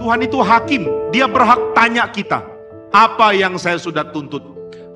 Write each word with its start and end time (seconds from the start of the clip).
Tuhan 0.00 0.24
itu 0.24 0.40
hakim, 0.40 0.88
dia 1.12 1.28
berhak 1.28 1.60
tanya 1.76 2.08
kita, 2.08 2.40
apa 2.88 3.36
yang 3.36 3.60
saya 3.60 3.76
sudah 3.76 4.08
tuntut? 4.08 4.40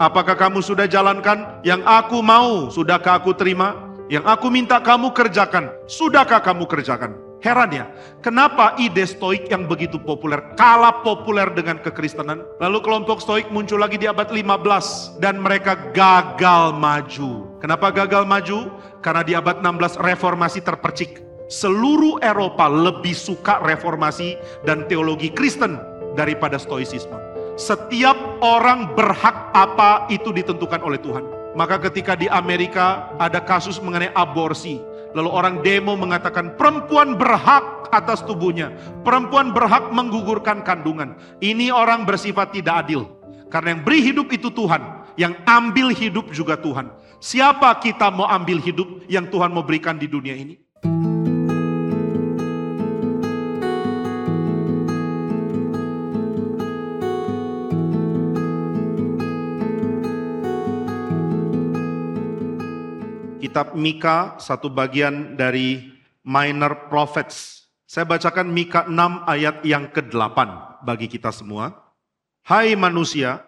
Apakah 0.01 0.33
kamu 0.33 0.65
sudah 0.65 0.89
jalankan 0.89 1.61
yang 1.61 1.85
aku 1.85 2.25
mau? 2.25 2.73
Sudahkah 2.73 3.21
aku 3.21 3.37
terima? 3.37 3.93
Yang 4.09 4.25
aku 4.25 4.49
minta 4.49 4.81
kamu 4.81 5.13
kerjakan, 5.13 5.69
sudahkah 5.85 6.41
kamu 6.41 6.65
kerjakan? 6.65 7.21
Heran 7.45 7.77
ya, 7.77 7.85
kenapa 8.25 8.73
ide 8.81 9.05
stoik 9.05 9.53
yang 9.53 9.69
begitu 9.69 10.01
populer 10.01 10.41
kalah 10.57 11.05
populer 11.05 11.53
dengan 11.53 11.77
kekristenan? 11.77 12.41
Lalu 12.57 12.81
kelompok 12.81 13.21
stoik 13.21 13.53
muncul 13.53 13.85
lagi 13.85 14.01
di 14.01 14.09
abad 14.09 14.33
15 14.33 15.21
dan 15.21 15.37
mereka 15.37 15.77
gagal 15.93 16.73
maju. 16.73 17.61
Kenapa 17.61 17.93
gagal 17.93 18.25
maju? 18.25 18.73
Karena 19.05 19.21
di 19.21 19.37
abad 19.37 19.61
16 19.61 20.01
reformasi 20.01 20.65
terpercik. 20.65 21.24
Seluruh 21.47 22.19
Eropa 22.25 22.67
lebih 22.73 23.13
suka 23.13 23.61
reformasi 23.61 24.41
dan 24.65 24.89
teologi 24.89 25.29
Kristen 25.29 25.77
daripada 26.17 26.57
stoicisme. 26.57 27.15
Setiap 27.55 28.17
orang 28.43 28.97
berhak 28.99 29.53
apa 29.55 30.09
itu 30.11 30.35
ditentukan 30.35 30.83
oleh 30.83 30.99
Tuhan. 30.99 31.23
Maka 31.55 31.79
ketika 31.87 32.19
di 32.19 32.27
Amerika 32.27 33.15
ada 33.23 33.39
kasus 33.39 33.79
mengenai 33.79 34.11
aborsi, 34.11 34.83
Lalu 35.15 35.31
orang 35.31 35.55
demo 35.63 35.95
mengatakan 35.95 36.59
perempuan 36.59 37.15
berhak 37.15 37.87
atas 37.95 38.27
tubuhnya. 38.27 38.75
Perempuan 39.07 39.55
berhak 39.55 39.95
menggugurkan 39.95 40.67
kandungan. 40.67 41.15
Ini 41.39 41.71
orang 41.71 42.03
bersifat 42.03 42.51
tidak 42.51 42.85
adil. 42.85 43.07
Karena 43.47 43.79
yang 43.79 43.83
beri 43.87 44.03
hidup 44.03 44.27
itu 44.35 44.51
Tuhan. 44.51 45.07
Yang 45.15 45.39
ambil 45.47 45.95
hidup 45.95 46.27
juga 46.35 46.59
Tuhan. 46.59 46.91
Siapa 47.23 47.79
kita 47.79 48.11
mau 48.11 48.27
ambil 48.27 48.59
hidup 48.59 49.07
yang 49.07 49.31
Tuhan 49.31 49.55
mau 49.55 49.63
berikan 49.63 49.95
di 49.95 50.11
dunia 50.11 50.35
ini? 50.35 50.59
Kitab 63.55 63.79
Mika, 63.79 64.35
satu 64.43 64.67
bagian 64.67 65.39
dari 65.39 65.95
Minor 66.27 66.91
Prophets. 66.91 67.71
Saya 67.87 68.03
bacakan 68.03 68.51
Mika 68.51 68.83
6 68.91 69.31
ayat 69.31 69.63
yang 69.63 69.87
ke-8 69.95 70.39
bagi 70.83 71.07
kita 71.07 71.31
semua. 71.31 71.71
Hai 72.43 72.75
manusia, 72.75 73.47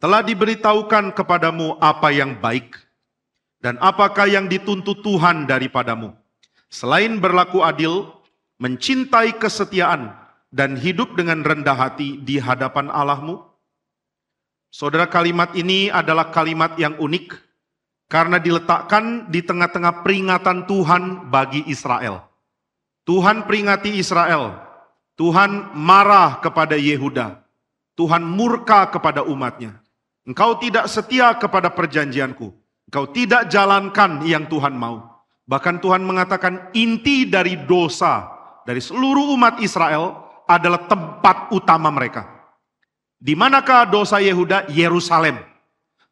telah 0.00 0.24
diberitahukan 0.24 1.12
kepadamu 1.12 1.76
apa 1.76 2.08
yang 2.08 2.40
baik 2.40 2.72
dan 3.60 3.76
apakah 3.84 4.24
yang 4.24 4.48
dituntut 4.48 5.04
Tuhan 5.04 5.44
daripadamu. 5.44 6.16
Selain 6.72 7.20
berlaku 7.20 7.60
adil, 7.60 8.08
mencintai 8.56 9.36
kesetiaan, 9.36 10.08
dan 10.48 10.72
hidup 10.72 11.20
dengan 11.20 11.44
rendah 11.44 11.76
hati 11.76 12.16
di 12.24 12.40
hadapan 12.40 12.88
Allahmu. 12.88 13.44
Saudara 14.72 15.04
kalimat 15.04 15.52
ini 15.52 15.92
adalah 15.92 16.32
kalimat 16.32 16.80
yang 16.80 16.96
unik 16.96 17.47
karena 18.08 18.40
diletakkan 18.40 19.28
di 19.28 19.44
tengah-tengah 19.44 20.00
peringatan 20.00 20.64
Tuhan 20.64 21.28
bagi 21.28 21.68
Israel. 21.68 22.24
Tuhan 23.04 23.44
peringati 23.44 24.00
Israel. 24.00 24.56
Tuhan 25.14 25.76
marah 25.76 26.40
kepada 26.40 26.74
Yehuda. 26.74 27.44
Tuhan 27.94 28.24
murka 28.24 28.88
kepada 28.88 29.24
umatnya. 29.24 29.76
Engkau 30.24 30.56
tidak 30.56 30.88
setia 30.88 31.36
kepada 31.36 31.68
perjanjianku. 31.72 32.48
Engkau 32.88 33.04
tidak 33.12 33.52
jalankan 33.52 34.24
yang 34.24 34.48
Tuhan 34.48 34.72
mau. 34.72 35.24
Bahkan 35.48 35.80
Tuhan 35.80 36.04
mengatakan 36.04 36.72
inti 36.76 37.24
dari 37.24 37.56
dosa 37.64 38.28
dari 38.68 38.84
seluruh 38.84 39.32
umat 39.32 39.64
Israel 39.64 40.28
adalah 40.44 40.84
tempat 40.84 41.48
utama 41.56 41.88
mereka. 41.88 42.28
Di 43.16 43.32
manakah 43.32 43.88
dosa 43.88 44.20
Yehuda? 44.20 44.68
Yerusalem. 44.68 45.40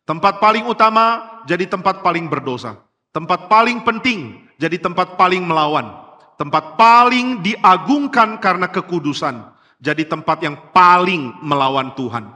Tempat 0.06 0.38
paling 0.38 0.70
utama 0.70 1.42
jadi 1.50 1.66
tempat 1.66 1.98
paling 1.98 2.30
berdosa. 2.30 2.78
Tempat 3.10 3.50
paling 3.50 3.82
penting 3.82 4.46
jadi 4.54 4.78
tempat 4.78 5.18
paling 5.18 5.42
melawan. 5.42 5.90
Tempat 6.38 6.78
paling 6.78 7.42
diagungkan 7.42 8.38
karena 8.38 8.70
kekudusan. 8.70 9.50
Jadi 9.82 10.06
tempat 10.06 10.40
yang 10.46 10.56
paling 10.70 11.42
melawan 11.42 11.92
Tuhan. 11.98 12.30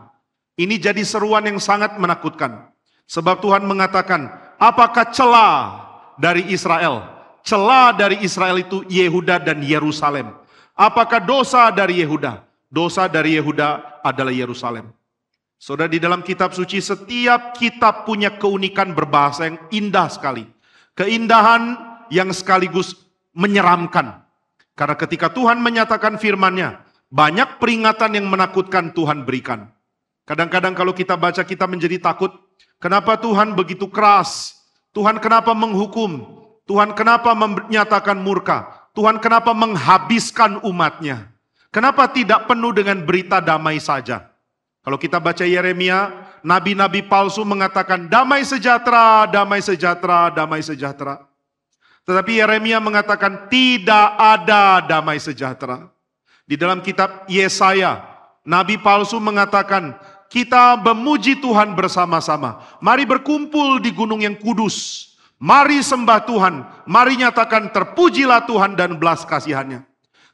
Ini 0.58 0.76
jadi 0.76 1.00
seruan 1.06 1.46
yang 1.46 1.56
sangat 1.62 1.96
menakutkan. 1.96 2.68
Sebab 3.08 3.40
Tuhan 3.40 3.64
mengatakan, 3.64 4.28
apakah 4.60 5.08
celah 5.08 5.56
dari 6.20 6.52
Israel? 6.52 7.06
Celah 7.40 7.96
dari 7.96 8.20
Israel 8.20 8.60
itu 8.60 8.84
Yehuda 8.90 9.40
dan 9.40 9.64
Yerusalem. 9.64 10.36
Apakah 10.76 11.22
dosa 11.22 11.72
dari 11.72 12.04
Yehuda? 12.04 12.44
Dosa 12.68 13.08
dari 13.08 13.40
Yehuda 13.40 14.00
adalah 14.04 14.30
Yerusalem. 14.30 14.92
Saudara 15.60 15.92
di 15.92 16.00
dalam 16.00 16.24
kitab 16.24 16.56
suci 16.56 16.80
setiap 16.80 17.52
kitab 17.52 18.08
punya 18.08 18.32
keunikan 18.32 18.96
berbahasa 18.96 19.44
yang 19.44 19.60
indah 19.68 20.08
sekali. 20.08 20.48
Keindahan 20.96 21.76
yang 22.08 22.32
sekaligus 22.32 22.96
menyeramkan. 23.36 24.24
Karena 24.72 24.96
ketika 24.96 25.28
Tuhan 25.28 25.60
menyatakan 25.60 26.16
firman-Nya, 26.16 26.80
banyak 27.12 27.60
peringatan 27.60 28.16
yang 28.16 28.32
menakutkan 28.32 28.96
Tuhan 28.96 29.28
berikan. 29.28 29.68
Kadang-kadang 30.24 30.72
kalau 30.72 30.96
kita 30.96 31.20
baca 31.20 31.44
kita 31.44 31.68
menjadi 31.68 32.00
takut. 32.00 32.32
Kenapa 32.80 33.20
Tuhan 33.20 33.52
begitu 33.52 33.84
keras? 33.92 34.56
Tuhan 34.96 35.20
kenapa 35.20 35.52
menghukum? 35.52 36.40
Tuhan 36.64 36.96
kenapa 36.96 37.36
menyatakan 37.36 38.16
murka? 38.16 38.88
Tuhan 38.96 39.20
kenapa 39.20 39.52
menghabiskan 39.52 40.64
umatnya? 40.64 41.28
Kenapa 41.68 42.08
tidak 42.08 42.48
penuh 42.48 42.72
dengan 42.72 43.04
berita 43.04 43.44
damai 43.44 43.76
saja? 43.76 44.29
Kalau 44.80 44.96
kita 44.96 45.20
baca 45.20 45.44
Yeremia, 45.44 46.08
nabi-nabi 46.40 47.04
palsu 47.04 47.44
mengatakan 47.44 48.08
damai 48.08 48.48
sejahtera, 48.48 49.28
damai 49.28 49.60
sejahtera, 49.60 50.32
damai 50.32 50.64
sejahtera. 50.64 51.20
Tetapi 52.08 52.40
Yeremia 52.40 52.80
mengatakan 52.80 53.52
tidak 53.52 54.16
ada 54.16 54.80
damai 54.80 55.20
sejahtera. 55.20 55.92
Di 56.48 56.56
dalam 56.56 56.80
kitab 56.80 57.28
Yesaya, 57.28 58.00
nabi 58.40 58.80
palsu 58.80 59.20
mengatakan 59.20 60.00
kita 60.32 60.80
memuji 60.80 61.36
Tuhan 61.36 61.76
bersama-sama. 61.76 62.64
Mari 62.80 63.04
berkumpul 63.04 63.84
di 63.84 63.92
gunung 63.92 64.24
yang 64.24 64.34
kudus. 64.40 65.06
Mari 65.36 65.84
sembah 65.84 66.24
Tuhan. 66.24 66.54
Mari 66.88 67.20
nyatakan 67.20 67.68
terpujilah 67.68 68.48
Tuhan 68.48 68.80
dan 68.80 68.96
belas 68.96 69.28
kasihannya. 69.28 69.84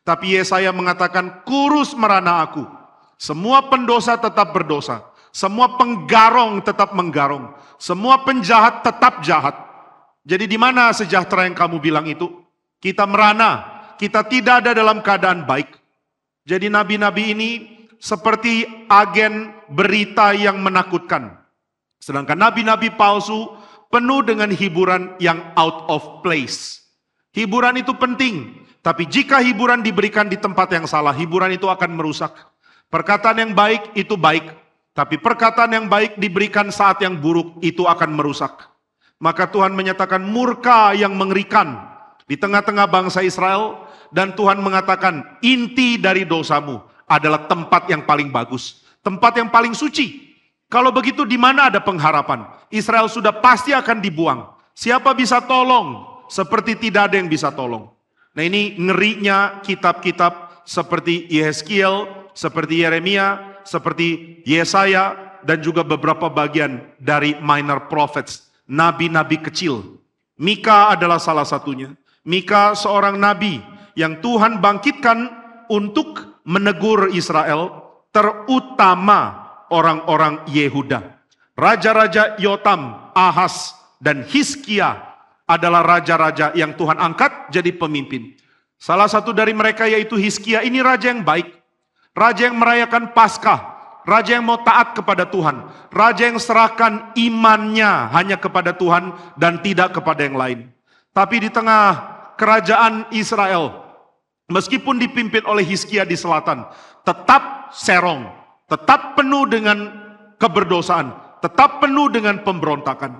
Tapi 0.06 0.38
Yesaya 0.38 0.70
mengatakan 0.70 1.42
kurus 1.42 1.90
merana 1.98 2.46
aku 2.46 2.75
semua 3.16 3.64
pendosa 3.72 4.20
tetap 4.20 4.52
berdosa. 4.52 5.04
Semua 5.32 5.76
penggarong 5.76 6.64
tetap 6.64 6.96
menggarong. 6.96 7.52
Semua 7.76 8.24
penjahat 8.24 8.80
tetap 8.80 9.20
jahat. 9.20 9.56
Jadi 10.24 10.48
di 10.48 10.56
mana 10.56 10.92
sejahtera 10.96 11.44
yang 11.44 11.52
kamu 11.52 11.76
bilang 11.76 12.08
itu? 12.08 12.28
Kita 12.80 13.04
merana, 13.04 13.84
kita 14.00 14.24
tidak 14.24 14.64
ada 14.64 14.72
dalam 14.72 15.04
keadaan 15.04 15.44
baik. 15.44 15.76
Jadi 16.48 16.72
nabi-nabi 16.72 17.36
ini 17.36 17.50
seperti 18.00 18.64
agen 18.88 19.52
berita 19.68 20.32
yang 20.32 20.60
menakutkan. 20.60 21.36
Sedangkan 22.00 22.36
nabi-nabi 22.36 22.92
palsu 22.96 23.48
penuh 23.92 24.24
dengan 24.24 24.48
hiburan 24.52 25.16
yang 25.20 25.52
out 25.56 25.88
of 25.88 26.24
place. 26.24 26.84
Hiburan 27.36 27.76
itu 27.76 27.92
penting, 27.92 28.64
tapi 28.80 29.04
jika 29.04 29.44
hiburan 29.44 29.84
diberikan 29.84 30.30
di 30.30 30.40
tempat 30.40 30.72
yang 30.72 30.88
salah, 30.88 31.12
hiburan 31.12 31.52
itu 31.52 31.68
akan 31.68 31.92
merusak. 31.92 32.32
Perkataan 32.86 33.42
yang 33.42 33.52
baik 33.52 33.98
itu 33.98 34.14
baik, 34.14 34.46
tapi 34.94 35.18
perkataan 35.18 35.74
yang 35.74 35.86
baik 35.90 36.16
diberikan 36.16 36.70
saat 36.70 37.02
yang 37.02 37.18
buruk 37.18 37.58
itu 37.60 37.82
akan 37.82 38.14
merusak. 38.14 38.54
Maka 39.18 39.50
Tuhan 39.50 39.74
menyatakan 39.74 40.22
murka 40.22 40.94
yang 40.94 41.16
mengerikan 41.18 41.82
di 42.30 42.38
tengah-tengah 42.38 42.86
bangsa 42.86 43.26
Israel 43.26 43.86
dan 44.14 44.32
Tuhan 44.38 44.62
mengatakan 44.62 45.40
inti 45.42 45.98
dari 45.98 46.22
dosamu 46.22 46.78
adalah 47.10 47.50
tempat 47.50 47.90
yang 47.90 48.06
paling 48.06 48.30
bagus, 48.30 48.86
tempat 49.02 49.36
yang 49.36 49.50
paling 49.50 49.74
suci. 49.74 50.26
Kalau 50.66 50.90
begitu 50.90 51.22
di 51.22 51.38
mana 51.38 51.70
ada 51.70 51.78
pengharapan? 51.78 52.46
Israel 52.70 53.06
sudah 53.06 53.30
pasti 53.30 53.70
akan 53.70 54.02
dibuang. 54.02 54.50
Siapa 54.74 55.14
bisa 55.14 55.38
tolong? 55.42 56.02
Seperti 56.26 56.74
tidak 56.74 57.10
ada 57.10 57.16
yang 57.22 57.30
bisa 57.30 57.54
tolong. 57.54 57.86
Nah 58.34 58.42
ini 58.42 58.74
ngerinya 58.76 59.62
kitab-kitab 59.62 60.64
seperti 60.66 61.30
Yeskiel, 61.30 62.15
seperti 62.36 62.84
Yeremia, 62.84 63.58
seperti 63.64 64.40
Yesaya, 64.44 65.40
dan 65.40 65.64
juga 65.64 65.80
beberapa 65.80 66.28
bagian 66.28 66.84
dari 67.00 67.32
minor 67.40 67.88
prophets, 67.88 68.52
nabi-nabi 68.68 69.40
kecil. 69.40 69.96
Mika 70.36 70.92
adalah 70.92 71.16
salah 71.16 71.48
satunya. 71.48 71.96
Mika 72.28 72.76
seorang 72.76 73.16
nabi 73.16 73.62
yang 73.96 74.20
Tuhan 74.20 74.60
bangkitkan 74.60 75.32
untuk 75.72 76.42
menegur 76.44 77.08
Israel, 77.16 77.88
terutama 78.12 79.48
orang-orang 79.72 80.44
Yehuda. 80.52 81.16
Raja-raja 81.56 82.36
Yotam, 82.36 83.10
Ahas, 83.16 83.72
dan 83.96 84.28
Hiskia 84.28 85.16
adalah 85.48 85.80
raja-raja 85.80 86.52
yang 86.52 86.76
Tuhan 86.76 87.00
angkat 87.00 87.48
jadi 87.48 87.72
pemimpin. 87.72 88.36
Salah 88.76 89.08
satu 89.08 89.32
dari 89.32 89.56
mereka 89.56 89.88
yaitu 89.88 90.20
Hiskia, 90.20 90.60
ini 90.60 90.84
raja 90.84 91.08
yang 91.08 91.24
baik. 91.24 91.55
Raja 92.16 92.48
yang 92.48 92.56
merayakan 92.56 93.12
Paskah, 93.12 93.60
raja 94.08 94.40
yang 94.40 94.48
mau 94.48 94.58
taat 94.64 94.96
kepada 94.96 95.28
Tuhan, 95.28 95.68
raja 95.92 96.24
yang 96.24 96.40
serahkan 96.40 97.12
imannya 97.12 98.08
hanya 98.16 98.40
kepada 98.40 98.72
Tuhan 98.72 99.12
dan 99.36 99.60
tidak 99.60 99.94
kepada 100.00 100.24
yang 100.24 100.40
lain. 100.40 100.58
Tapi 101.12 101.44
di 101.44 101.52
tengah 101.52 102.16
kerajaan 102.40 103.12
Israel, 103.12 103.84
meskipun 104.48 104.96
dipimpin 104.96 105.44
oleh 105.44 105.62
Hizkia 105.62 106.08
di 106.08 106.16
selatan, 106.16 106.64
tetap 107.04 107.70
serong, 107.76 108.32
tetap 108.66 109.14
penuh 109.14 109.44
dengan 109.44 109.92
keberdosaan, 110.40 111.12
tetap 111.44 111.84
penuh 111.84 112.08
dengan 112.08 112.40
pemberontakan. 112.40 113.12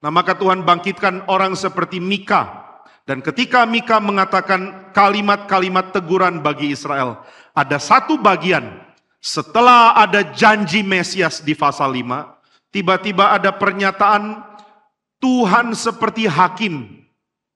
Nah 0.00 0.10
maka 0.10 0.34
Tuhan 0.34 0.66
bangkitkan 0.66 1.28
orang 1.28 1.54
seperti 1.54 2.00
Mika. 2.00 2.66
Dan 3.04 3.24
ketika 3.26 3.66
Mika 3.66 3.98
mengatakan 3.98 4.92
kalimat-kalimat 4.94 5.90
teguran 5.90 6.38
bagi 6.44 6.70
Israel, 6.70 7.26
ada 7.54 7.76
satu 7.80 8.16
bagian 8.20 8.80
setelah 9.20 9.92
ada 10.00 10.24
janji 10.32 10.80
Mesias 10.80 11.44
di 11.44 11.52
pasal 11.52 11.92
5, 11.92 12.72
tiba-tiba 12.72 13.36
ada 13.36 13.52
pernyataan 13.52 14.40
Tuhan 15.20 15.76
seperti 15.76 16.24
hakim 16.24 17.04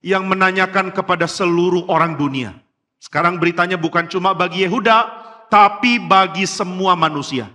yang 0.04 0.28
menanyakan 0.28 0.92
kepada 0.92 1.24
seluruh 1.24 1.88
orang 1.88 2.20
dunia. 2.20 2.52
Sekarang 3.00 3.40
beritanya 3.40 3.80
bukan 3.80 4.04
cuma 4.12 4.36
bagi 4.36 4.68
Yehuda, 4.68 5.24
tapi 5.48 5.96
bagi 5.96 6.44
semua 6.44 6.92
manusia. 6.92 7.48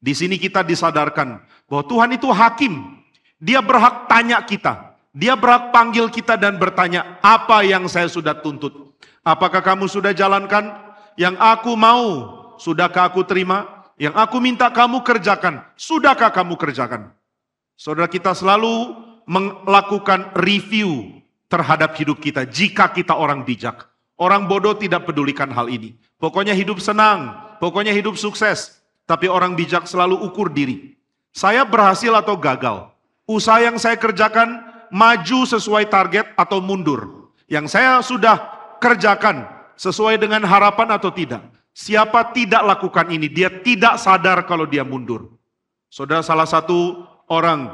Di 0.00 0.16
sini 0.16 0.40
kita 0.40 0.64
disadarkan 0.64 1.44
bahwa 1.68 1.84
Tuhan 1.84 2.10
itu 2.16 2.28
hakim. 2.32 3.04
Dia 3.36 3.60
berhak 3.60 4.08
tanya 4.08 4.40
kita. 4.40 4.96
Dia 5.12 5.36
berhak 5.36 5.68
panggil 5.76 6.08
kita 6.08 6.40
dan 6.40 6.56
bertanya, 6.56 7.20
apa 7.20 7.60
yang 7.60 7.84
saya 7.84 8.08
sudah 8.08 8.32
tuntut? 8.40 8.96
Apakah 9.20 9.60
kamu 9.60 9.84
sudah 9.90 10.16
jalankan? 10.16 10.91
Yang 11.16 11.36
aku 11.40 11.72
mau, 11.76 12.04
sudahkah 12.56 13.12
aku 13.12 13.24
terima? 13.28 13.84
Yang 14.00 14.14
aku 14.16 14.36
minta 14.40 14.72
kamu 14.72 15.04
kerjakan, 15.04 15.62
sudahkah 15.76 16.32
kamu 16.32 16.56
kerjakan? 16.56 17.12
Saudara 17.76 18.08
kita 18.08 18.32
selalu 18.32 18.96
melakukan 19.26 20.32
review 20.38 21.22
terhadap 21.46 21.94
hidup 22.00 22.18
kita 22.18 22.48
jika 22.48 22.90
kita 22.90 23.14
orang 23.14 23.44
bijak. 23.44 23.90
Orang 24.16 24.46
bodoh 24.46 24.78
tidak 24.78 25.04
pedulikan 25.08 25.50
hal 25.50 25.66
ini. 25.66 25.98
Pokoknya 26.16 26.54
hidup 26.54 26.78
senang, 26.78 27.34
pokoknya 27.58 27.90
hidup 27.90 28.14
sukses. 28.14 28.78
Tapi 29.02 29.26
orang 29.26 29.58
bijak 29.58 29.84
selalu 29.90 30.14
ukur 30.14 30.46
diri. 30.48 30.94
Saya 31.34 31.66
berhasil 31.66 32.12
atau 32.14 32.38
gagal? 32.38 32.86
Usaha 33.26 33.58
yang 33.58 33.76
saya 33.82 33.98
kerjakan 33.98 34.62
maju 34.94 35.38
sesuai 35.48 35.90
target 35.90 36.30
atau 36.38 36.62
mundur. 36.62 37.32
Yang 37.50 37.66
saya 37.74 37.98
sudah 38.04 38.36
kerjakan 38.78 39.48
sesuai 39.82 40.22
dengan 40.22 40.46
harapan 40.46 40.94
atau 40.94 41.10
tidak. 41.10 41.42
Siapa 41.74 42.30
tidak 42.30 42.62
lakukan 42.62 43.10
ini, 43.10 43.26
dia 43.26 43.50
tidak 43.50 43.98
sadar 43.98 44.46
kalau 44.46 44.70
dia 44.70 44.86
mundur. 44.86 45.34
Saudara 45.90 46.22
salah 46.22 46.46
satu 46.46 47.02
orang 47.26 47.66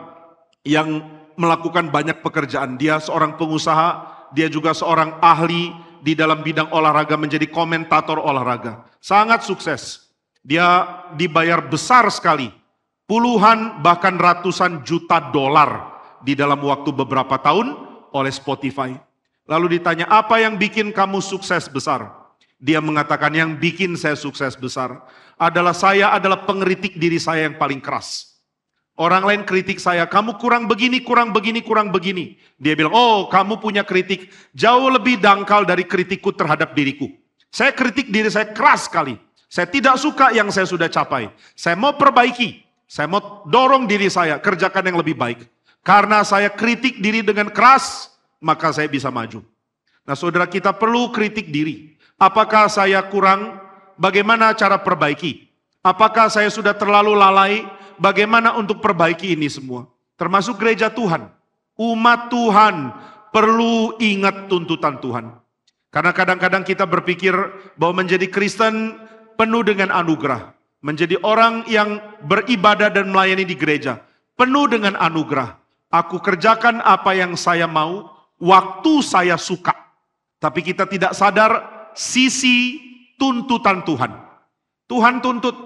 yang 0.65 1.05
melakukan 1.37 1.93
banyak 1.93 2.25
pekerjaan. 2.25 2.81
Dia 2.81 2.97
seorang 2.97 3.37
pengusaha, 3.37 4.09
dia 4.33 4.49
juga 4.49 4.73
seorang 4.73 5.21
ahli 5.21 5.71
di 6.01 6.17
dalam 6.17 6.41
bidang 6.41 6.73
olahraga 6.73 7.19
menjadi 7.21 7.45
komentator 7.51 8.17
olahraga. 8.17 8.89
Sangat 9.03 9.45
sukses. 9.45 10.09
Dia 10.41 10.87
dibayar 11.19 11.61
besar 11.61 12.09
sekali. 12.09 12.49
Puluhan 13.05 13.83
bahkan 13.85 14.17
ratusan 14.17 14.87
juta 14.87 15.19
dolar 15.35 16.01
di 16.23 16.39
dalam 16.39 16.61
waktu 16.63 16.95
beberapa 16.95 17.37
tahun 17.37 17.75
oleh 18.15 18.33
Spotify. 18.33 19.08
Lalu 19.49 19.81
ditanya, 19.81 20.05
apa 20.13 20.37
yang 20.45 20.61
bikin 20.61 20.93
kamu 20.93 21.25
sukses 21.25 21.73
besar? 21.73 22.13
Dia 22.61 22.85
mengatakan, 22.85 23.33
yang 23.33 23.57
bikin 23.57 23.97
saya 23.97 24.13
sukses 24.13 24.53
besar 24.61 25.09
adalah 25.41 25.73
saya 25.73 26.13
adalah 26.13 26.45
pengeritik 26.45 27.01
diri 27.01 27.17
saya 27.17 27.49
yang 27.49 27.57
paling 27.57 27.81
keras. 27.81 28.37
Orang 28.99 29.25
lain 29.25 29.47
kritik 29.47 29.79
saya, 29.79 30.05
kamu 30.11 30.37
kurang 30.43 30.67
begini, 30.67 31.01
kurang 31.01 31.31
begini, 31.31 31.63
kurang 31.63 31.95
begini. 31.95 32.35
Dia 32.59 32.75
bilang, 32.75 32.93
oh 32.93 33.31
kamu 33.31 33.63
punya 33.63 33.87
kritik 33.87 34.29
jauh 34.53 34.91
lebih 34.91 35.23
dangkal 35.23 35.63
dari 35.63 35.87
kritikku 35.87 36.35
terhadap 36.35 36.75
diriku. 36.75 37.07
Saya 37.49 37.73
kritik 37.73 38.11
diri 38.11 38.29
saya 38.29 38.51
keras 38.51 38.91
sekali. 38.91 39.17
Saya 39.49 39.71
tidak 39.71 39.97
suka 39.97 40.35
yang 40.35 40.53
saya 40.53 40.69
sudah 40.69 40.91
capai. 40.93 41.33
Saya 41.57 41.79
mau 41.79 41.97
perbaiki. 41.97 42.61
Saya 42.91 43.07
mau 43.07 43.47
dorong 43.47 43.87
diri 43.87 44.11
saya, 44.11 44.43
kerjakan 44.43 44.93
yang 44.93 44.99
lebih 44.99 45.15
baik. 45.15 45.47
Karena 45.87 46.21
saya 46.27 46.51
kritik 46.53 46.99
diri 46.99 47.23
dengan 47.23 47.55
keras, 47.55 48.18
maka 48.39 48.71
saya 48.75 48.87
bisa 48.91 49.11
maju. 49.11 49.43
Nah 50.07 50.17
saudara 50.17 50.49
kita 50.49 50.73
perlu 50.73 51.13
kritik 51.13 51.53
diri. 51.53 51.99
Apakah 52.19 52.67
saya 52.67 53.05
kurang? 53.07 53.61
Bagaimana 53.99 54.55
cara 54.55 54.79
perbaiki? 54.79 55.51
Apakah 55.83 56.31
saya 56.31 56.51
sudah 56.51 56.75
terlalu 56.75 57.15
lalai? 57.15 57.67
Bagaimana 57.99 58.55
untuk 58.55 58.79
perbaiki 58.79 59.35
ini 59.35 59.51
semua? 59.51 59.91
Termasuk 60.19 60.59
gereja 60.59 60.91
Tuhan. 60.91 61.31
Umat 61.79 62.31
Tuhan 62.31 62.95
perlu 63.31 63.95
ingat 64.03 64.51
tuntutan 64.51 64.99
Tuhan. 64.99 65.35
Karena 65.89 66.13
kadang-kadang 66.13 66.63
kita 66.67 66.85
berpikir 66.85 67.35
bahwa 67.79 68.03
menjadi 68.03 68.27
Kristen 68.29 68.99
penuh 69.39 69.63
dengan 69.63 69.95
anugerah. 69.95 70.53
Menjadi 70.79 71.19
orang 71.27 71.67
yang 71.67 71.99
beribadah 72.23 72.91
dan 72.91 73.11
melayani 73.11 73.43
di 73.43 73.59
gereja. 73.59 73.99
Penuh 74.39 74.71
dengan 74.71 74.95
anugerah. 74.95 75.59
Aku 75.91 76.21
kerjakan 76.21 76.85
apa 76.85 77.17
yang 77.17 77.35
saya 77.35 77.67
mau, 77.67 78.18
waktu 78.43 79.03
saya 79.03 79.37
suka. 79.39 79.75
Tapi 80.39 80.63
kita 80.63 80.87
tidak 80.87 81.13
sadar 81.15 81.91
sisi 81.95 82.79
tuntutan 83.19 83.83
Tuhan. 83.83 84.13
Tuhan 84.89 85.21
tuntut 85.21 85.57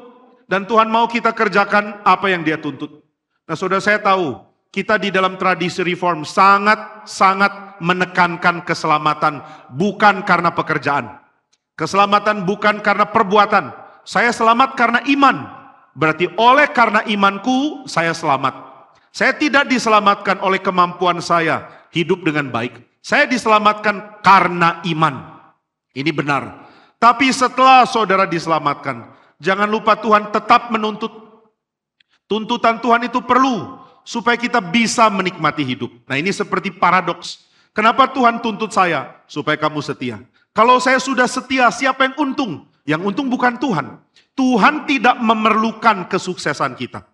dan 0.48 0.64
Tuhan 0.64 0.88
mau 0.88 1.06
kita 1.06 1.36
kerjakan 1.36 2.02
apa 2.02 2.26
yang 2.32 2.42
dia 2.42 2.58
tuntut. 2.58 3.04
Nah 3.46 3.54
saudara 3.54 3.84
saya 3.84 4.00
tahu, 4.00 4.40
kita 4.72 4.96
di 4.96 5.12
dalam 5.12 5.36
tradisi 5.36 5.84
reform 5.84 6.24
sangat-sangat 6.24 7.78
menekankan 7.84 8.64
keselamatan 8.64 9.44
bukan 9.76 10.24
karena 10.24 10.50
pekerjaan. 10.56 11.20
Keselamatan 11.76 12.48
bukan 12.48 12.80
karena 12.80 13.04
perbuatan. 13.08 13.72
Saya 14.02 14.32
selamat 14.32 14.74
karena 14.74 15.00
iman. 15.12 15.36
Berarti 15.92 16.32
oleh 16.40 16.72
karena 16.72 17.04
imanku 17.04 17.84
saya 17.84 18.16
selamat. 18.16 18.72
Saya 19.12 19.36
tidak 19.36 19.68
diselamatkan 19.68 20.40
oleh 20.40 20.56
kemampuan 20.56 21.20
saya 21.20 21.68
hidup 21.92 22.24
dengan 22.24 22.48
baik. 22.48 22.80
Saya 23.04 23.28
diselamatkan 23.28 24.24
karena 24.24 24.80
iman. 24.88 25.14
Ini 25.92 26.10
benar. 26.10 26.66
Tapi 26.96 27.28
setelah 27.30 27.84
saudara 27.84 28.24
diselamatkan, 28.24 29.12
jangan 29.38 29.68
lupa 29.68 29.98
Tuhan 30.00 30.32
tetap 30.32 30.72
menuntut. 30.72 31.12
Tuntutan 32.26 32.80
Tuhan 32.80 33.04
itu 33.12 33.20
perlu 33.20 33.76
supaya 34.02 34.40
kita 34.40 34.62
bisa 34.64 35.06
menikmati 35.12 35.62
hidup. 35.62 35.92
Nah 36.08 36.16
ini 36.16 36.32
seperti 36.32 36.72
paradoks. 36.72 37.44
Kenapa 37.76 38.08
Tuhan 38.08 38.40
tuntut 38.40 38.72
saya? 38.72 39.20
Supaya 39.28 39.60
kamu 39.60 39.84
setia. 39.84 40.20
Kalau 40.52 40.80
saya 40.80 41.00
sudah 41.00 41.28
setia, 41.28 41.68
siapa 41.72 42.08
yang 42.08 42.16
untung? 42.20 42.52
Yang 42.84 43.02
untung 43.12 43.28
bukan 43.28 43.56
Tuhan. 43.56 44.00
Tuhan 44.32 44.88
tidak 44.88 45.16
memerlukan 45.20 46.08
kesuksesan 46.08 46.76
kita. 46.76 47.04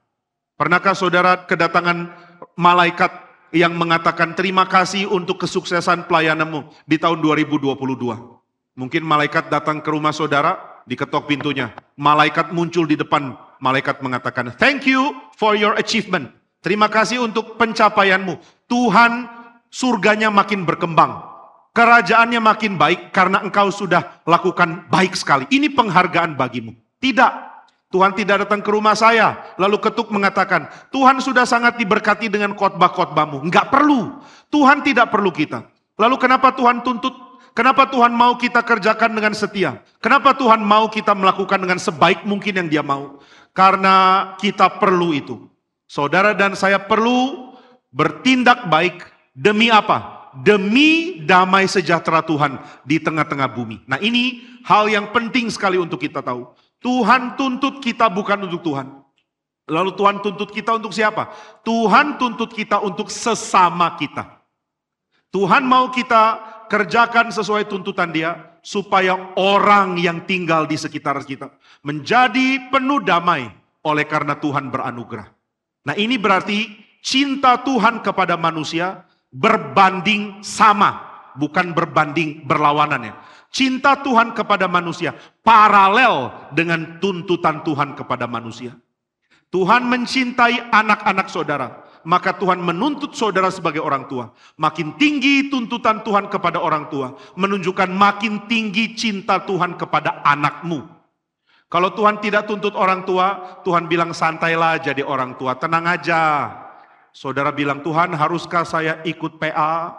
Pernahkah 0.58 0.94
saudara 0.94 1.46
kedatangan 1.46 2.10
malaikat 2.58 3.10
yang 3.54 3.72
mengatakan 3.74 4.36
terima 4.36 4.68
kasih 4.68 5.08
untuk 5.08 5.40
kesuksesan 5.40 6.04
pelayananmu 6.10 6.68
di 6.84 7.00
tahun 7.00 7.20
2022? 7.24 7.76
Mungkin 8.78 9.02
malaikat 9.02 9.50
datang 9.50 9.82
ke 9.82 9.88
rumah 9.90 10.14
saudara, 10.14 10.82
diketok 10.86 11.26
pintunya. 11.26 11.74
Malaikat 11.98 12.54
muncul 12.54 12.86
di 12.86 12.94
depan, 12.94 13.34
malaikat 13.58 13.98
mengatakan, 14.04 14.54
thank 14.54 14.86
you 14.86 15.16
for 15.34 15.58
your 15.58 15.74
achievement. 15.74 16.30
Terima 16.62 16.86
kasih 16.86 17.22
untuk 17.22 17.58
pencapaianmu. 17.58 18.38
Tuhan 18.70 19.26
surganya 19.72 20.28
makin 20.28 20.62
berkembang. 20.62 21.24
Kerajaannya 21.74 22.42
makin 22.42 22.74
baik 22.74 23.14
karena 23.14 23.38
engkau 23.38 23.70
sudah 23.70 24.22
lakukan 24.26 24.90
baik 24.90 25.14
sekali. 25.14 25.46
Ini 25.46 25.70
penghargaan 25.70 26.34
bagimu. 26.34 26.74
Tidak, 26.98 27.32
Tuhan 27.88 28.12
tidak 28.12 28.44
datang 28.44 28.60
ke 28.60 28.68
rumah 28.68 28.92
saya, 28.92 29.56
lalu 29.56 29.80
ketuk 29.80 30.12
mengatakan, 30.12 30.68
Tuhan 30.92 31.24
sudah 31.24 31.48
sangat 31.48 31.80
diberkati 31.80 32.28
dengan 32.28 32.52
khotbah-khotbahmu. 32.52 33.48
Enggak 33.48 33.72
perlu. 33.72 34.20
Tuhan 34.52 34.84
tidak 34.84 35.08
perlu 35.08 35.32
kita. 35.32 35.64
Lalu 35.96 36.20
kenapa 36.20 36.52
Tuhan 36.52 36.84
tuntut? 36.84 37.16
Kenapa 37.56 37.88
Tuhan 37.88 38.12
mau 38.12 38.36
kita 38.36 38.60
kerjakan 38.60 39.16
dengan 39.16 39.32
setia? 39.32 39.80
Kenapa 40.04 40.36
Tuhan 40.36 40.60
mau 40.62 40.86
kita 40.92 41.16
melakukan 41.16 41.58
dengan 41.58 41.80
sebaik 41.80 42.22
mungkin 42.28 42.60
yang 42.60 42.68
dia 42.68 42.84
mau? 42.84 43.18
Karena 43.56 44.30
kita 44.36 44.78
perlu 44.78 45.16
itu. 45.16 45.48
Saudara 45.88 46.36
dan 46.36 46.52
saya 46.54 46.76
perlu 46.78 47.50
bertindak 47.90 48.68
baik 48.68 49.00
demi 49.32 49.72
apa? 49.72 50.30
Demi 50.38 51.24
damai 51.24 51.66
sejahtera 51.66 52.20
Tuhan 52.22 52.60
di 52.84 53.00
tengah-tengah 53.00 53.48
bumi. 53.50 53.82
Nah 53.90 53.98
ini 53.98 54.44
hal 54.62 54.86
yang 54.86 55.10
penting 55.10 55.50
sekali 55.50 55.80
untuk 55.80 55.98
kita 55.98 56.22
tahu. 56.22 56.46
Tuhan 56.78 57.34
tuntut 57.34 57.82
kita 57.82 58.06
bukan 58.10 58.46
untuk 58.46 58.62
Tuhan. 58.62 58.86
Lalu 59.68 59.92
Tuhan 59.98 60.24
tuntut 60.24 60.48
kita 60.48 60.80
untuk 60.80 60.96
siapa? 60.96 61.28
Tuhan 61.66 62.16
tuntut 62.16 62.48
kita 62.54 62.80
untuk 62.80 63.12
sesama 63.12 63.98
kita. 64.00 64.40
Tuhan 65.28 65.66
mau 65.68 65.92
kita 65.92 66.40
kerjakan 66.72 67.28
sesuai 67.28 67.68
tuntutan 67.68 68.08
dia, 68.08 68.48
supaya 68.68 69.16
orang 69.38 69.96
yang 69.96 70.28
tinggal 70.28 70.68
di 70.68 70.76
sekitar 70.76 71.16
kita 71.24 71.48
menjadi 71.80 72.68
penuh 72.68 73.00
damai 73.00 73.48
oleh 73.80 74.04
karena 74.04 74.36
Tuhan 74.36 74.68
beranugerah. 74.68 75.28
Nah, 75.88 75.94
ini 75.96 76.20
berarti 76.20 76.68
cinta 77.00 77.56
Tuhan 77.64 78.04
kepada 78.04 78.36
manusia 78.36 79.08
berbanding 79.32 80.44
sama, 80.44 81.00
bukan 81.40 81.72
berbanding 81.72 82.44
berlawanan 82.44 83.08
ya. 83.08 83.14
Cinta 83.48 83.96
Tuhan 84.04 84.36
kepada 84.36 84.68
manusia 84.68 85.16
paralel 85.40 86.30
dengan 86.52 87.00
tuntutan 87.00 87.64
Tuhan 87.64 87.96
kepada 87.96 88.28
manusia. 88.28 88.76
Tuhan 89.48 89.88
mencintai 89.88 90.68
anak-anak 90.68 91.32
saudara, 91.32 91.80
maka 92.04 92.36
Tuhan 92.36 92.60
menuntut 92.60 93.16
saudara 93.16 93.48
sebagai 93.48 93.80
orang 93.80 94.04
tua. 94.04 94.36
Makin 94.60 95.00
tinggi 95.00 95.48
tuntutan 95.48 96.04
Tuhan 96.04 96.28
kepada 96.28 96.60
orang 96.60 96.92
tua, 96.92 97.16
menunjukkan 97.40 97.88
makin 97.88 98.44
tinggi 98.44 98.92
cinta 98.92 99.40
Tuhan 99.40 99.80
kepada 99.80 100.20
anakmu. 100.20 100.84
Kalau 101.68 101.92
Tuhan 101.92 102.20
tidak 102.20 102.48
tuntut 102.48 102.76
orang 102.76 103.04
tua, 103.04 103.60
Tuhan 103.64 103.88
bilang 103.88 104.12
santailah 104.12 104.80
jadi 104.80 105.00
orang 105.04 105.36
tua, 105.36 105.56
tenang 105.56 105.84
aja. 105.84 106.48
Saudara 107.12 107.52
bilang, 107.52 107.80
Tuhan 107.84 108.16
haruskah 108.16 108.64
saya 108.64 109.00
ikut 109.04 109.36
PA? 109.40 109.96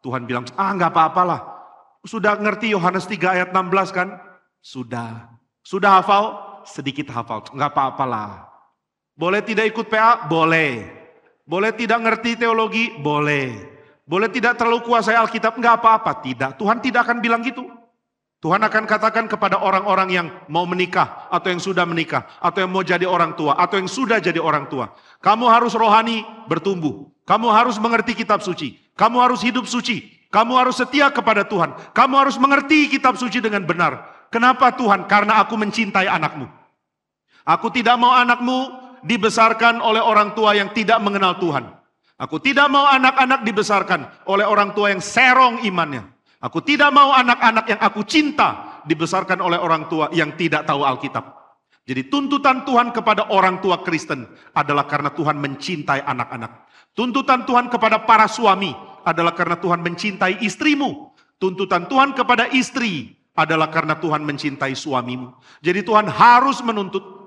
Tuhan 0.00 0.24
bilang, 0.24 0.48
ah 0.56 0.72
nggak 0.72 0.92
apa-apalah. 0.92 1.59
Sudah 2.04 2.36
ngerti 2.40 2.72
Yohanes 2.72 3.04
3 3.04 3.36
ayat 3.36 3.48
16 3.52 3.92
kan? 3.92 4.08
Sudah. 4.64 5.28
Sudah 5.60 6.00
hafal? 6.00 6.24
Sedikit 6.64 7.08
hafal, 7.12 7.44
nggak 7.56 7.70
apa-apalah. 7.72 8.50
Boleh 9.16 9.44
tidak 9.44 9.68
ikut 9.72 9.88
PA? 9.88 10.28
Boleh. 10.28 10.88
Boleh 11.44 11.72
tidak 11.76 12.00
ngerti 12.00 12.40
teologi? 12.40 12.94
Boleh. 13.00 13.52
Boleh 14.08 14.32
tidak 14.32 14.56
terlalu 14.56 14.80
kuasai 14.86 15.14
Alkitab? 15.14 15.60
Enggak 15.60 15.82
apa-apa. 15.82 16.24
Tidak. 16.24 16.56
Tuhan 16.56 16.80
tidak 16.80 17.04
akan 17.04 17.18
bilang 17.20 17.44
gitu. 17.44 17.66
Tuhan 18.40 18.64
akan 18.64 18.88
katakan 18.88 19.28
kepada 19.28 19.60
orang-orang 19.60 20.08
yang 20.08 20.26
mau 20.48 20.64
menikah, 20.64 21.28
atau 21.28 21.52
yang 21.52 21.60
sudah 21.60 21.84
menikah, 21.84 22.24
atau 22.40 22.64
yang 22.64 22.72
mau 22.72 22.80
jadi 22.80 23.04
orang 23.04 23.36
tua, 23.36 23.52
atau 23.52 23.76
yang 23.76 23.90
sudah 23.90 24.16
jadi 24.16 24.40
orang 24.40 24.64
tua. 24.72 24.96
Kamu 25.20 25.44
harus 25.44 25.76
rohani 25.76 26.24
bertumbuh. 26.48 27.12
Kamu 27.28 27.52
harus 27.52 27.76
mengerti 27.76 28.16
kitab 28.16 28.40
suci. 28.40 28.80
Kamu 28.96 29.20
harus 29.20 29.44
hidup 29.44 29.68
suci. 29.68 30.19
Kamu 30.30 30.52
harus 30.54 30.78
setia 30.78 31.10
kepada 31.10 31.42
Tuhan. 31.42 31.74
Kamu 31.90 32.14
harus 32.14 32.38
mengerti 32.38 32.86
kitab 32.86 33.18
suci 33.18 33.42
dengan 33.42 33.66
benar. 33.66 34.06
Kenapa 34.30 34.70
Tuhan? 34.70 35.10
Karena 35.10 35.42
aku 35.42 35.58
mencintai 35.58 36.06
anakmu. 36.06 36.46
Aku 37.42 37.66
tidak 37.74 37.98
mau 37.98 38.14
anakmu 38.14 38.70
dibesarkan 39.02 39.82
oleh 39.82 39.98
orang 39.98 40.38
tua 40.38 40.54
yang 40.54 40.70
tidak 40.70 41.02
mengenal 41.02 41.34
Tuhan. 41.42 41.66
Aku 42.20 42.38
tidak 42.38 42.70
mau 42.70 42.86
anak-anak 42.86 43.42
dibesarkan 43.42 44.06
oleh 44.30 44.46
orang 44.46 44.70
tua 44.70 44.94
yang 44.94 45.02
serong 45.02 45.66
imannya. 45.66 46.06
Aku 46.40 46.62
tidak 46.62 46.94
mau 46.94 47.10
anak-anak 47.10 47.64
yang 47.66 47.80
aku 47.82 48.06
cinta 48.06 48.80
dibesarkan 48.86 49.42
oleh 49.42 49.58
orang 49.58 49.90
tua 49.90 50.12
yang 50.14 50.36
tidak 50.38 50.62
tahu 50.62 50.86
Alkitab. 50.86 51.40
Jadi 51.90 52.06
tuntutan 52.06 52.62
Tuhan 52.62 52.94
kepada 52.94 53.32
orang 53.34 53.58
tua 53.58 53.82
Kristen 53.82 54.28
adalah 54.54 54.86
karena 54.86 55.10
Tuhan 55.10 55.40
mencintai 55.42 56.06
anak-anak. 56.06 56.70
Tuntutan 56.94 57.48
Tuhan 57.48 57.66
kepada 57.72 58.04
para 58.04 58.28
suami 58.28 58.70
adalah 59.04 59.32
karena 59.34 59.56
Tuhan 59.58 59.80
mencintai 59.80 60.42
istrimu. 60.44 61.12
Tuntutan 61.40 61.88
Tuhan 61.88 62.12
kepada 62.12 62.52
istri 62.52 63.16
adalah 63.32 63.72
karena 63.72 63.96
Tuhan 63.96 64.20
mencintai 64.26 64.76
suamimu. 64.76 65.32
Jadi 65.64 65.80
Tuhan 65.80 66.04
harus 66.10 66.60
menuntut 66.60 67.20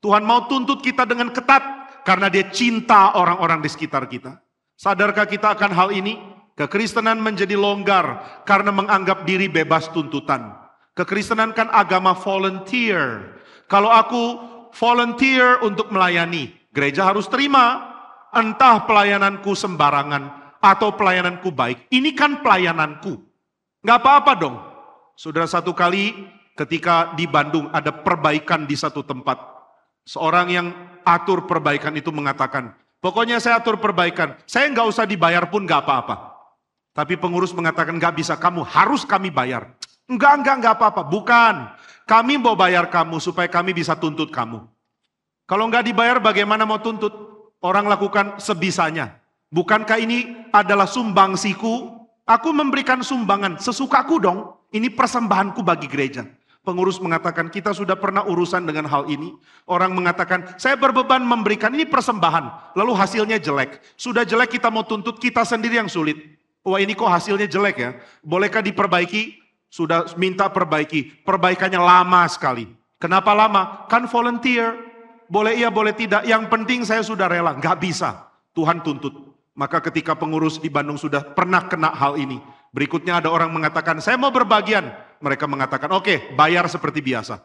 Tuhan 0.00 0.24
mau 0.24 0.48
tuntut 0.48 0.80
kita 0.80 1.04
dengan 1.04 1.28
ketat 1.28 1.62
karena 2.08 2.32
dia 2.32 2.48
cinta 2.48 3.12
orang-orang 3.14 3.60
di 3.60 3.68
sekitar 3.68 4.08
kita. 4.08 4.40
Sadarkah 4.74 5.28
kita 5.28 5.52
akan 5.52 5.70
hal 5.76 5.92
ini? 5.92 6.16
Kekristenan 6.56 7.20
menjadi 7.20 7.56
longgar 7.56 8.40
karena 8.48 8.72
menganggap 8.72 9.28
diri 9.28 9.48
bebas 9.48 9.92
tuntutan. 9.92 10.56
Kekristenan 10.96 11.52
kan 11.52 11.68
agama 11.68 12.16
volunteer. 12.16 13.36
Kalau 13.68 13.92
aku 13.92 14.40
volunteer 14.72 15.60
untuk 15.60 15.92
melayani, 15.92 16.48
gereja 16.72 17.04
harus 17.04 17.28
terima. 17.28 17.92
Entah 18.30 18.86
pelayananku 18.86 19.52
sembarangan 19.58 20.39
atau 20.60 20.92
pelayananku 20.94 21.48
baik. 21.50 21.88
Ini 21.88 22.12
kan 22.12 22.44
pelayananku. 22.44 23.16
Nggak 23.80 23.98
apa-apa 24.04 24.32
dong. 24.36 24.56
Saudara 25.16 25.48
satu 25.48 25.72
kali 25.72 26.28
ketika 26.56 27.16
di 27.16 27.24
Bandung 27.24 27.72
ada 27.72 27.92
perbaikan 27.92 28.68
di 28.68 28.76
satu 28.76 29.00
tempat. 29.00 29.40
Seorang 30.04 30.46
yang 30.52 30.66
atur 31.04 31.48
perbaikan 31.48 31.96
itu 31.96 32.12
mengatakan, 32.12 32.72
pokoknya 33.00 33.40
saya 33.40 33.60
atur 33.60 33.80
perbaikan, 33.80 34.36
saya 34.44 34.68
nggak 34.68 34.88
usah 34.88 35.04
dibayar 35.08 35.48
pun 35.48 35.64
nggak 35.64 35.80
apa-apa. 35.84 36.16
Tapi 36.92 37.16
pengurus 37.16 37.56
mengatakan 37.56 37.96
nggak 37.96 38.16
bisa, 38.16 38.36
kamu 38.36 38.64
harus 38.64 39.04
kami 39.08 39.32
bayar. 39.32 39.72
Enggak, 40.10 40.42
enggak, 40.42 40.54
enggak 40.60 40.74
apa-apa. 40.76 41.02
Bukan. 41.06 41.54
Kami 42.02 42.42
mau 42.42 42.58
bayar 42.58 42.90
kamu 42.90 43.22
supaya 43.22 43.46
kami 43.46 43.70
bisa 43.70 43.94
tuntut 43.94 44.34
kamu. 44.34 44.66
Kalau 45.46 45.64
nggak 45.70 45.86
dibayar 45.86 46.18
bagaimana 46.18 46.66
mau 46.66 46.82
tuntut? 46.82 47.14
Orang 47.62 47.86
lakukan 47.86 48.40
sebisanya. 48.42 49.19
Bukankah 49.50 49.98
ini 49.98 50.46
adalah 50.54 50.86
sumbangsiku? 50.86 51.98
Aku 52.22 52.54
memberikan 52.54 53.02
sumbangan 53.02 53.58
sesukaku 53.58 54.22
dong. 54.22 54.54
Ini 54.70 54.94
persembahanku 54.94 55.66
bagi 55.66 55.90
gereja. 55.90 56.22
Pengurus 56.62 57.02
mengatakan 57.02 57.50
kita 57.50 57.74
sudah 57.74 57.98
pernah 57.98 58.22
urusan 58.22 58.62
dengan 58.62 58.86
hal 58.86 59.10
ini. 59.10 59.34
Orang 59.66 59.98
mengatakan 59.98 60.54
saya 60.54 60.78
berbeban 60.78 61.26
memberikan 61.26 61.74
ini 61.74 61.82
persembahan. 61.82 62.78
Lalu 62.78 62.92
hasilnya 62.94 63.42
jelek. 63.42 63.82
Sudah 63.98 64.22
jelek 64.22 64.54
kita 64.54 64.70
mau 64.70 64.86
tuntut 64.86 65.18
kita 65.18 65.42
sendiri 65.42 65.82
yang 65.82 65.90
sulit. 65.90 66.38
Wah 66.62 66.78
ini 66.78 66.94
kok 66.94 67.10
hasilnya 67.10 67.50
jelek 67.50 67.76
ya. 67.82 67.90
Bolehkah 68.22 68.62
diperbaiki? 68.62 69.40
Sudah 69.66 70.06
minta 70.14 70.46
perbaiki. 70.46 71.26
Perbaikannya 71.26 71.82
lama 71.82 72.22
sekali. 72.30 72.70
Kenapa 73.02 73.34
lama? 73.34 73.90
Kan 73.90 74.06
volunteer. 74.06 74.76
Boleh 75.26 75.58
iya 75.58 75.72
boleh 75.72 75.96
tidak. 75.96 76.22
Yang 76.22 76.46
penting 76.46 76.86
saya 76.86 77.02
sudah 77.02 77.26
rela. 77.26 77.58
Gak 77.58 77.82
bisa. 77.82 78.30
Tuhan 78.54 78.84
tuntut. 78.84 79.29
Maka 79.60 79.84
ketika 79.84 80.16
pengurus 80.16 80.56
di 80.56 80.72
Bandung 80.72 80.96
sudah 80.96 81.20
pernah 81.20 81.68
kena 81.68 81.92
hal 81.92 82.16
ini. 82.16 82.40
Berikutnya 82.72 83.20
ada 83.20 83.28
orang 83.28 83.52
mengatakan 83.52 84.00
saya 84.00 84.16
mau 84.16 84.32
berbagian 84.32 84.88
mereka 85.20 85.44
mengatakan, 85.44 85.92
oke 85.92 86.04
okay, 86.08 86.16
bayar 86.32 86.64
seperti 86.64 87.04
biasa. 87.04 87.44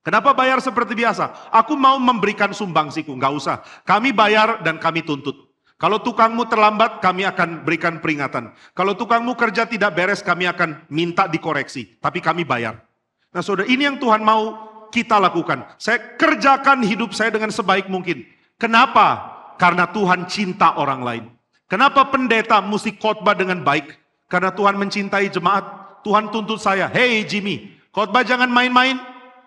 Kenapa 0.00 0.32
bayar 0.36 0.60
seperti 0.60 0.96
biasa? 0.96 1.52
Aku 1.52 1.76
mau 1.76 1.96
memberikan 1.96 2.52
sumbangsiku, 2.52 3.12
nggak 3.16 3.32
usah. 3.36 3.60
Kami 3.84 4.12
bayar 4.12 4.64
dan 4.64 4.80
kami 4.80 5.04
tuntut. 5.04 5.52
Kalau 5.80 6.00
tukangmu 6.00 6.48
terlambat, 6.48 7.00
kami 7.00 7.28
akan 7.28 7.64
berikan 7.64 8.00
peringatan. 8.00 8.52
Kalau 8.72 8.96
tukangmu 8.96 9.36
kerja 9.36 9.68
tidak 9.68 9.96
beres, 9.96 10.24
kami 10.24 10.48
akan 10.48 10.88
minta 10.92 11.28
dikoreksi. 11.28 12.00
Tapi 12.00 12.24
kami 12.24 12.44
bayar. 12.44 12.84
Nah 13.32 13.40
saudara, 13.44 13.68
ini 13.68 13.84
yang 13.84 13.96
Tuhan 13.96 14.20
mau 14.20 14.56
kita 14.92 15.16
lakukan. 15.20 15.76
Saya 15.76 16.16
kerjakan 16.20 16.84
hidup 16.84 17.16
saya 17.16 17.32
dengan 17.32 17.52
sebaik 17.52 17.88
mungkin. 17.88 18.28
Kenapa? 18.60 19.34
Karena 19.56 19.88
Tuhan 19.90 20.28
cinta 20.30 20.78
orang 20.78 21.00
lain. 21.02 21.24
Kenapa 21.68 22.04
pendeta 22.12 22.60
mesti 22.60 22.94
khotbah 22.96 23.32
dengan 23.32 23.64
baik? 23.64 23.96
Karena 24.28 24.52
Tuhan 24.52 24.76
mencintai 24.76 25.32
jemaat. 25.32 25.84
Tuhan 26.04 26.28
tuntut 26.28 26.60
saya, 26.60 26.84
hey 26.92 27.24
Jimmy, 27.24 27.72
khotbah 27.88 28.20
jangan 28.20 28.52
main-main. 28.52 29.00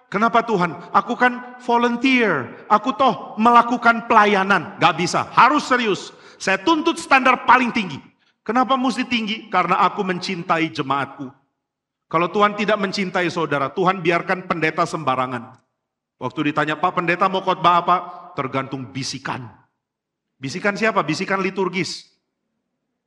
Kenapa 0.10 0.42
Tuhan? 0.42 0.74
Aku 0.90 1.14
kan 1.14 1.60
volunteer, 1.62 2.66
aku 2.66 2.96
toh 2.98 3.38
melakukan 3.38 4.10
pelayanan. 4.10 4.74
Gak 4.82 4.98
bisa, 4.98 5.30
harus 5.38 5.70
serius. 5.70 6.16
Saya 6.42 6.58
tuntut 6.58 6.98
standar 6.98 7.46
paling 7.46 7.70
tinggi. 7.70 8.02
Kenapa 8.42 8.80
mesti 8.80 9.04
tinggi? 9.06 9.52
Karena 9.52 9.84
aku 9.84 10.02
mencintai 10.02 10.72
jemaatku. 10.72 11.28
Kalau 12.08 12.32
Tuhan 12.32 12.56
tidak 12.56 12.80
mencintai 12.80 13.28
saudara, 13.28 13.68
Tuhan 13.68 14.00
biarkan 14.00 14.48
pendeta 14.48 14.88
sembarangan. 14.88 15.60
Waktu 16.18 16.50
ditanya, 16.50 16.80
Pak 16.80 16.98
pendeta 16.98 17.28
mau 17.28 17.44
khotbah 17.44 17.84
apa? 17.84 17.98
Tergantung 18.34 18.90
bisikan. 18.96 19.52
Bisikan 20.38 20.78
siapa? 20.78 21.02
Bisikan 21.02 21.42
liturgis. 21.42 22.14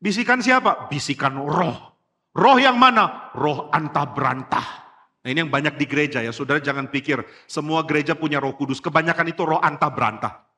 Bisikan 0.03 0.43
siapa? 0.43 0.91
Bisikan 0.91 1.39
roh. 1.39 1.95
Roh 2.35 2.59
yang 2.59 2.79
mana? 2.79 3.31
Roh 3.35 3.71
antah 3.71 4.07
berantah. 4.11 4.67
Nah 5.21 5.29
ini 5.29 5.45
yang 5.45 5.53
banyak 5.53 5.77
di 5.77 5.85
gereja 5.85 6.25
ya, 6.25 6.33
saudara 6.33 6.65
jangan 6.65 6.89
pikir 6.89 7.21
semua 7.45 7.85
gereja 7.85 8.17
punya 8.17 8.41
roh 8.41 8.57
kudus. 8.57 8.81
Kebanyakan 8.81 9.27
itu 9.29 9.43
roh 9.45 9.61
antah 9.61 9.93
berantah. 9.93 10.49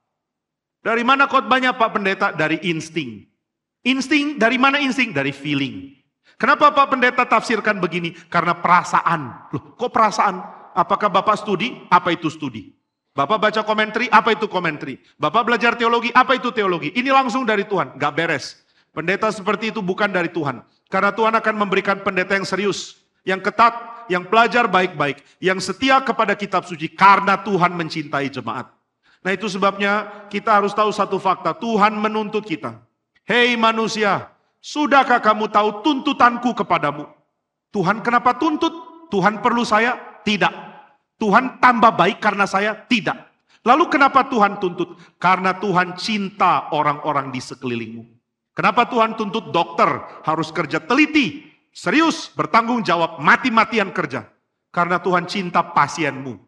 Dari 0.83 1.03
mana 1.03 1.27
khotbahnya 1.27 1.75
Pak 1.79 1.91
Pendeta? 1.95 2.29
Dari 2.35 2.59
insting. 2.67 3.27
Insting, 3.83 4.39
dari 4.39 4.59
mana 4.59 4.79
insting? 4.79 5.11
Dari 5.11 5.35
feeling. 5.35 5.95
Kenapa 6.39 6.75
Pak 6.75 6.95
Pendeta 6.95 7.23
tafsirkan 7.27 7.79
begini? 7.79 8.15
Karena 8.31 8.59
perasaan. 8.59 9.51
Loh, 9.55 9.79
kok 9.79 9.91
perasaan? 9.95 10.43
Apakah 10.75 11.11
Bapak 11.11 11.39
studi? 11.39 11.87
Apa 11.91 12.15
itu 12.15 12.27
studi? 12.31 12.82
Bapak 13.13 13.39
baca 13.45 13.61
komentari? 13.61 14.09
Apa 14.09 14.33
itu 14.33 14.49
komentari? 14.49 14.97
Bapak 15.21 15.45
belajar 15.45 15.77
teologi? 15.77 16.09
Apa 16.17 16.41
itu 16.41 16.49
teologi? 16.49 16.97
Ini 16.97 17.13
langsung 17.13 17.45
dari 17.45 17.69
Tuhan, 17.69 18.01
gak 18.01 18.13
beres. 18.17 18.65
Pendeta 18.93 19.29
seperti 19.29 19.69
itu 19.69 19.85
bukan 19.85 20.09
dari 20.09 20.33
Tuhan. 20.33 20.65
Karena 20.89 21.13
Tuhan 21.13 21.37
akan 21.37 21.55
memberikan 21.61 22.01
pendeta 22.01 22.33
yang 22.33 22.49
serius, 22.49 23.05
yang 23.25 23.41
ketat, 23.41 23.73
yang 24.09 24.25
pelajar 24.25 24.65
baik-baik, 24.65 25.21
yang 25.45 25.61
setia 25.61 26.01
kepada 26.01 26.33
kitab 26.33 26.65
suci 26.65 26.89
karena 26.89 27.37
Tuhan 27.41 27.77
mencintai 27.77 28.33
jemaat. 28.33 28.73
Nah 29.23 29.31
itu 29.33 29.47
sebabnya 29.49 30.27
kita 30.33 30.61
harus 30.61 30.73
tahu 30.73 30.89
satu 30.89 31.21
fakta, 31.21 31.53
Tuhan 31.57 31.93
menuntut 31.97 32.45
kita. 32.49 32.81
Hei 33.29 33.55
manusia, 33.61 34.33
sudahkah 34.61 35.21
kamu 35.21 35.53
tahu 35.53 35.85
tuntutanku 35.85 36.57
kepadamu? 36.57 37.09
Tuhan 37.73 38.01
kenapa 38.01 38.37
tuntut? 38.37 38.73
Tuhan 39.09 39.41
perlu 39.45 39.65
saya? 39.65 39.97
Tidak. 40.25 40.72
Tuhan 41.23 41.63
tambah 41.63 41.95
baik 41.95 42.19
karena 42.19 42.51
saya? 42.51 42.75
Tidak. 42.75 43.15
Lalu 43.63 43.87
kenapa 43.87 44.27
Tuhan 44.27 44.59
tuntut? 44.59 44.99
Karena 45.23 45.55
Tuhan 45.55 45.95
cinta 45.95 46.67
orang-orang 46.75 47.31
di 47.31 47.39
sekelilingmu. 47.39 48.03
Kenapa 48.59 48.91
Tuhan 48.91 49.15
tuntut 49.15 49.55
dokter 49.55 49.87
harus 50.27 50.51
kerja 50.51 50.83
teliti, 50.83 51.47
serius, 51.71 52.27
bertanggung 52.35 52.83
jawab, 52.83 53.23
mati-matian 53.23 53.95
kerja? 53.95 54.27
Karena 54.75 54.99
Tuhan 54.99 55.31
cinta 55.31 55.63
pasienmu. 55.63 56.43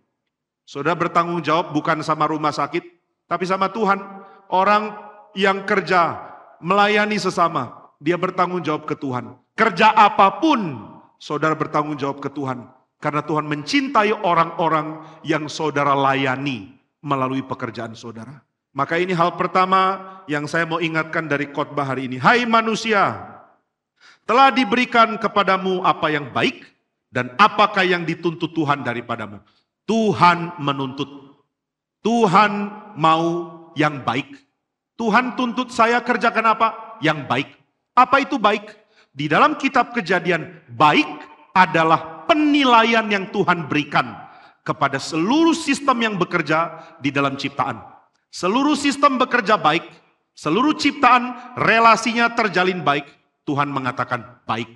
Saudara 0.66 0.99
bertanggung 0.99 1.38
jawab 1.38 1.71
bukan 1.71 2.02
sama 2.02 2.26
rumah 2.26 2.50
sakit, 2.50 2.83
tapi 3.31 3.47
sama 3.47 3.71
Tuhan. 3.71 4.02
Orang 4.50 4.99
yang 5.38 5.62
kerja 5.62 6.19
melayani 6.59 7.16
sesama, 7.23 7.95
dia 8.02 8.19
bertanggung 8.19 8.61
jawab 8.61 8.90
ke 8.90 8.99
Tuhan. 8.99 9.38
Kerja 9.54 9.95
apa 9.95 10.43
pun, 10.43 10.83
saudara 11.23 11.54
bertanggung 11.54 11.95
jawab 11.95 12.19
ke 12.19 12.26
Tuhan. 12.26 12.69
Karena 13.04 13.20
Tuhan 13.20 13.44
mencintai 13.44 14.16
orang-orang 14.25 15.20
yang 15.28 15.44
saudara 15.52 15.92
layani 15.92 16.73
melalui 17.04 17.44
pekerjaan 17.44 17.92
saudara. 17.92 18.40
Maka 18.73 18.96
ini 18.96 19.12
hal 19.12 19.37
pertama 19.37 20.00
yang 20.25 20.49
saya 20.49 20.64
mau 20.64 20.80
ingatkan 20.80 21.28
dari 21.28 21.52
khotbah 21.52 21.84
hari 21.84 22.08
ini. 22.08 22.16
Hai 22.16 22.49
manusia, 22.49 23.28
telah 24.25 24.49
diberikan 24.49 25.20
kepadamu 25.20 25.84
apa 25.84 26.16
yang 26.16 26.32
baik 26.32 26.64
dan 27.12 27.37
apakah 27.37 27.84
yang 27.84 28.08
dituntut 28.08 28.56
Tuhan 28.56 28.80
daripadamu. 28.80 29.44
Tuhan 29.84 30.56
menuntut. 30.64 31.37
Tuhan 32.00 32.73
mau 32.96 33.52
yang 33.76 34.00
baik. 34.00 34.32
Tuhan 34.96 35.37
tuntut 35.37 35.68
saya 35.68 36.00
kerjakan 36.00 36.56
apa? 36.56 36.68
Yang 37.04 37.20
baik. 37.28 37.49
Apa 37.92 38.25
itu 38.25 38.40
baik? 38.40 38.64
Di 39.12 39.28
dalam 39.28 39.61
kitab 39.61 39.92
kejadian, 39.92 40.64
baik 40.73 41.06
adalah 41.52 42.13
penilaian 42.34 43.06
yang 43.06 43.30
Tuhan 43.30 43.70
berikan 43.70 44.18
kepada 44.66 44.98
seluruh 44.98 45.54
sistem 45.54 46.02
yang 46.02 46.14
bekerja 46.18 46.82
di 46.98 47.14
dalam 47.14 47.38
ciptaan. 47.38 47.78
Seluruh 48.34 48.74
sistem 48.74 49.14
bekerja 49.22 49.54
baik, 49.54 49.86
seluruh 50.34 50.74
ciptaan 50.74 51.54
relasinya 51.54 52.26
terjalin 52.34 52.82
baik, 52.82 53.06
Tuhan 53.46 53.70
mengatakan 53.70 54.42
baik. 54.42 54.74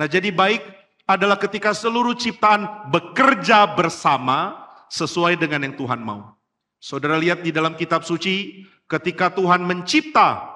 Nah 0.00 0.08
jadi 0.08 0.32
baik 0.32 0.64
adalah 1.04 1.36
ketika 1.36 1.76
seluruh 1.76 2.16
ciptaan 2.16 2.88
bekerja 2.88 3.76
bersama 3.76 4.64
sesuai 4.88 5.36
dengan 5.36 5.68
yang 5.68 5.76
Tuhan 5.76 6.00
mau. 6.00 6.32
Saudara 6.80 7.20
lihat 7.20 7.44
di 7.44 7.52
dalam 7.52 7.76
kitab 7.76 8.08
suci, 8.08 8.64
ketika 8.88 9.28
Tuhan 9.36 9.68
mencipta, 9.68 10.48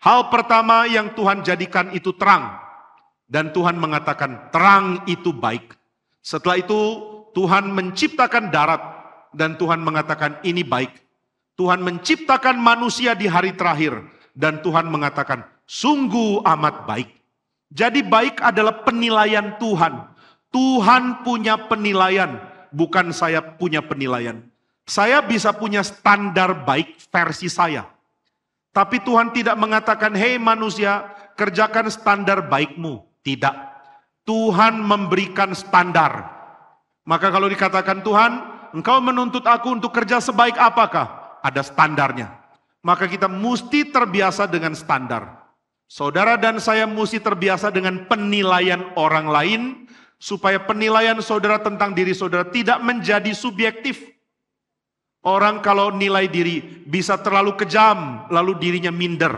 hal 0.00 0.32
pertama 0.32 0.88
yang 0.88 1.12
Tuhan 1.12 1.44
jadikan 1.44 1.92
itu 1.92 2.16
terang. 2.16 2.56
Dan 3.28 3.48
Tuhan 3.52 3.80
mengatakan 3.80 4.52
terang 4.52 5.08
itu 5.08 5.32
baik. 5.32 5.81
Setelah 6.22 6.62
itu 6.62 6.80
Tuhan 7.34 7.74
menciptakan 7.74 8.54
darat 8.54 8.80
dan 9.34 9.58
Tuhan 9.58 9.82
mengatakan 9.82 10.38
ini 10.46 10.62
baik. 10.62 10.94
Tuhan 11.58 11.82
menciptakan 11.84 12.56
manusia 12.56 13.12
di 13.12 13.28
hari 13.28 13.52
terakhir 13.52 14.00
dan 14.32 14.62
Tuhan 14.64 14.88
mengatakan 14.88 15.44
sungguh 15.66 16.40
amat 16.46 16.88
baik. 16.88 17.10
Jadi 17.72 18.04
baik 18.04 18.40
adalah 18.40 18.84
penilaian 18.86 19.56
Tuhan. 19.56 20.12
Tuhan 20.52 21.24
punya 21.24 21.56
penilaian, 21.56 22.36
bukan 22.68 23.08
saya 23.10 23.40
punya 23.40 23.80
penilaian. 23.80 24.44
Saya 24.84 25.24
bisa 25.24 25.56
punya 25.56 25.80
standar 25.80 26.68
baik 26.68 27.00
versi 27.08 27.48
saya. 27.48 27.88
Tapi 28.72 29.00
Tuhan 29.00 29.32
tidak 29.32 29.56
mengatakan, 29.56 30.12
hei 30.12 30.36
manusia, 30.36 31.08
kerjakan 31.36 31.88
standar 31.88 32.44
baikmu. 32.44 33.00
Tidak. 33.24 33.71
Tuhan 34.22 34.78
memberikan 34.78 35.50
standar. 35.52 36.30
Maka 37.02 37.34
kalau 37.34 37.50
dikatakan 37.50 38.06
Tuhan, 38.06 38.32
engkau 38.78 39.02
menuntut 39.02 39.42
aku 39.42 39.74
untuk 39.74 39.90
kerja 39.90 40.22
sebaik 40.22 40.54
apakah? 40.54 41.38
Ada 41.42 41.66
standarnya. 41.66 42.30
Maka 42.86 43.10
kita 43.10 43.26
mesti 43.26 43.90
terbiasa 43.90 44.46
dengan 44.46 44.78
standar. 44.78 45.42
Saudara 45.90 46.38
dan 46.38 46.56
saya 46.62 46.86
mesti 46.86 47.18
terbiasa 47.20 47.68
dengan 47.68 48.06
penilaian 48.06 48.94
orang 48.96 49.26
lain 49.28 49.62
supaya 50.16 50.62
penilaian 50.62 51.18
saudara 51.18 51.58
tentang 51.58 51.92
diri 51.92 52.14
saudara 52.14 52.46
tidak 52.46 52.78
menjadi 52.80 53.34
subjektif. 53.34 54.00
Orang 55.22 55.62
kalau 55.62 55.94
nilai 55.94 56.26
diri 56.26 56.62
bisa 56.86 57.18
terlalu 57.18 57.54
kejam 57.58 58.26
lalu 58.30 58.58
dirinya 58.58 58.90
minder. 58.90 59.34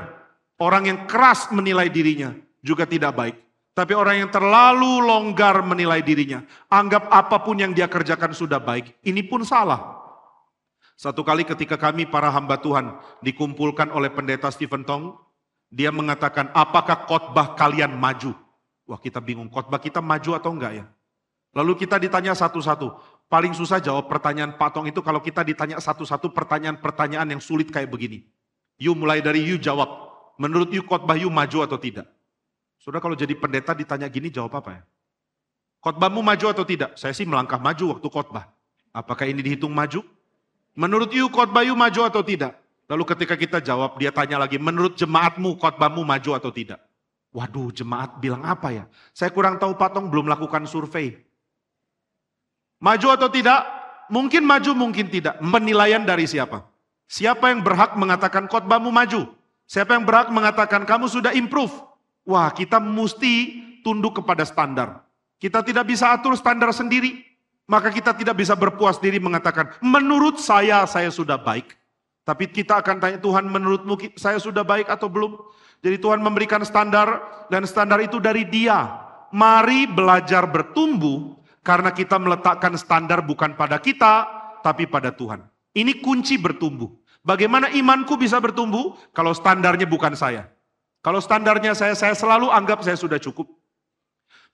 Orang 0.60 0.88
yang 0.88 1.04
keras 1.04 1.52
menilai 1.52 1.92
dirinya 1.92 2.32
juga 2.64 2.88
tidak 2.88 3.12
baik. 3.12 3.43
Tapi 3.74 3.90
orang 3.90 4.22
yang 4.22 4.30
terlalu 4.30 5.02
longgar 5.02 5.58
menilai 5.66 5.98
dirinya, 5.98 6.46
anggap 6.70 7.10
apa 7.10 7.42
pun 7.42 7.58
yang 7.58 7.74
dia 7.74 7.90
kerjakan 7.90 8.30
sudah 8.30 8.62
baik, 8.62 8.94
ini 9.02 9.18
pun 9.26 9.42
salah. 9.42 9.98
Satu 10.94 11.26
kali 11.26 11.42
ketika 11.42 11.74
kami 11.74 12.06
para 12.06 12.30
hamba 12.30 12.54
Tuhan 12.62 12.94
dikumpulkan 13.18 13.90
oleh 13.90 14.14
pendeta 14.14 14.46
Stephen 14.54 14.86
Tong, 14.86 15.18
dia 15.74 15.90
mengatakan, 15.90 16.54
apakah 16.54 17.02
khotbah 17.10 17.58
kalian 17.58 17.98
maju? 17.98 18.30
Wah 18.86 19.02
kita 19.02 19.18
bingung, 19.18 19.50
khotbah 19.50 19.82
kita 19.82 19.98
maju 19.98 20.38
atau 20.38 20.54
enggak 20.54 20.72
ya? 20.78 20.86
Lalu 21.50 21.82
kita 21.82 21.98
ditanya 21.98 22.30
satu-satu. 22.30 22.94
Paling 23.26 23.58
susah 23.58 23.82
jawab 23.82 24.06
pertanyaan 24.06 24.54
patong 24.54 24.86
itu 24.86 25.02
kalau 25.02 25.18
kita 25.18 25.42
ditanya 25.42 25.82
satu-satu 25.82 26.30
pertanyaan-pertanyaan 26.30 27.26
yang 27.34 27.42
sulit 27.42 27.74
kayak 27.74 27.90
begini. 27.90 28.22
You 28.78 28.94
mulai 28.94 29.18
dari 29.18 29.42
you 29.42 29.58
jawab. 29.58 30.14
Menurut 30.38 30.70
you 30.70 30.86
khotbah 30.86 31.18
you 31.18 31.26
maju 31.26 31.66
atau 31.66 31.78
tidak? 31.78 32.06
Sudah 32.84 33.00
kalau 33.00 33.16
jadi 33.16 33.32
pendeta 33.32 33.72
ditanya 33.72 34.04
gini 34.12 34.28
jawab 34.28 34.60
apa 34.60 34.76
ya? 34.76 34.82
Khotbahmu 35.80 36.20
maju 36.20 36.46
atau 36.52 36.68
tidak? 36.68 37.00
Saya 37.00 37.16
sih 37.16 37.24
melangkah 37.24 37.56
maju 37.56 37.96
waktu 37.96 38.08
khotbah. 38.12 38.52
Apakah 38.92 39.24
ini 39.24 39.40
dihitung 39.40 39.72
maju? 39.72 40.04
Menurut 40.76 41.08
you 41.16 41.32
khotbah 41.32 41.64
you 41.64 41.72
maju 41.72 42.04
atau 42.04 42.20
tidak? 42.20 42.60
Lalu 42.84 43.04
ketika 43.08 43.40
kita 43.40 43.58
jawab, 43.64 43.96
dia 43.96 44.12
tanya 44.12 44.36
lagi, 44.36 44.60
menurut 44.60 45.00
jemaatmu 45.00 45.56
khotbahmu 45.56 46.04
maju 46.04 46.30
atau 46.36 46.52
tidak? 46.52 46.76
Waduh, 47.32 47.72
jemaat 47.72 48.20
bilang 48.20 48.44
apa 48.44 48.68
ya? 48.68 48.84
Saya 49.16 49.32
kurang 49.32 49.56
tahu 49.56 49.80
Patong 49.80 50.12
belum 50.12 50.28
lakukan 50.28 50.68
survei. 50.68 51.16
Maju 52.84 53.08
atau 53.16 53.32
tidak? 53.32 53.64
Mungkin 54.12 54.44
maju, 54.44 54.76
mungkin 54.76 55.08
tidak. 55.08 55.40
Penilaian 55.40 56.04
dari 56.04 56.28
siapa? 56.28 56.68
Siapa 57.08 57.48
yang 57.48 57.64
berhak 57.64 57.96
mengatakan 57.96 58.44
khotbahmu 58.44 58.92
maju? 58.92 59.32
Siapa 59.64 59.96
yang 59.96 60.04
berhak 60.04 60.28
mengatakan 60.28 60.84
kamu 60.84 61.08
sudah 61.08 61.32
improve? 61.32 61.72
Wah, 62.24 62.48
kita 62.52 62.80
mesti 62.80 63.60
tunduk 63.84 64.24
kepada 64.24 64.48
standar. 64.48 65.04
Kita 65.36 65.60
tidak 65.60 65.84
bisa 65.92 66.16
atur 66.16 66.32
standar 66.34 66.72
sendiri. 66.72 67.20
Maka 67.64 67.88
kita 67.88 68.12
tidak 68.12 68.36
bisa 68.36 68.52
berpuas 68.52 69.00
diri 69.00 69.16
mengatakan, 69.16 69.72
menurut 69.80 70.36
saya, 70.36 70.84
saya 70.84 71.08
sudah 71.08 71.40
baik. 71.40 71.72
Tapi 72.24 72.48
kita 72.48 72.80
akan 72.80 72.96
tanya 73.00 73.18
Tuhan 73.20 73.44
menurutmu 73.48 74.16
saya 74.16 74.40
sudah 74.40 74.64
baik 74.64 74.88
atau 74.88 75.12
belum? 75.12 75.36
Jadi 75.84 76.00
Tuhan 76.00 76.24
memberikan 76.24 76.64
standar 76.64 77.20
dan 77.52 77.68
standar 77.68 78.00
itu 78.00 78.16
dari 78.16 78.48
dia. 78.48 78.88
Mari 79.32 79.84
belajar 79.84 80.48
bertumbuh 80.48 81.36
karena 81.60 81.92
kita 81.92 82.16
meletakkan 82.16 82.72
standar 82.80 83.20
bukan 83.20 83.52
pada 83.52 83.76
kita 83.76 84.24
tapi 84.64 84.88
pada 84.88 85.12
Tuhan. 85.12 85.44
Ini 85.76 86.00
kunci 86.00 86.40
bertumbuh. 86.40 86.88
Bagaimana 87.20 87.68
imanku 87.72 88.16
bisa 88.16 88.40
bertumbuh 88.40 88.96
kalau 89.12 89.36
standarnya 89.36 89.84
bukan 89.84 90.16
saya? 90.16 90.48
Kalau 91.04 91.20
standarnya 91.20 91.76
saya, 91.76 91.92
saya 91.92 92.16
selalu 92.16 92.48
anggap 92.48 92.80
saya 92.80 92.96
sudah 92.96 93.20
cukup. 93.20 93.44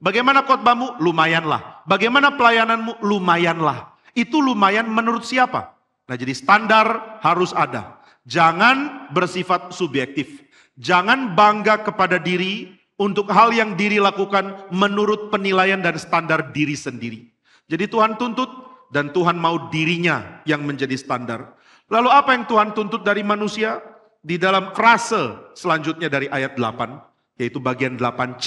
Bagaimana 0.03 0.43
khotbahmu? 0.43 0.99
Lumayanlah. 0.99 1.87
Bagaimana 1.87 2.35
pelayananmu? 2.35 3.07
Lumayanlah. 3.07 3.95
Itu 4.19 4.43
lumayan 4.43 4.91
menurut 4.91 5.23
siapa? 5.23 5.79
Nah 6.11 6.19
jadi 6.19 6.35
standar 6.35 7.21
harus 7.23 7.55
ada. 7.55 8.03
Jangan 8.27 9.07
bersifat 9.15 9.71
subjektif. 9.71 10.43
Jangan 10.75 11.39
bangga 11.39 11.87
kepada 11.87 12.19
diri 12.19 12.75
untuk 12.99 13.31
hal 13.31 13.55
yang 13.55 13.79
diri 13.79 14.03
lakukan 14.03 14.67
menurut 14.75 15.31
penilaian 15.31 15.79
dan 15.79 15.95
standar 16.03 16.51
diri 16.51 16.75
sendiri. 16.75 17.31
Jadi 17.71 17.87
Tuhan 17.87 18.19
tuntut 18.19 18.51
dan 18.91 19.15
Tuhan 19.15 19.39
mau 19.39 19.71
dirinya 19.71 20.43
yang 20.43 20.67
menjadi 20.67 20.99
standar. 20.99 21.55
Lalu 21.87 22.11
apa 22.11 22.35
yang 22.35 22.45
Tuhan 22.51 22.75
tuntut 22.75 23.07
dari 23.07 23.23
manusia? 23.23 23.79
Di 24.21 24.37
dalam 24.37 24.77
frase 24.77 25.53
selanjutnya 25.57 26.13
dari 26.13 26.29
ayat 26.29 26.61
8, 26.61 27.41
yaitu 27.41 27.57
bagian 27.57 27.97
8c 27.97 28.47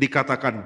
dikatakan, 0.00 0.64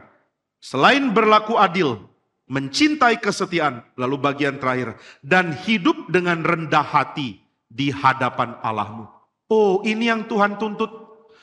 selain 0.63 1.11
berlaku 1.11 1.59
adil, 1.59 2.07
mencintai 2.47 3.19
kesetiaan, 3.19 3.83
lalu 3.99 4.15
bagian 4.15 4.63
terakhir, 4.63 4.95
dan 5.27 5.53
hidup 5.67 6.07
dengan 6.07 6.47
rendah 6.47 6.87
hati 6.87 7.43
di 7.67 7.91
hadapan 7.91 8.55
Allahmu. 8.63 9.11
Oh, 9.51 9.83
ini 9.83 10.07
yang 10.07 10.31
Tuhan 10.31 10.55
tuntut 10.57 10.91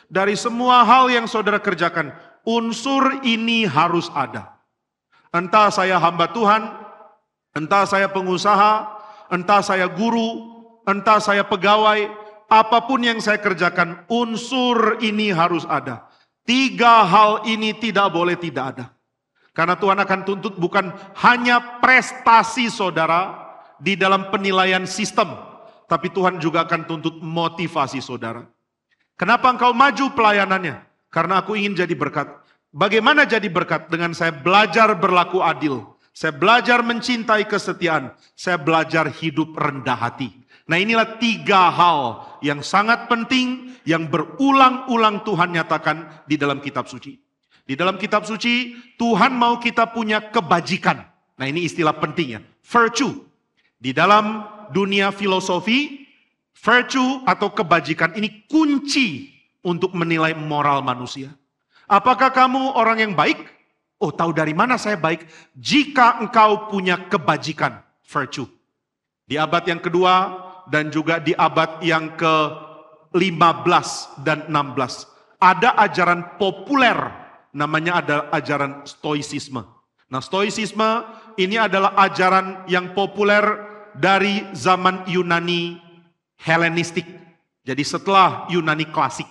dari 0.07 0.39
semua 0.39 0.87
hal 0.87 1.11
yang 1.11 1.27
saudara 1.27 1.59
kerjakan. 1.59 2.15
Unsur 2.45 3.25
ini 3.25 3.65
harus 3.65 4.07
ada. 4.13 4.55
Entah 5.33 5.67
saya 5.67 5.97
hamba 5.97 6.29
Tuhan, 6.29 6.61
entah 7.57 7.83
saya 7.83 8.07
pengusaha, 8.07 8.87
entah 9.33 9.59
saya 9.65 9.89
guru, 9.89 10.53
entah 10.85 11.17
saya 11.17 11.41
pegawai, 11.41 12.24
apa 12.45 12.85
pun 12.85 13.01
yang 13.01 13.17
saya 13.17 13.41
kerjakan, 13.41 14.05
unsur 14.09 15.01
ini 15.01 15.33
harus 15.33 15.65
ada. 15.65 16.05
Tiga 16.45 17.01
hal 17.01 17.45
ini 17.49 17.73
tidak 17.73 18.13
boleh 18.13 18.37
tidak 18.37 18.65
ada. 18.77 18.85
Karena 19.55 19.79
Tuhan 19.79 19.97
akan 19.97 20.19
tuntut 20.27 20.59
bukan 20.59 20.91
hanya 21.25 21.79
prestasi 21.79 22.67
saudara 22.69 23.33
di 23.79 23.95
dalam 23.95 24.29
penilaian 24.29 24.83
sistem, 24.83 25.31
tapi 25.87 26.11
Tuhan 26.11 26.37
juga 26.37 26.67
akan 26.67 26.85
tuntut 26.85 27.17
motivasi 27.23 28.03
saudara. 28.03 28.45
Kenapa 29.15 29.47
engkau 29.47 29.71
maju 29.71 30.11
pelayanannya? 30.11 30.75
Karena 31.07 31.39
aku 31.39 31.55
ingin 31.55 31.73
jadi 31.73 31.95
berkat. 31.95 32.27
Bagaimana 32.75 33.23
jadi 33.23 33.47
berkat? 33.47 33.87
Dengan 33.87 34.11
saya 34.11 34.35
belajar 34.35 34.91
berlaku 34.99 35.39
adil. 35.39 35.95
Saya 36.11 36.35
belajar 36.35 36.83
mencintai 36.83 37.47
kesetiaan. 37.47 38.11
Saya 38.35 38.59
belajar 38.59 39.07
hidup 39.07 39.55
rendah 39.55 39.95
hati. 39.95 40.35
Nah 40.65 40.81
inilah 40.81 41.21
tiga 41.21 41.69
hal 41.69 42.25
yang 42.41 42.65
sangat 42.65 43.05
penting 43.05 43.77
yang 43.85 44.09
berulang-ulang 44.09 45.21
Tuhan 45.21 45.53
nyatakan 45.53 46.25
di 46.25 46.41
dalam 46.41 46.57
kitab 46.57 46.89
suci. 46.89 47.21
Di 47.65 47.73
dalam 47.73 47.97
kitab 47.97 48.25
suci, 48.25 48.77
Tuhan 48.97 49.33
mau 49.33 49.57
kita 49.57 49.89
punya 49.89 50.21
kebajikan. 50.29 51.01
Nah 51.37 51.45
ini 51.45 51.65
istilah 51.65 51.97
pentingnya, 51.97 52.41
virtue. 52.61 53.25
Di 53.81 53.93
dalam 53.93 54.45
dunia 54.69 55.09
filosofi, 55.13 56.05
virtue 56.53 57.25
atau 57.25 57.53
kebajikan 57.53 58.13
ini 58.17 58.45
kunci 58.49 59.33
untuk 59.65 59.93
menilai 59.97 60.37
moral 60.37 60.85
manusia. 60.85 61.33
Apakah 61.85 62.33
kamu 62.33 62.77
orang 62.77 63.01
yang 63.01 63.13
baik? 63.13 63.37
Oh 64.01 64.13
tahu 64.13 64.33
dari 64.33 64.53
mana 64.53 64.77
saya 64.77 64.97
baik? 64.97 65.25
Jika 65.57 66.21
engkau 66.21 66.69
punya 66.69 66.97
kebajikan, 67.09 67.81
virtue. 68.05 68.49
Di 69.25 69.41
abad 69.41 69.65
yang 69.65 69.81
kedua 69.81 70.44
dan 70.71 70.89
juga 70.89 71.21
di 71.21 71.33
abad 71.37 71.81
yang 71.81 72.13
ke-15 72.17 73.87
dan 74.25 74.49
16. 74.49 75.41
Ada 75.41 75.77
ajaran 75.77 76.39
populer 76.41 77.25
namanya 77.55 78.03
ada 78.03 78.17
ajaran 78.35 78.83
stoicisme. 78.83 79.63
Nah, 80.11 80.19
stoicisme 80.19 81.07
ini 81.39 81.55
adalah 81.55 81.95
ajaran 82.03 82.67
yang 82.67 82.91
populer 82.91 83.41
dari 83.95 84.43
zaman 84.51 85.07
Yunani 85.07 85.79
Helenistik. 86.35 87.07
Jadi 87.63 87.81
setelah 87.81 88.45
Yunani 88.51 88.85
klasik. 88.91 89.25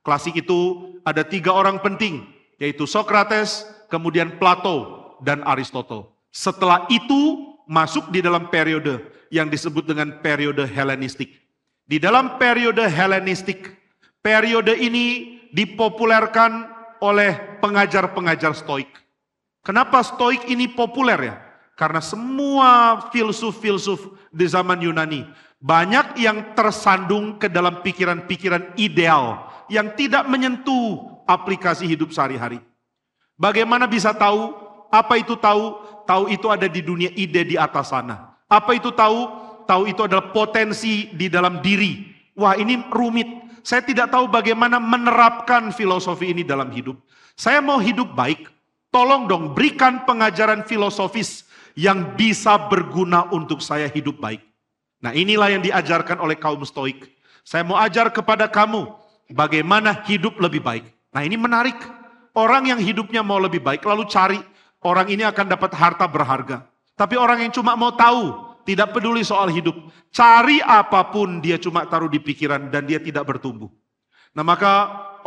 Klasik 0.00 0.40
itu 0.40 0.90
ada 1.04 1.22
tiga 1.22 1.52
orang 1.52 1.78
penting, 1.84 2.24
yaitu 2.56 2.88
Socrates, 2.88 3.68
kemudian 3.92 4.40
Plato, 4.40 5.04
dan 5.22 5.44
Aristotle. 5.44 6.10
Setelah 6.32 6.88
itu 6.88 7.54
masuk 7.68 8.10
di 8.10 8.24
dalam 8.24 8.48
periode 8.48 9.04
yang 9.30 9.50
disebut 9.50 9.86
dengan 9.86 10.22
periode 10.22 10.66
Helenistik. 10.66 11.32
Di 11.86 12.02
dalam 12.02 12.38
periode 12.38 12.82
Helenistik, 12.86 13.74
periode 14.22 14.74
ini 14.74 15.38
dipopulerkan 15.54 16.66
oleh 16.98 17.60
pengajar-pengajar 17.62 18.56
stoik. 18.56 18.90
Kenapa 19.62 20.02
stoik 20.02 20.46
ini 20.46 20.70
populer 20.70 21.34
ya? 21.34 21.36
Karena 21.76 22.00
semua 22.00 23.02
filsuf-filsuf 23.12 24.00
di 24.32 24.46
zaman 24.48 24.80
Yunani 24.80 25.28
banyak 25.60 26.20
yang 26.20 26.54
tersandung 26.56 27.36
ke 27.36 27.50
dalam 27.50 27.84
pikiran-pikiran 27.84 28.76
ideal 28.78 29.50
yang 29.66 29.92
tidak 29.98 30.24
menyentuh 30.30 31.20
aplikasi 31.26 31.84
hidup 31.90 32.14
sehari-hari. 32.14 32.62
Bagaimana 33.36 33.84
bisa 33.84 34.14
tahu? 34.16 34.54
Apa 34.88 35.20
itu 35.20 35.36
tahu? 35.36 35.76
Tahu 36.06 36.30
itu 36.30 36.46
ada 36.48 36.70
di 36.70 36.80
dunia 36.80 37.10
ide 37.12 37.42
di 37.42 37.56
atas 37.58 37.90
sana. 37.90 38.25
Apa 38.46 38.78
itu 38.78 38.94
tahu? 38.94 39.46
Tahu 39.66 39.90
itu 39.90 40.06
adalah 40.06 40.30
potensi 40.30 41.10
di 41.10 41.26
dalam 41.26 41.58
diri. 41.58 42.06
Wah 42.38 42.54
ini 42.54 42.78
rumit. 42.90 43.26
Saya 43.66 43.82
tidak 43.82 44.14
tahu 44.14 44.30
bagaimana 44.30 44.78
menerapkan 44.78 45.74
filosofi 45.74 46.30
ini 46.30 46.46
dalam 46.46 46.70
hidup. 46.70 46.94
Saya 47.34 47.58
mau 47.58 47.82
hidup 47.82 48.14
baik. 48.14 48.46
Tolong 48.94 49.26
dong 49.26 49.52
berikan 49.52 50.06
pengajaran 50.06 50.62
filosofis 50.62 51.44
yang 51.74 52.14
bisa 52.14 52.56
berguna 52.70 53.26
untuk 53.34 53.58
saya 53.58 53.90
hidup 53.90 54.22
baik. 54.22 54.40
Nah 55.02 55.12
inilah 55.12 55.52
yang 55.52 55.62
diajarkan 55.66 56.22
oleh 56.22 56.38
kaum 56.38 56.62
stoik. 56.62 57.10
Saya 57.42 57.66
mau 57.66 57.76
ajar 57.76 58.08
kepada 58.14 58.46
kamu 58.46 58.86
bagaimana 59.34 60.06
hidup 60.06 60.38
lebih 60.38 60.62
baik. 60.62 60.86
Nah 61.10 61.26
ini 61.26 61.34
menarik. 61.34 61.76
Orang 62.36 62.68
yang 62.68 62.76
hidupnya 62.76 63.24
mau 63.24 63.40
lebih 63.40 63.64
baik 63.64 63.80
lalu 63.88 64.04
cari 64.12 64.36
orang 64.84 65.08
ini 65.08 65.24
akan 65.24 65.46
dapat 65.56 65.72
harta 65.72 66.04
berharga. 66.04 66.68
Tapi 66.96 67.14
orang 67.20 67.44
yang 67.44 67.52
cuma 67.52 67.76
mau 67.76 67.92
tahu 67.92 68.56
tidak 68.64 68.96
peduli 68.96 69.20
soal 69.20 69.52
hidup. 69.52 69.76
Cari 70.08 70.64
apa 70.64 71.12
pun 71.12 71.44
dia 71.44 71.60
cuma 71.60 71.84
taruh 71.84 72.08
di 72.08 72.18
pikiran 72.18 72.72
dan 72.72 72.88
dia 72.88 72.96
tidak 72.96 73.28
bertumbuh. 73.28 73.68
Nah 74.32 74.42
maka 74.42 74.72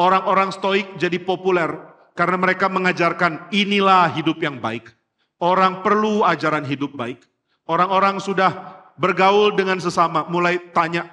orang-orang 0.01 0.49
stoik 0.49 0.97
jadi 0.97 1.21
populer 1.21 1.69
karena 2.17 2.35
mereka 2.41 2.67
mengajarkan 2.67 3.53
inilah 3.53 4.09
hidup 4.17 4.41
yang 4.41 4.57
baik. 4.57 4.91
Orang 5.39 5.85
perlu 5.85 6.25
ajaran 6.27 6.67
hidup 6.67 6.97
baik. 6.97 7.23
Orang-orang 7.63 8.19
sudah 8.19 8.81
bergaul 8.99 9.55
dengan 9.55 9.79
sesama, 9.79 10.27
mulai 10.27 10.59
tanya, 10.75 11.07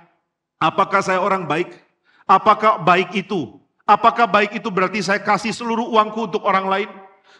apakah 0.58 0.98
saya 0.98 1.22
orang 1.22 1.46
baik? 1.46 1.70
Apakah 2.26 2.82
baik 2.82 3.14
itu? 3.14 3.60
Apakah 3.86 4.26
baik 4.26 4.58
itu 4.58 4.66
berarti 4.66 4.98
saya 4.98 5.22
kasih 5.22 5.54
seluruh 5.54 5.86
uangku 5.94 6.26
untuk 6.26 6.42
orang 6.42 6.66
lain? 6.66 6.90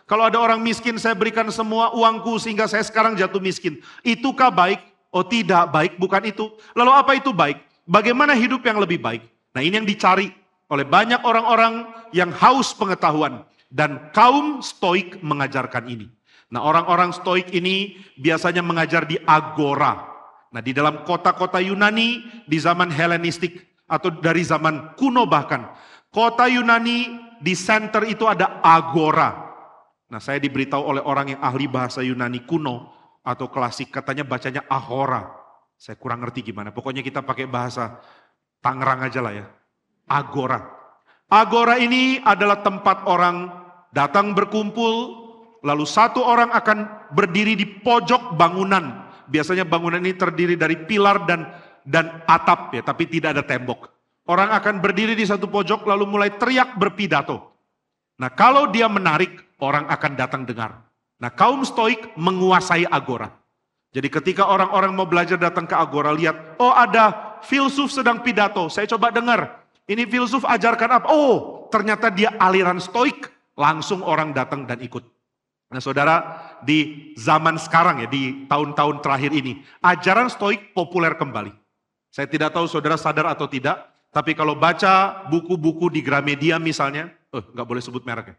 Kalau 0.06 0.30
ada 0.30 0.38
orang 0.38 0.62
miskin, 0.62 0.96
saya 1.02 1.18
berikan 1.18 1.50
semua 1.50 1.90
uangku 1.90 2.38
sehingga 2.38 2.70
saya 2.70 2.86
sekarang 2.86 3.18
jatuh 3.18 3.42
miskin. 3.42 3.82
Itukah 4.06 4.54
baik? 4.54 4.78
Oh 5.10 5.26
tidak, 5.26 5.72
baik 5.74 5.98
bukan 5.98 6.22
itu. 6.28 6.46
Lalu 6.78 6.92
apa 6.94 7.12
itu 7.18 7.34
baik? 7.34 7.58
Bagaimana 7.86 8.34
hidup 8.34 8.62
yang 8.62 8.78
lebih 8.78 9.02
baik? 9.02 9.22
Nah 9.56 9.64
ini 9.64 9.82
yang 9.82 9.88
dicari 9.88 10.30
oleh 10.70 10.86
banyak 10.86 11.22
orang-orang 11.22 11.86
yang 12.14 12.30
haus 12.34 12.70
pengetahuan. 12.76 13.42
Dan 13.66 14.14
kaum 14.14 14.62
stoik 14.62 15.18
mengajarkan 15.26 15.90
ini. 15.90 16.06
Nah 16.54 16.62
orang-orang 16.62 17.10
stoik 17.10 17.50
ini 17.50 17.98
biasanya 18.14 18.62
mengajar 18.62 19.02
di 19.10 19.18
agora. 19.26 20.06
Nah 20.54 20.62
di 20.62 20.70
dalam 20.70 21.02
kota-kota 21.02 21.58
Yunani 21.58 22.22
di 22.46 22.58
zaman 22.62 22.94
Helenistik 22.94 23.82
atau 23.90 24.14
dari 24.14 24.46
zaman 24.46 24.94
kuno 24.94 25.26
bahkan. 25.26 25.66
Kota 26.14 26.46
Yunani 26.46 27.18
di 27.42 27.54
center 27.58 28.06
itu 28.06 28.26
ada 28.26 28.62
agora. 28.62 29.45
Nah 30.06 30.22
saya 30.22 30.38
diberitahu 30.38 30.82
oleh 30.82 31.02
orang 31.02 31.34
yang 31.34 31.40
ahli 31.42 31.66
bahasa 31.66 32.02
Yunani 32.02 32.46
kuno 32.46 32.94
atau 33.26 33.50
klasik 33.50 33.90
katanya 33.90 34.22
bacanya 34.22 34.62
ahora. 34.70 35.26
Saya 35.76 35.98
kurang 35.98 36.22
ngerti 36.22 36.52
gimana. 36.52 36.70
Pokoknya 36.70 37.02
kita 37.02 37.20
pakai 37.26 37.44
bahasa 37.50 38.00
Tangerang 38.66 39.06
aja 39.06 39.20
lah 39.22 39.30
ya. 39.30 39.46
Agora. 40.10 40.58
Agora 41.30 41.78
ini 41.78 42.18
adalah 42.22 42.66
tempat 42.66 43.06
orang 43.06 43.46
datang 43.94 44.34
berkumpul. 44.34 45.22
Lalu 45.62 45.86
satu 45.86 46.22
orang 46.22 46.50
akan 46.50 47.10
berdiri 47.14 47.54
di 47.58 47.66
pojok 47.66 48.34
bangunan. 48.34 49.06
Biasanya 49.26 49.66
bangunan 49.66 50.02
ini 50.02 50.14
terdiri 50.14 50.54
dari 50.54 50.82
pilar 50.82 51.26
dan 51.26 51.46
dan 51.86 52.22
atap 52.26 52.74
ya, 52.74 52.82
tapi 52.82 53.06
tidak 53.06 53.38
ada 53.38 53.42
tembok. 53.46 53.90
Orang 54.26 54.50
akan 54.50 54.82
berdiri 54.82 55.14
di 55.14 55.26
satu 55.26 55.46
pojok 55.46 55.86
lalu 55.86 56.06
mulai 56.06 56.34
teriak 56.34 56.74
berpidato. 56.78 57.55
Nah 58.16 58.32
kalau 58.32 58.72
dia 58.72 58.88
menarik, 58.88 59.44
orang 59.60 59.88
akan 59.88 60.12
datang 60.16 60.42
dengar. 60.48 60.80
Nah 61.20 61.32
kaum 61.32 61.64
stoik 61.64 62.16
menguasai 62.16 62.88
agora. 62.88 63.32
Jadi 63.92 64.12
ketika 64.12 64.44
orang-orang 64.44 64.92
mau 64.92 65.08
belajar 65.08 65.40
datang 65.40 65.64
ke 65.64 65.72
agora, 65.72 66.12
lihat, 66.12 66.60
oh 66.60 66.72
ada 66.72 67.40
filsuf 67.44 67.88
sedang 67.88 68.20
pidato, 68.20 68.68
saya 68.68 68.84
coba 68.84 69.08
dengar. 69.08 69.64
Ini 69.88 70.04
filsuf 70.04 70.44
ajarkan 70.44 71.00
apa? 71.00 71.08
Oh 71.08 71.56
ternyata 71.72 72.12
dia 72.12 72.32
aliran 72.36 72.76
stoik, 72.76 73.32
langsung 73.56 74.04
orang 74.04 74.36
datang 74.36 74.68
dan 74.68 74.80
ikut. 74.84 75.04
Nah 75.66 75.82
saudara, 75.82 76.16
di 76.62 77.10
zaman 77.18 77.58
sekarang 77.58 78.06
ya, 78.06 78.08
di 78.08 78.46
tahun-tahun 78.46 79.02
terakhir 79.02 79.32
ini, 79.34 79.64
ajaran 79.82 80.30
stoik 80.30 80.76
populer 80.76 81.18
kembali. 81.18 81.50
Saya 82.12 82.30
tidak 82.30 82.54
tahu 82.54 82.70
saudara 82.70 82.94
sadar 82.94 83.26
atau 83.28 83.50
tidak, 83.50 83.82
tapi 84.14 84.32
kalau 84.32 84.54
baca 84.54 85.26
buku-buku 85.26 85.90
di 85.90 86.00
Gramedia 86.06 86.56
misalnya, 86.62 87.10
eh 87.36 87.44
nggak 87.52 87.68
boleh 87.68 87.82
sebut 87.84 88.02
merek 88.02 88.32
ya 88.32 88.36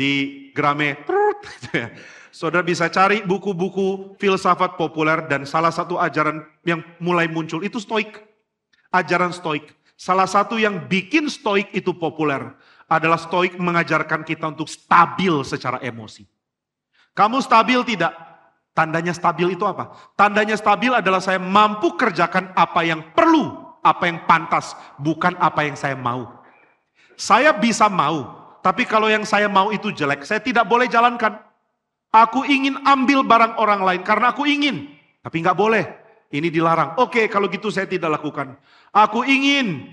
di 0.00 0.12
Grame. 0.56 0.96
Gitu 1.40 1.68
ya. 1.72 1.88
Saudara 2.32 2.60
bisa 2.60 2.88
cari 2.88 3.20
buku-buku 3.26 4.16
filsafat 4.16 4.80
populer 4.80 5.24
dan 5.28 5.48
salah 5.48 5.72
satu 5.72 6.00
ajaran 6.00 6.44
yang 6.68 6.80
mulai 7.02 7.28
muncul 7.28 7.60
itu 7.60 7.76
stoik. 7.76 8.20
Ajaran 8.92 9.34
stoik. 9.34 9.68
Salah 9.96 10.24
satu 10.24 10.56
yang 10.56 10.88
bikin 10.88 11.28
stoik 11.28 11.68
itu 11.76 11.92
populer 11.92 12.56
adalah 12.88 13.20
stoik 13.20 13.60
mengajarkan 13.60 14.24
kita 14.24 14.48
untuk 14.48 14.68
stabil 14.68 15.32
secara 15.44 15.76
emosi. 15.84 16.24
Kamu 17.12 17.44
stabil 17.44 17.80
tidak? 17.84 18.14
Tandanya 18.72 19.12
stabil 19.12 19.52
itu 19.52 19.66
apa? 19.66 19.92
Tandanya 20.14 20.56
stabil 20.56 20.94
adalah 20.94 21.20
saya 21.20 21.42
mampu 21.42 21.98
kerjakan 21.98 22.54
apa 22.56 22.80
yang 22.86 23.02
perlu, 23.12 23.76
apa 23.84 24.06
yang 24.06 24.24
pantas, 24.24 24.72
bukan 24.96 25.34
apa 25.36 25.66
yang 25.66 25.76
saya 25.76 25.98
mau. 25.98 26.39
Saya 27.20 27.52
bisa 27.52 27.84
mau, 27.92 28.32
tapi 28.64 28.88
kalau 28.88 29.12
yang 29.12 29.28
saya 29.28 29.44
mau 29.44 29.68
itu 29.68 29.92
jelek, 29.92 30.24
saya 30.24 30.40
tidak 30.40 30.64
boleh 30.64 30.88
jalankan. 30.88 31.36
Aku 32.08 32.48
ingin 32.48 32.80
ambil 32.88 33.20
barang 33.20 33.60
orang 33.60 33.84
lain 33.84 34.00
karena 34.00 34.32
aku 34.32 34.48
ingin. 34.48 34.88
Tapi 35.20 35.44
nggak 35.44 35.52
boleh. 35.52 35.84
Ini 36.32 36.48
dilarang. 36.48 36.96
Oke, 36.96 37.28
kalau 37.28 37.52
gitu 37.52 37.68
saya 37.68 37.84
tidak 37.84 38.16
lakukan. 38.16 38.56
Aku 38.88 39.20
ingin 39.28 39.92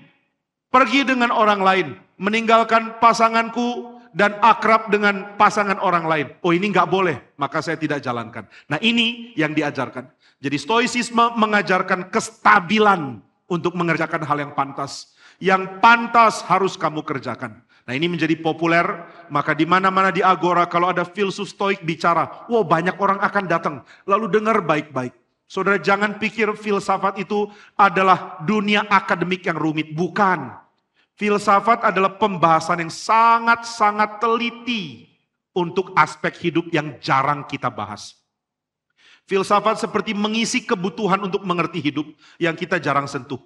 pergi 0.71 1.03
dengan 1.03 1.35
orang 1.35 1.59
lain. 1.59 1.87
Meninggalkan 2.15 2.97
pasanganku 3.03 3.99
dan 4.15 4.39
akrab 4.39 4.87
dengan 4.87 5.35
pasangan 5.35 5.77
orang 5.83 6.07
lain. 6.07 6.27
Oh 6.41 6.55
ini 6.55 6.71
nggak 6.71 6.89
boleh, 6.89 7.35
maka 7.35 7.59
saya 7.59 7.75
tidak 7.75 8.01
jalankan. 8.01 8.47
Nah 8.71 8.79
ini 8.79 9.35
yang 9.35 9.51
diajarkan. 9.51 10.09
Jadi 10.39 10.57
stoicisme 10.57 11.35
mengajarkan 11.37 12.07
kestabilan 12.09 13.19
untuk 13.51 13.75
mengerjakan 13.75 14.23
hal 14.25 14.37
yang 14.41 14.53
pantas. 14.57 15.16
Yang 15.38 15.82
pantas 15.82 16.41
harus 16.45 16.73
kamu 16.73 17.06
kerjakan. 17.06 17.62
Nah 17.88 17.93
ini 17.95 18.12
menjadi 18.12 18.36
populer, 18.36 18.84
maka 19.32 19.56
di 19.56 19.63
mana-mana 19.63 20.12
di 20.12 20.19
Agora 20.19 20.67
kalau 20.67 20.91
ada 20.91 21.08
filsuf 21.08 21.47
stoik 21.47 21.88
bicara, 21.88 22.43
wow 22.52 22.65
banyak 22.65 23.00
orang 23.00 23.21
akan 23.23 23.45
datang, 23.47 23.76
lalu 24.04 24.28
dengar 24.28 24.60
baik-baik. 24.60 25.15
Saudara 25.47 25.80
jangan 25.80 26.19
pikir 26.19 26.52
filsafat 26.60 27.23
itu 27.23 27.47
adalah 27.80 28.43
dunia 28.43 28.84
akademik 28.91 29.47
yang 29.47 29.56
rumit, 29.56 29.95
bukan. 29.95 30.52
Filsafat 31.15 31.88
adalah 31.88 32.19
pembahasan 32.19 32.84
yang 32.84 32.91
sangat-sangat 32.91 34.19
teliti 34.19 35.08
untuk 35.56 35.95
aspek 35.95 36.36
hidup 36.43 36.67
yang 36.76 37.00
jarang 37.00 37.47
kita 37.47 37.71
bahas. 37.71 38.19
Filsafat 39.23 39.80
seperti 39.80 40.12
mengisi 40.12 40.67
kebutuhan 40.67 41.23
untuk 41.23 41.47
mengerti 41.47 41.80
hidup 41.80 42.12
yang 42.36 42.54
kita 42.60 42.84
jarang 42.84 43.08
sentuh. 43.08 43.39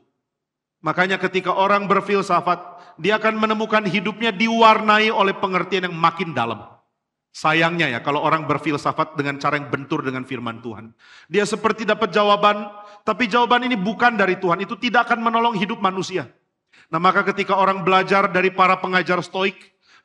Makanya 0.81 1.21
ketika 1.21 1.53
orang 1.53 1.85
berfilsafat, 1.85 2.57
dia 2.97 3.21
akan 3.21 3.37
menemukan 3.37 3.85
hidupnya 3.85 4.33
diwarnai 4.33 5.13
oleh 5.13 5.37
pengertian 5.37 5.89
yang 5.89 5.95
makin 5.95 6.33
dalam. 6.33 6.65
Sayangnya 7.31 7.87
ya 7.87 7.99
kalau 8.03 8.19
orang 8.19 8.43
berfilsafat 8.43 9.15
dengan 9.15 9.39
cara 9.39 9.55
yang 9.55 9.71
bentur 9.71 10.03
dengan 10.03 10.27
firman 10.27 10.59
Tuhan. 10.59 10.91
Dia 11.31 11.47
seperti 11.47 11.87
dapat 11.87 12.11
jawaban, 12.11 12.67
tapi 13.07 13.31
jawaban 13.31 13.63
ini 13.63 13.79
bukan 13.79 14.19
dari 14.19 14.35
Tuhan. 14.35 14.59
Itu 14.59 14.75
tidak 14.75 15.07
akan 15.07 15.23
menolong 15.23 15.55
hidup 15.55 15.79
manusia. 15.79 16.27
Nah 16.91 16.99
maka 16.99 17.23
ketika 17.31 17.55
orang 17.55 17.87
belajar 17.87 18.27
dari 18.27 18.51
para 18.51 18.75
pengajar 18.83 19.23
stoik, 19.23 19.55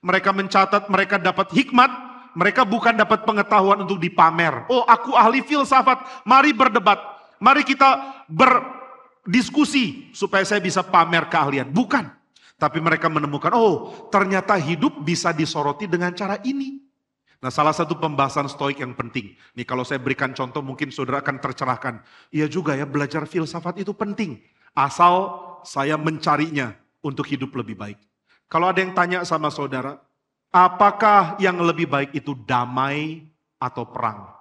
mereka 0.06 0.30
mencatat 0.30 0.86
mereka 0.86 1.18
dapat 1.18 1.50
hikmat, 1.50 1.90
mereka 2.38 2.62
bukan 2.62 2.94
dapat 2.94 3.26
pengetahuan 3.26 3.82
untuk 3.82 3.98
dipamer. 3.98 4.68
Oh 4.70 4.86
aku 4.86 5.16
ahli 5.18 5.42
filsafat, 5.42 6.22
mari 6.22 6.54
berdebat, 6.54 7.00
mari 7.42 7.66
kita 7.66 8.22
berdiskusi 9.26 10.14
supaya 10.14 10.46
saya 10.46 10.62
bisa 10.62 10.86
pamer 10.86 11.26
keahlian. 11.26 11.74
Bukan. 11.74 12.06
Tapi 12.56 12.80
mereka 12.80 13.12
menemukan, 13.12 13.52
oh 13.52 14.08
ternyata 14.08 14.56
hidup 14.56 15.04
bisa 15.04 15.28
disoroti 15.34 15.84
dengan 15.84 16.14
cara 16.16 16.40
ini. 16.40 16.80
Nah 17.44 17.52
salah 17.52 17.76
satu 17.76 18.00
pembahasan 18.00 18.48
stoik 18.48 18.80
yang 18.80 18.96
penting. 18.96 19.36
Nih 19.52 19.66
kalau 19.68 19.84
saya 19.84 20.00
berikan 20.00 20.32
contoh 20.32 20.64
mungkin 20.64 20.88
saudara 20.88 21.20
akan 21.20 21.36
tercerahkan. 21.36 22.00
Iya 22.32 22.48
juga 22.48 22.72
ya 22.72 22.88
belajar 22.88 23.28
filsafat 23.28 23.84
itu 23.84 23.92
penting. 23.92 24.40
Asal 24.72 25.36
saya 25.68 26.00
mencarinya 26.00 26.72
untuk 27.04 27.28
hidup 27.28 27.52
lebih 27.60 27.76
baik. 27.76 28.00
Kalau 28.48 28.72
ada 28.72 28.80
yang 28.80 28.96
tanya 28.96 29.20
sama 29.28 29.52
saudara, 29.52 30.00
apakah 30.48 31.36
yang 31.36 31.60
lebih 31.60 31.92
baik 31.92 32.16
itu 32.16 32.32
damai 32.48 33.28
atau 33.60 33.84
perang? 33.84 34.32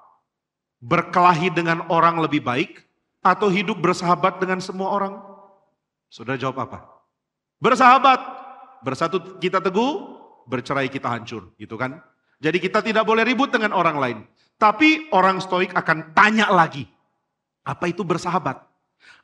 Berkelahi 0.79 1.51
dengan 1.51 1.83
orang 1.91 2.23
lebih 2.23 2.47
baik 2.47 2.84
atau 3.25 3.49
hidup 3.49 3.81
bersahabat 3.81 4.38
dengan 4.38 4.61
semua 4.61 4.93
orang? 4.93 5.17
Saudara 6.13 6.38
jawab 6.38 6.69
apa? 6.69 6.85
Bersahabat, 7.57 8.21
bersatu 8.85 9.41
kita 9.41 9.57
teguh, 9.57 10.13
bercerai 10.45 10.85
kita 10.93 11.09
hancur, 11.09 11.49
gitu 11.57 11.73
kan? 11.73 11.97
Jadi 12.38 12.61
kita 12.61 12.85
tidak 12.85 13.01
boleh 13.01 13.25
ribut 13.25 13.49
dengan 13.49 13.73
orang 13.73 13.97
lain. 13.97 14.17
Tapi 14.61 15.09
orang 15.09 15.41
stoik 15.41 15.73
akan 15.73 16.13
tanya 16.13 16.53
lagi, 16.53 16.85
apa 17.65 17.89
itu 17.89 18.05
bersahabat? 18.05 18.61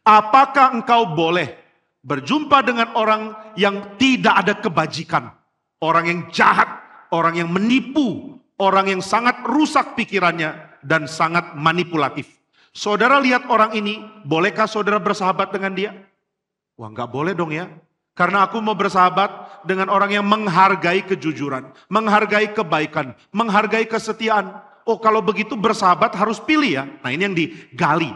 Apakah 0.01 0.73
engkau 0.73 1.13
boleh 1.13 1.53
berjumpa 2.01 2.65
dengan 2.65 2.89
orang 2.97 3.37
yang 3.53 3.95
tidak 4.01 4.33
ada 4.33 4.53
kebajikan, 4.57 5.29
orang 5.77 6.09
yang 6.09 6.21
jahat, 6.33 6.67
orang 7.13 7.37
yang 7.37 7.47
menipu, 7.53 8.41
orang 8.57 8.89
yang 8.89 9.01
sangat 9.05 9.45
rusak 9.45 9.93
pikirannya 9.93 10.81
dan 10.81 11.05
sangat 11.05 11.53
manipulatif. 11.53 12.40
Saudara 12.71 13.19
lihat 13.19 13.51
orang 13.51 13.75
ini, 13.75 13.99
bolehkah 14.23 14.63
saudara 14.63 14.95
bersahabat 14.95 15.51
dengan 15.51 15.75
dia? 15.75 15.91
Wah 16.79 16.87
nggak 16.87 17.11
boleh 17.11 17.35
dong 17.35 17.51
ya. 17.51 17.67
Karena 18.15 18.47
aku 18.47 18.59
mau 18.63 18.75
bersahabat 18.75 19.63
dengan 19.67 19.87
orang 19.87 20.11
yang 20.11 20.25
menghargai 20.27 21.03
kejujuran, 21.07 21.71
menghargai 21.87 22.51
kebaikan, 22.51 23.15
menghargai 23.31 23.87
kesetiaan. 23.87 24.55
Oh 24.83 24.99
kalau 24.99 25.23
begitu 25.23 25.55
bersahabat 25.55 26.15
harus 26.15 26.39
pilih 26.39 26.81
ya. 26.81 26.83
Nah 27.03 27.11
ini 27.11 27.23
yang 27.27 27.35
digali. 27.35 28.11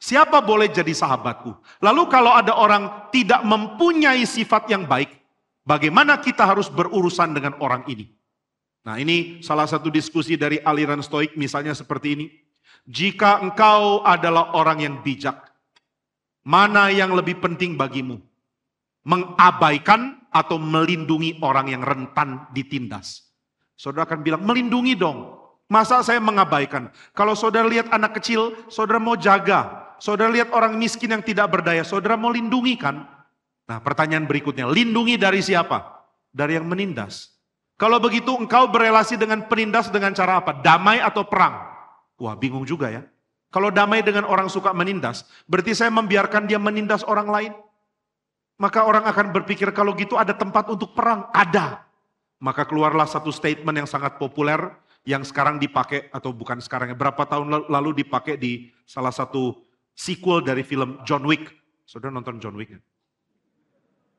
Siapa 0.00 0.44
boleh 0.44 0.68
jadi 0.68 0.92
sahabatku? 0.92 1.56
Lalu 1.80 2.02
kalau 2.12 2.36
ada 2.36 2.52
orang 2.56 3.08
tidak 3.08 3.40
mempunyai 3.40 4.20
sifat 4.28 4.68
yang 4.68 4.84
baik, 4.84 5.08
bagaimana 5.64 6.20
kita 6.20 6.44
harus 6.44 6.68
berurusan 6.68 7.32
dengan 7.32 7.56
orang 7.60 7.88
ini? 7.88 8.12
Nah 8.84 9.00
ini 9.00 9.40
salah 9.40 9.64
satu 9.64 9.88
diskusi 9.88 10.36
dari 10.36 10.60
aliran 10.60 11.00
stoik 11.00 11.40
misalnya 11.40 11.72
seperti 11.72 12.08
ini. 12.20 12.26
Jika 12.84 13.40
engkau 13.40 14.04
adalah 14.04 14.52
orang 14.52 14.78
yang 14.84 14.96
bijak, 15.00 15.40
mana 16.44 16.92
yang 16.92 17.16
lebih 17.16 17.40
penting 17.40 17.80
bagimu? 17.80 18.20
Mengabaikan 19.04 20.20
atau 20.32 20.56
melindungi 20.60 21.40
orang 21.40 21.72
yang 21.72 21.80
rentan 21.84 22.48
ditindas? 22.52 23.28
Saudara 23.76 24.04
akan 24.08 24.20
bilang, 24.20 24.42
melindungi 24.44 24.96
dong. 24.96 25.32
Masa 25.68 26.04
saya 26.04 26.20
mengabaikan? 26.20 26.92
Kalau 27.16 27.32
saudara 27.32 27.64
lihat 27.64 27.88
anak 27.88 28.20
kecil, 28.20 28.52
saudara 28.68 29.00
mau 29.00 29.16
jaga, 29.16 29.84
Saudara 30.04 30.30
lihat 30.30 30.50
orang 30.50 30.76
miskin 30.76 31.16
yang 31.16 31.24
tidak 31.24 31.48
berdaya, 31.48 31.86
saudara 31.86 32.18
mau 32.18 32.28
lindungi 32.28 32.76
kan? 32.76 33.08
Nah 33.64 33.78
pertanyaan 33.80 34.28
berikutnya, 34.28 34.68
lindungi 34.68 35.16
dari 35.16 35.40
siapa? 35.40 35.80
Dari 36.34 36.58
yang 36.58 36.66
menindas. 36.66 37.32
Kalau 37.80 37.98
begitu 37.98 38.34
engkau 38.34 38.70
berelasi 38.70 39.16
dengan 39.18 39.46
penindas 39.46 39.90
dengan 39.90 40.12
cara 40.14 40.42
apa? 40.42 40.60
Damai 40.60 41.00
atau 41.00 41.26
perang? 41.26 41.73
Wah 42.18 42.34
bingung 42.38 42.62
juga 42.62 42.90
ya. 42.90 43.02
Kalau 43.54 43.70
damai 43.70 44.02
dengan 44.02 44.26
orang 44.26 44.50
suka 44.50 44.74
menindas, 44.74 45.30
berarti 45.46 45.78
saya 45.78 45.90
membiarkan 45.94 46.50
dia 46.50 46.58
menindas 46.58 47.06
orang 47.06 47.28
lain. 47.30 47.52
Maka 48.58 48.86
orang 48.86 49.06
akan 49.06 49.30
berpikir 49.30 49.70
kalau 49.70 49.94
gitu 49.94 50.18
ada 50.18 50.34
tempat 50.34 50.66
untuk 50.70 50.94
perang. 50.94 51.30
Ada. 51.30 51.82
Maka 52.42 52.66
keluarlah 52.66 53.06
satu 53.06 53.30
statement 53.30 53.86
yang 53.86 53.88
sangat 53.90 54.18
populer 54.18 54.58
yang 55.06 55.22
sekarang 55.22 55.62
dipakai 55.62 56.10
atau 56.10 56.34
bukan 56.34 56.58
sekarang 56.58 56.94
ya. 56.94 56.96
Berapa 56.98 57.22
tahun 57.26 57.70
lalu 57.70 58.02
dipakai 58.02 58.38
di 58.38 58.74
salah 58.86 59.14
satu 59.14 59.54
sequel 59.94 60.42
dari 60.42 60.66
film 60.66 60.98
John 61.06 61.22
Wick. 61.22 61.50
Saudara 61.86 62.10
nonton 62.10 62.42
John 62.42 62.58
Wick? 62.58 62.74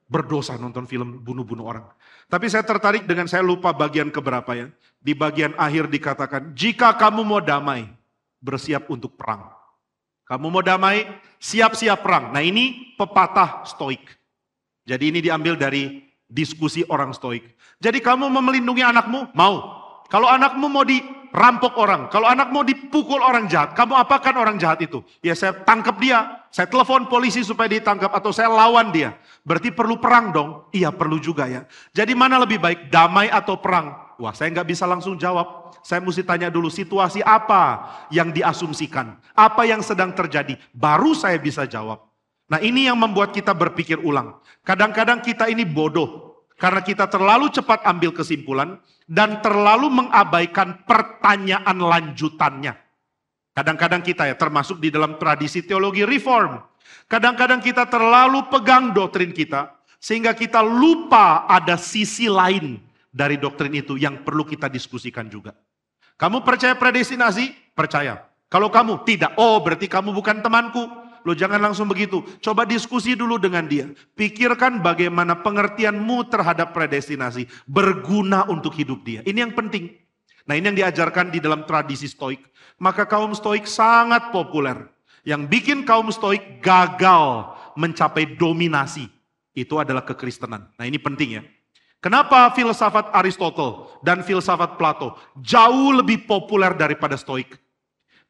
Berdosa 0.05 0.53
nonton 0.61 0.85
film 0.85 1.25
bunuh-bunuh 1.25 1.65
orang. 1.65 1.85
Tapi 2.29 2.45
saya 2.45 2.61
tertarik 2.61 3.09
dengan 3.09 3.25
saya 3.25 3.41
lupa 3.41 3.73
bagian 3.73 4.13
keberapa 4.13 4.53
ya. 4.53 4.67
Di 5.01 5.17
bagian 5.17 5.57
akhir 5.57 5.89
dikatakan, 5.89 6.53
jika 6.53 6.93
kamu 6.93 7.25
mau 7.25 7.41
damai, 7.41 7.89
bersiap 8.37 8.85
untuk 8.93 9.17
perang. 9.17 9.49
Kamu 10.25 10.49
mau 10.49 10.61
damai, 10.65 11.05
siap-siap 11.37 12.01
perang. 12.01 12.33
Nah 12.33 12.41
ini 12.41 12.93
pepatah 12.97 13.65
stoik. 13.65 14.01
Jadi 14.85 15.09
ini 15.09 15.19
diambil 15.21 15.57
dari 15.57 16.01
diskusi 16.25 16.81
orang 16.89 17.13
stoik. 17.13 17.45
Jadi 17.77 18.01
kamu 18.01 18.29
mau 18.29 18.41
melindungi 18.41 18.81
anakmu? 18.81 19.33
Mau. 19.33 19.84
Kalau 20.09 20.29
anakmu 20.29 20.69
mau 20.69 20.85
di 20.85 21.01
rampok 21.35 21.75
orang. 21.75 22.07
Kalau 22.07 22.31
anak 22.31 22.49
mau 22.49 22.63
dipukul 22.63 23.19
orang 23.19 23.51
jahat, 23.51 23.75
kamu 23.75 23.99
apakan 23.99 24.35
orang 24.39 24.55
jahat 24.55 24.79
itu? 24.87 25.03
Ya 25.19 25.35
saya 25.35 25.51
tangkap 25.51 25.99
dia, 25.99 26.47
saya 26.47 26.71
telepon 26.71 27.11
polisi 27.11 27.43
supaya 27.43 27.67
ditangkap 27.67 28.15
atau 28.15 28.31
saya 28.31 28.47
lawan 28.47 28.95
dia. 28.95 29.19
Berarti 29.43 29.75
perlu 29.75 29.99
perang 29.99 30.31
dong? 30.31 30.49
Iya 30.71 30.95
perlu 30.95 31.19
juga 31.19 31.45
ya. 31.51 31.67
Jadi 31.91 32.15
mana 32.15 32.39
lebih 32.39 32.63
baik, 32.63 32.87
damai 32.87 33.27
atau 33.27 33.59
perang? 33.59 34.15
Wah 34.15 34.31
saya 34.31 34.47
nggak 34.55 34.71
bisa 34.71 34.87
langsung 34.87 35.19
jawab. 35.19 35.75
Saya 35.83 36.01
mesti 36.01 36.23
tanya 36.25 36.47
dulu 36.49 36.71
situasi 36.71 37.19
apa 37.21 37.91
yang 38.09 38.31
diasumsikan. 38.31 39.19
Apa 39.35 39.67
yang 39.67 39.83
sedang 39.83 40.15
terjadi. 40.15 40.55
Baru 40.71 41.13
saya 41.13 41.35
bisa 41.37 41.67
jawab. 41.67 42.01
Nah 42.47 42.63
ini 42.63 42.87
yang 42.87 42.97
membuat 42.97 43.35
kita 43.35 43.51
berpikir 43.51 43.99
ulang. 44.01 44.39
Kadang-kadang 44.63 45.19
kita 45.19 45.51
ini 45.51 45.67
bodoh. 45.67 46.34
Karena 46.55 46.79
kita 46.79 47.11
terlalu 47.11 47.51
cepat 47.51 47.83
ambil 47.83 48.15
kesimpulan 48.15 48.79
dan 49.05 49.43
terlalu 49.43 49.91
mengabaikan 49.91 50.87
pertanyaan 50.87 51.77
lanjutannya. 51.77 52.73
Kadang-kadang 53.55 54.03
kita 54.03 54.27
ya 54.27 54.35
termasuk 54.35 54.79
di 54.79 54.91
dalam 54.91 55.15
tradisi 55.15 55.63
teologi 55.63 56.03
reform. 56.03 56.59
Kadang-kadang 57.07 57.63
kita 57.63 57.87
terlalu 57.87 58.47
pegang 58.51 58.91
doktrin 58.91 59.31
kita 59.31 59.75
sehingga 59.99 60.35
kita 60.35 60.59
lupa 60.63 61.47
ada 61.47 61.79
sisi 61.79 62.27
lain 62.27 62.79
dari 63.11 63.39
doktrin 63.39 63.71
itu 63.75 63.95
yang 63.95 64.23
perlu 64.27 64.43
kita 64.43 64.67
diskusikan 64.67 65.31
juga. 65.31 65.55
Kamu 66.15 66.43
percaya 66.43 66.75
predestinasi? 66.75 67.75
Percaya. 67.75 68.23
Kalau 68.47 68.71
kamu 68.71 69.03
tidak, 69.03 69.35
oh 69.35 69.59
berarti 69.59 69.87
kamu 69.87 70.15
bukan 70.15 70.39
temanku. 70.39 70.83
Lo 71.25 71.33
jangan 71.33 71.57
langsung 71.57 71.89
begitu. 71.89 72.21
Coba 72.37 72.69
diskusi 72.69 73.17
dulu 73.17 73.41
dengan 73.41 73.65
dia. 73.65 73.89
Pikirkan 74.13 74.85
bagaimana 74.85 75.41
pengertianmu 75.41 76.29
terhadap 76.29 76.69
predestinasi 76.71 77.49
berguna 77.65 78.45
untuk 78.45 78.77
hidup 78.77 79.01
dia. 79.01 79.25
Ini 79.25 79.49
yang 79.49 79.57
penting. 79.57 79.89
Nah 80.45 80.53
ini 80.53 80.69
yang 80.69 80.77
diajarkan 80.77 81.33
di 81.33 81.41
dalam 81.41 81.65
tradisi 81.65 82.05
stoik. 82.05 82.39
Maka 82.77 83.09
kaum 83.09 83.33
stoik 83.33 83.65
sangat 83.65 84.29
populer. 84.29 84.77
Yang 85.25 85.49
bikin 85.49 85.81
kaum 85.81 86.13
stoik 86.13 86.61
gagal 86.61 87.49
mencapai 87.73 88.37
dominasi. 88.37 89.09
Itu 89.57 89.81
adalah 89.81 90.05
kekristenan. 90.05 90.69
Nah 90.77 90.85
ini 90.85 91.01
penting 91.01 91.41
ya. 91.41 91.43
Kenapa 92.05 92.53
filsafat 92.53 93.09
Aristotle 93.17 93.89
dan 94.05 94.21
filsafat 94.21 94.77
Plato 94.77 95.17
jauh 95.41 95.89
lebih 95.89 96.29
populer 96.29 96.69
daripada 96.77 97.17
Stoik? 97.17 97.64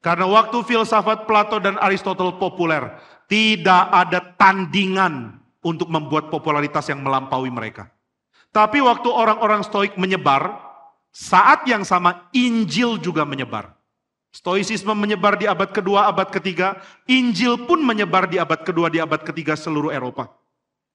Karena 0.05 0.29
waktu 0.29 0.61
filsafat 0.61 1.25
Plato 1.25 1.57
dan 1.57 1.81
Aristotle 1.81 2.37
populer, 2.37 2.93
tidak 3.25 3.89
ada 3.89 4.21
tandingan 4.37 5.41
untuk 5.65 5.89
membuat 5.89 6.29
popularitas 6.29 6.85
yang 6.93 7.01
melampaui 7.01 7.49
mereka. 7.49 7.89
Tapi 8.53 8.85
waktu 8.85 9.09
orang-orang 9.09 9.65
Stoik 9.65 9.97
menyebar, 9.97 10.61
saat 11.09 11.65
yang 11.65 11.81
sama 11.81 12.29
Injil 12.37 13.01
juga 13.01 13.25
menyebar. 13.25 13.73
Stoicisme 14.29 14.93
menyebar 14.93 15.41
di 15.41 15.49
abad 15.49 15.73
kedua, 15.73 16.05
abad 16.05 16.29
ketiga. 16.29 16.77
Injil 17.09 17.65
pun 17.65 17.81
menyebar 17.81 18.29
di 18.29 18.37
abad 18.37 18.61
kedua, 18.61 18.93
di 18.93 19.01
abad 19.01 19.25
ketiga 19.25 19.57
seluruh 19.57 19.89
Eropa. 19.89 20.29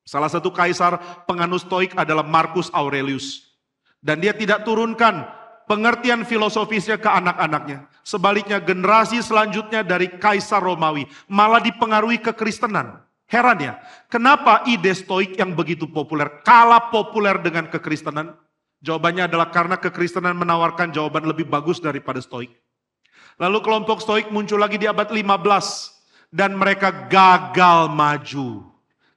Salah 0.06 0.30
satu 0.30 0.54
kaisar 0.54 1.26
penganut 1.26 1.66
stoik 1.66 1.98
adalah 1.98 2.22
Marcus 2.22 2.70
Aurelius. 2.70 3.58
Dan 3.98 4.22
dia 4.22 4.36
tidak 4.36 4.62
turunkan 4.62 5.39
pengertian 5.70 6.26
filosofisnya 6.26 6.98
ke 6.98 7.06
anak-anaknya. 7.06 7.86
Sebaliknya 8.02 8.58
generasi 8.58 9.22
selanjutnya 9.22 9.86
dari 9.86 10.10
kaisar 10.18 10.58
Romawi 10.58 11.06
malah 11.30 11.62
dipengaruhi 11.62 12.18
kekristenan. 12.18 12.98
Heran 13.30 13.62
ya, 13.62 13.78
kenapa 14.10 14.66
ide 14.66 14.90
stoik 14.90 15.38
yang 15.38 15.54
begitu 15.54 15.86
populer 15.86 16.42
kalah 16.42 16.90
populer 16.90 17.38
dengan 17.38 17.70
kekristenan? 17.70 18.34
Jawabannya 18.82 19.30
adalah 19.30 19.54
karena 19.54 19.78
kekristenan 19.78 20.34
menawarkan 20.34 20.90
jawaban 20.90 21.22
lebih 21.22 21.46
bagus 21.46 21.78
daripada 21.78 22.18
stoik. 22.18 22.50
Lalu 23.38 23.62
kelompok 23.62 24.02
stoik 24.02 24.34
muncul 24.34 24.58
lagi 24.58 24.74
di 24.82 24.90
abad 24.90 25.06
15 25.06 26.34
dan 26.34 26.58
mereka 26.58 27.06
gagal 27.06 27.86
maju. 27.94 28.66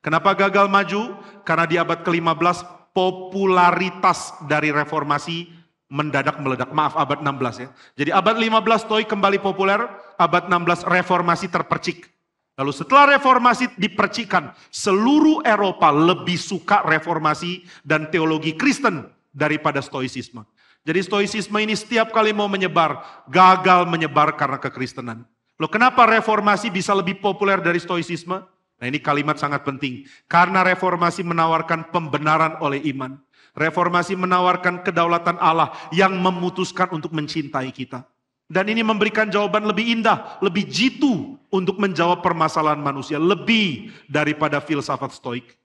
Kenapa 0.06 0.38
gagal 0.38 0.70
maju? 0.70 1.18
Karena 1.42 1.66
di 1.66 1.82
abad 1.82 2.06
ke-15 2.06 2.94
popularitas 2.94 4.38
dari 4.46 4.70
reformasi 4.70 5.63
mendadak 5.94 6.42
meledak. 6.42 6.74
Maaf 6.74 6.98
abad 6.98 7.22
16 7.22 7.62
ya. 7.62 7.70
Jadi 7.94 8.10
abad 8.10 8.36
15 8.42 8.90
stoik 8.90 9.06
kembali 9.06 9.38
populer, 9.38 9.78
abad 10.18 10.50
16 10.50 10.90
reformasi 10.90 11.54
terpercik. 11.54 12.10
Lalu 12.58 12.74
setelah 12.74 13.18
reformasi 13.18 13.70
dipercikan, 13.78 14.54
seluruh 14.74 15.46
Eropa 15.46 15.94
lebih 15.94 16.38
suka 16.38 16.82
reformasi 16.86 17.66
dan 17.86 18.10
teologi 18.10 18.58
Kristen 18.58 19.06
daripada 19.30 19.82
stoicisme. 19.82 20.46
Jadi 20.84 21.00
stoicisme 21.02 21.58
ini 21.62 21.74
setiap 21.74 22.14
kali 22.14 22.30
mau 22.36 22.50
menyebar, 22.50 23.26
gagal 23.32 23.90
menyebar 23.90 24.36
karena 24.38 24.60
kekristenan. 24.62 25.26
Loh 25.58 25.72
kenapa 25.72 26.04
reformasi 26.04 26.68
bisa 26.70 26.92
lebih 26.92 27.24
populer 27.24 27.58
dari 27.64 27.80
stoicisme? 27.80 28.44
Nah 28.78 28.86
ini 28.86 29.00
kalimat 29.00 29.40
sangat 29.40 29.64
penting. 29.64 30.04
Karena 30.28 30.60
reformasi 30.60 31.24
menawarkan 31.24 31.88
pembenaran 31.88 32.60
oleh 32.60 32.84
iman. 32.92 33.16
Reformasi 33.54 34.18
menawarkan 34.18 34.82
kedaulatan 34.82 35.38
Allah 35.38 35.70
yang 35.94 36.18
memutuskan 36.18 36.90
untuk 36.90 37.14
mencintai 37.14 37.70
kita. 37.70 38.02
Dan 38.50 38.70
ini 38.70 38.82
memberikan 38.86 39.30
jawaban 39.30 39.66
lebih 39.66 39.94
indah, 39.98 40.38
lebih 40.42 40.68
jitu 40.68 41.38
untuk 41.54 41.78
menjawab 41.78 42.22
permasalahan 42.26 42.82
manusia. 42.82 43.22
Lebih 43.22 43.94
daripada 44.10 44.62
filsafat 44.62 45.14
stoik. 45.16 45.58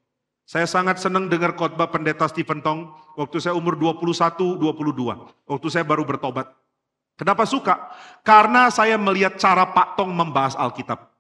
Saya 0.49 0.65
sangat 0.65 0.97
senang 0.97 1.29
dengar 1.29 1.53
khotbah 1.53 1.93
pendeta 1.93 2.25
Stephen 2.25 2.65
Tong 2.65 2.89
waktu 3.21 3.37
saya 3.37 3.53
umur 3.53 3.77
21, 3.77 4.57
22. 4.57 5.45
Waktu 5.45 5.67
saya 5.69 5.85
baru 5.85 6.09
bertobat. 6.09 6.49
Kenapa 7.21 7.45
suka? 7.45 7.93
Karena 8.25 8.73
saya 8.73 8.97
melihat 8.97 9.37
cara 9.37 9.69
Pak 9.69 10.01
Tong 10.01 10.09
membahas 10.09 10.57
Alkitab. 10.57 11.13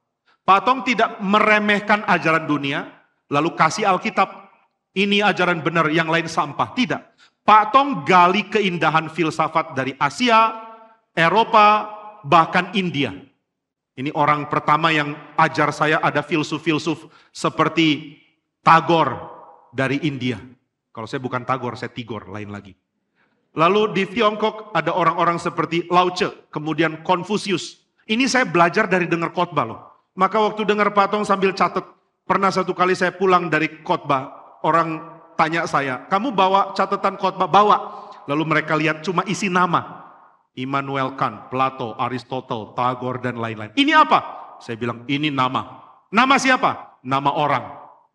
Pak 0.48 0.60
Tong 0.64 0.80
tidak 0.80 1.20
meremehkan 1.20 2.08
ajaran 2.08 2.48
dunia, 2.48 2.88
lalu 3.28 3.52
kasih 3.52 3.84
Alkitab. 3.84 4.47
Ini 4.98 5.22
ajaran 5.22 5.62
benar, 5.62 5.86
yang 5.94 6.10
lain 6.10 6.26
sampah. 6.26 6.74
Tidak. 6.74 7.02
Pak 7.46 7.70
Tong 7.70 8.02
gali 8.02 8.50
keindahan 8.50 9.06
filsafat 9.06 9.78
dari 9.78 9.94
Asia, 9.94 10.58
Eropa, 11.14 11.86
bahkan 12.26 12.74
India. 12.74 13.14
Ini 13.94 14.10
orang 14.14 14.50
pertama 14.50 14.90
yang 14.90 15.14
ajar 15.38 15.70
saya 15.70 16.02
ada 16.02 16.22
filsuf-filsuf 16.22 17.06
seperti 17.30 18.18
Tagor 18.62 19.30
dari 19.70 20.02
India. 20.02 20.38
Kalau 20.90 21.06
saya 21.06 21.22
bukan 21.22 21.46
Tagor, 21.46 21.78
saya 21.78 21.94
Tigor, 21.94 22.26
lain 22.26 22.50
lagi. 22.50 22.74
Lalu 23.58 23.94
di 23.94 24.04
Tiongkok 24.06 24.70
ada 24.74 24.94
orang-orang 24.94 25.38
seperti 25.38 25.86
Lao 25.90 26.14
Tse, 26.14 26.50
kemudian 26.50 27.02
Confucius. 27.06 27.86
Ini 28.06 28.26
saya 28.30 28.46
belajar 28.46 28.86
dari 28.86 29.10
dengar 29.10 29.34
khotbah 29.34 29.66
loh. 29.66 29.80
Maka 30.14 30.38
waktu 30.42 30.62
dengar 30.66 30.94
patong 30.94 31.26
sambil 31.26 31.54
catat, 31.54 31.86
pernah 32.22 32.50
satu 32.54 32.74
kali 32.74 32.94
saya 32.94 33.10
pulang 33.14 33.50
dari 33.50 33.82
khotbah, 33.82 34.37
orang 34.62 35.20
tanya 35.38 35.64
saya, 35.64 36.06
kamu 36.10 36.34
bawa 36.34 36.74
catatan 36.74 37.14
khotbah? 37.14 37.46
Bawa. 37.46 37.76
Lalu 38.28 38.44
mereka 38.44 38.76
lihat 38.76 39.00
cuma 39.00 39.24
isi 39.24 39.48
nama. 39.48 40.04
Immanuel 40.58 41.14
Kant, 41.14 41.48
Plato, 41.48 41.94
Aristotle, 41.96 42.74
Tagore, 42.74 43.22
dan 43.22 43.38
lain-lain. 43.38 43.70
Ini 43.78 43.94
apa? 43.94 44.20
Saya 44.58 44.74
bilang, 44.74 45.06
ini 45.06 45.30
nama. 45.30 45.86
Nama 46.10 46.34
siapa? 46.34 46.98
Nama 47.06 47.30
orang. 47.30 47.64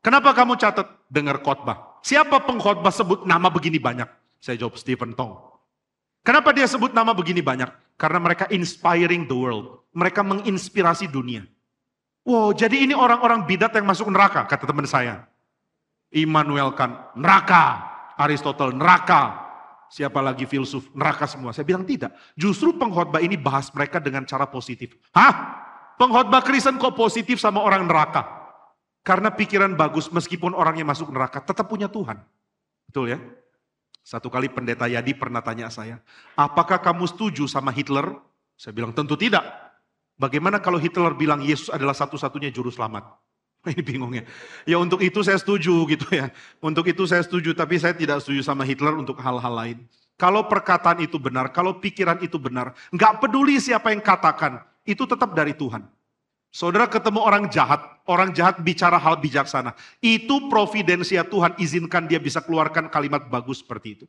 Kenapa 0.04 0.36
kamu 0.36 0.60
catat? 0.60 1.08
Dengar 1.08 1.40
khotbah. 1.40 2.04
Siapa 2.04 2.44
pengkhotbah 2.44 2.92
sebut 2.92 3.24
nama 3.24 3.48
begini 3.48 3.80
banyak? 3.80 4.10
Saya 4.44 4.60
jawab 4.60 4.76
Stephen 4.76 5.16
Tong. 5.16 5.40
Kenapa 6.20 6.52
dia 6.52 6.68
sebut 6.68 6.92
nama 6.92 7.16
begini 7.16 7.40
banyak? 7.40 7.96
Karena 7.96 8.20
mereka 8.20 8.52
inspiring 8.52 9.24
the 9.24 9.38
world. 9.38 9.88
Mereka 9.96 10.20
menginspirasi 10.20 11.08
dunia. 11.08 11.48
Wow, 12.28 12.52
jadi 12.52 12.84
ini 12.84 12.92
orang-orang 12.96 13.48
bidat 13.48 13.76
yang 13.76 13.88
masuk 13.88 14.08
neraka, 14.12 14.48
kata 14.48 14.68
teman 14.68 14.88
saya. 14.88 15.28
Immanuel 16.14 16.72
Kant, 16.78 17.18
neraka. 17.18 17.92
Aristotle, 18.14 18.78
neraka. 18.78 19.42
Siapa 19.90 20.22
lagi 20.22 20.46
filsuf, 20.46 20.90
neraka 20.94 21.26
semua. 21.30 21.54
Saya 21.54 21.66
bilang 21.66 21.86
tidak. 21.86 22.14
Justru 22.34 22.74
pengkhotbah 22.78 23.22
ini 23.22 23.38
bahas 23.38 23.70
mereka 23.74 24.02
dengan 24.02 24.26
cara 24.26 24.50
positif. 24.50 24.98
Hah? 25.14 25.62
Pengkhotbah 25.98 26.42
Kristen 26.42 26.82
kok 26.82 26.98
positif 26.98 27.38
sama 27.38 27.62
orang 27.62 27.86
neraka? 27.86 28.26
Karena 29.06 29.30
pikiran 29.30 29.78
bagus 29.78 30.10
meskipun 30.10 30.58
orangnya 30.58 30.88
masuk 30.88 31.14
neraka 31.14 31.44
tetap 31.46 31.70
punya 31.70 31.86
Tuhan. 31.92 32.22
Betul 32.90 33.14
ya? 33.14 33.20
Satu 34.04 34.28
kali 34.28 34.50
pendeta 34.50 34.90
Yadi 34.90 35.16
pernah 35.16 35.40
tanya 35.40 35.72
saya, 35.72 36.02
apakah 36.36 36.82
kamu 36.82 37.08
setuju 37.08 37.48
sama 37.48 37.72
Hitler? 37.72 38.12
Saya 38.60 38.76
bilang 38.76 38.92
tentu 38.92 39.16
tidak. 39.16 39.44
Bagaimana 40.20 40.60
kalau 40.60 40.78
Hitler 40.78 41.16
bilang 41.16 41.40
Yesus 41.40 41.72
adalah 41.72 41.96
satu-satunya 41.96 42.52
juru 42.52 42.70
selamat? 42.70 43.23
Ini 43.72 43.80
bingung 43.80 44.12
ya. 44.12 44.28
Untuk 44.76 45.00
itu 45.00 45.24
saya 45.24 45.40
setuju 45.40 45.88
gitu 45.88 46.08
ya. 46.12 46.28
Untuk 46.60 46.84
itu 46.84 47.08
saya 47.08 47.24
setuju, 47.24 47.56
tapi 47.56 47.80
saya 47.80 47.96
tidak 47.96 48.20
setuju 48.20 48.44
sama 48.44 48.68
Hitler 48.68 48.92
untuk 49.00 49.16
hal-hal 49.24 49.54
lain. 49.56 49.78
Kalau 50.20 50.46
perkataan 50.46 51.00
itu 51.02 51.18
benar, 51.18 51.50
kalau 51.50 51.80
pikiran 51.80 52.20
itu 52.22 52.38
benar, 52.38 52.76
nggak 52.94 53.24
peduli 53.24 53.58
siapa 53.58 53.90
yang 53.90 54.04
katakan, 54.04 54.62
itu 54.86 55.08
tetap 55.10 55.34
dari 55.34 55.56
Tuhan. 55.58 55.88
Saudara 56.54 56.86
ketemu 56.86 57.18
orang 57.18 57.50
jahat, 57.50 57.82
orang 58.06 58.30
jahat 58.30 58.62
bicara 58.62 59.02
hal 59.02 59.18
bijaksana. 59.18 59.74
Itu 59.98 60.54
providensia 60.54 61.26
Tuhan 61.26 61.58
izinkan 61.58 62.06
dia 62.06 62.22
bisa 62.22 62.46
keluarkan 62.46 62.94
kalimat 62.94 63.26
bagus 63.26 63.66
seperti 63.66 63.98
itu. 63.98 64.06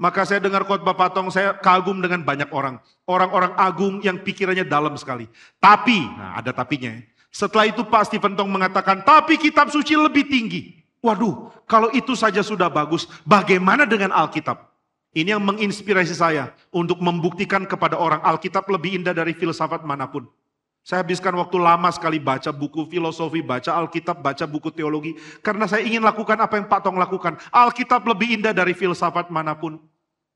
Maka 0.00 0.26
saya 0.26 0.40
dengar 0.42 0.64
khotbah 0.66 0.96
Patong, 0.96 1.30
saya 1.30 1.54
kagum 1.54 2.00
dengan 2.00 2.24
banyak 2.24 2.50
orang. 2.50 2.80
Orang-orang 3.06 3.52
agung 3.54 4.00
yang 4.02 4.16
pikirannya 4.16 4.64
dalam 4.66 4.96
sekali. 4.96 5.28
Tapi, 5.60 6.02
nah 6.18 6.40
ada 6.40 6.50
tapinya. 6.56 6.88
Ya. 6.88 7.13
Setelah 7.34 7.66
itu 7.66 7.82
Pak 7.82 8.06
Stephen 8.06 8.38
Tong 8.38 8.46
mengatakan, 8.46 9.02
tapi 9.02 9.34
kitab 9.34 9.66
suci 9.66 9.98
lebih 9.98 10.30
tinggi. 10.30 10.78
Waduh, 11.02 11.50
kalau 11.66 11.90
itu 11.90 12.14
saja 12.14 12.46
sudah 12.46 12.70
bagus, 12.70 13.10
bagaimana 13.26 13.82
dengan 13.90 14.14
Alkitab? 14.14 14.70
Ini 15.18 15.34
yang 15.34 15.42
menginspirasi 15.42 16.14
saya 16.14 16.54
untuk 16.70 17.02
membuktikan 17.02 17.66
kepada 17.66 17.98
orang 17.98 18.22
Alkitab 18.22 18.70
lebih 18.70 19.02
indah 19.02 19.10
dari 19.10 19.34
filsafat 19.34 19.82
mana 19.82 20.06
pun. 20.06 20.30
Saya 20.86 21.02
habiskan 21.02 21.34
waktu 21.34 21.58
lama 21.58 21.90
sekali 21.90 22.22
baca 22.22 22.54
buku 22.54 22.86
filosofi, 22.86 23.42
baca 23.42 23.82
Alkitab, 23.82 24.22
baca 24.22 24.46
buku 24.46 24.70
teologi. 24.70 25.18
Karena 25.42 25.66
saya 25.66 25.82
ingin 25.82 26.06
lakukan 26.06 26.38
apa 26.38 26.54
yang 26.54 26.70
Pak 26.70 26.80
Tong 26.86 26.94
lakukan. 27.02 27.34
Alkitab 27.50 28.06
lebih 28.06 28.38
indah 28.38 28.54
dari 28.54 28.78
filsafat 28.78 29.26
mana 29.34 29.58
pun. 29.58 29.82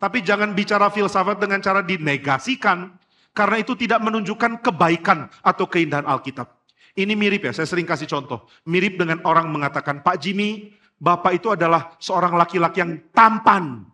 Tapi 0.03 0.19
jangan 0.19 0.51
bicara 0.51 0.91
filsafat 0.91 1.39
dengan 1.39 1.63
cara 1.63 1.79
dinegasikan. 1.79 2.91
Karena 3.31 3.63
itu 3.63 3.79
tidak 3.79 4.03
menunjukkan 4.03 4.67
kebaikan 4.67 5.31
atau 5.47 5.69
keindahan 5.71 6.09
Alkitab. 6.09 6.58
Ini 6.99 7.15
mirip 7.15 7.47
ya, 7.47 7.53
saya 7.55 7.71
sering 7.71 7.87
kasih 7.87 8.11
contoh. 8.11 8.51
Mirip 8.67 8.99
dengan 8.99 9.23
orang 9.23 9.47
mengatakan, 9.47 10.03
Pak 10.03 10.19
Jimmy, 10.19 10.75
Bapak 10.99 11.39
itu 11.39 11.55
adalah 11.55 11.95
seorang 12.03 12.35
laki-laki 12.35 12.83
yang 12.83 12.99
tampan. 13.15 13.87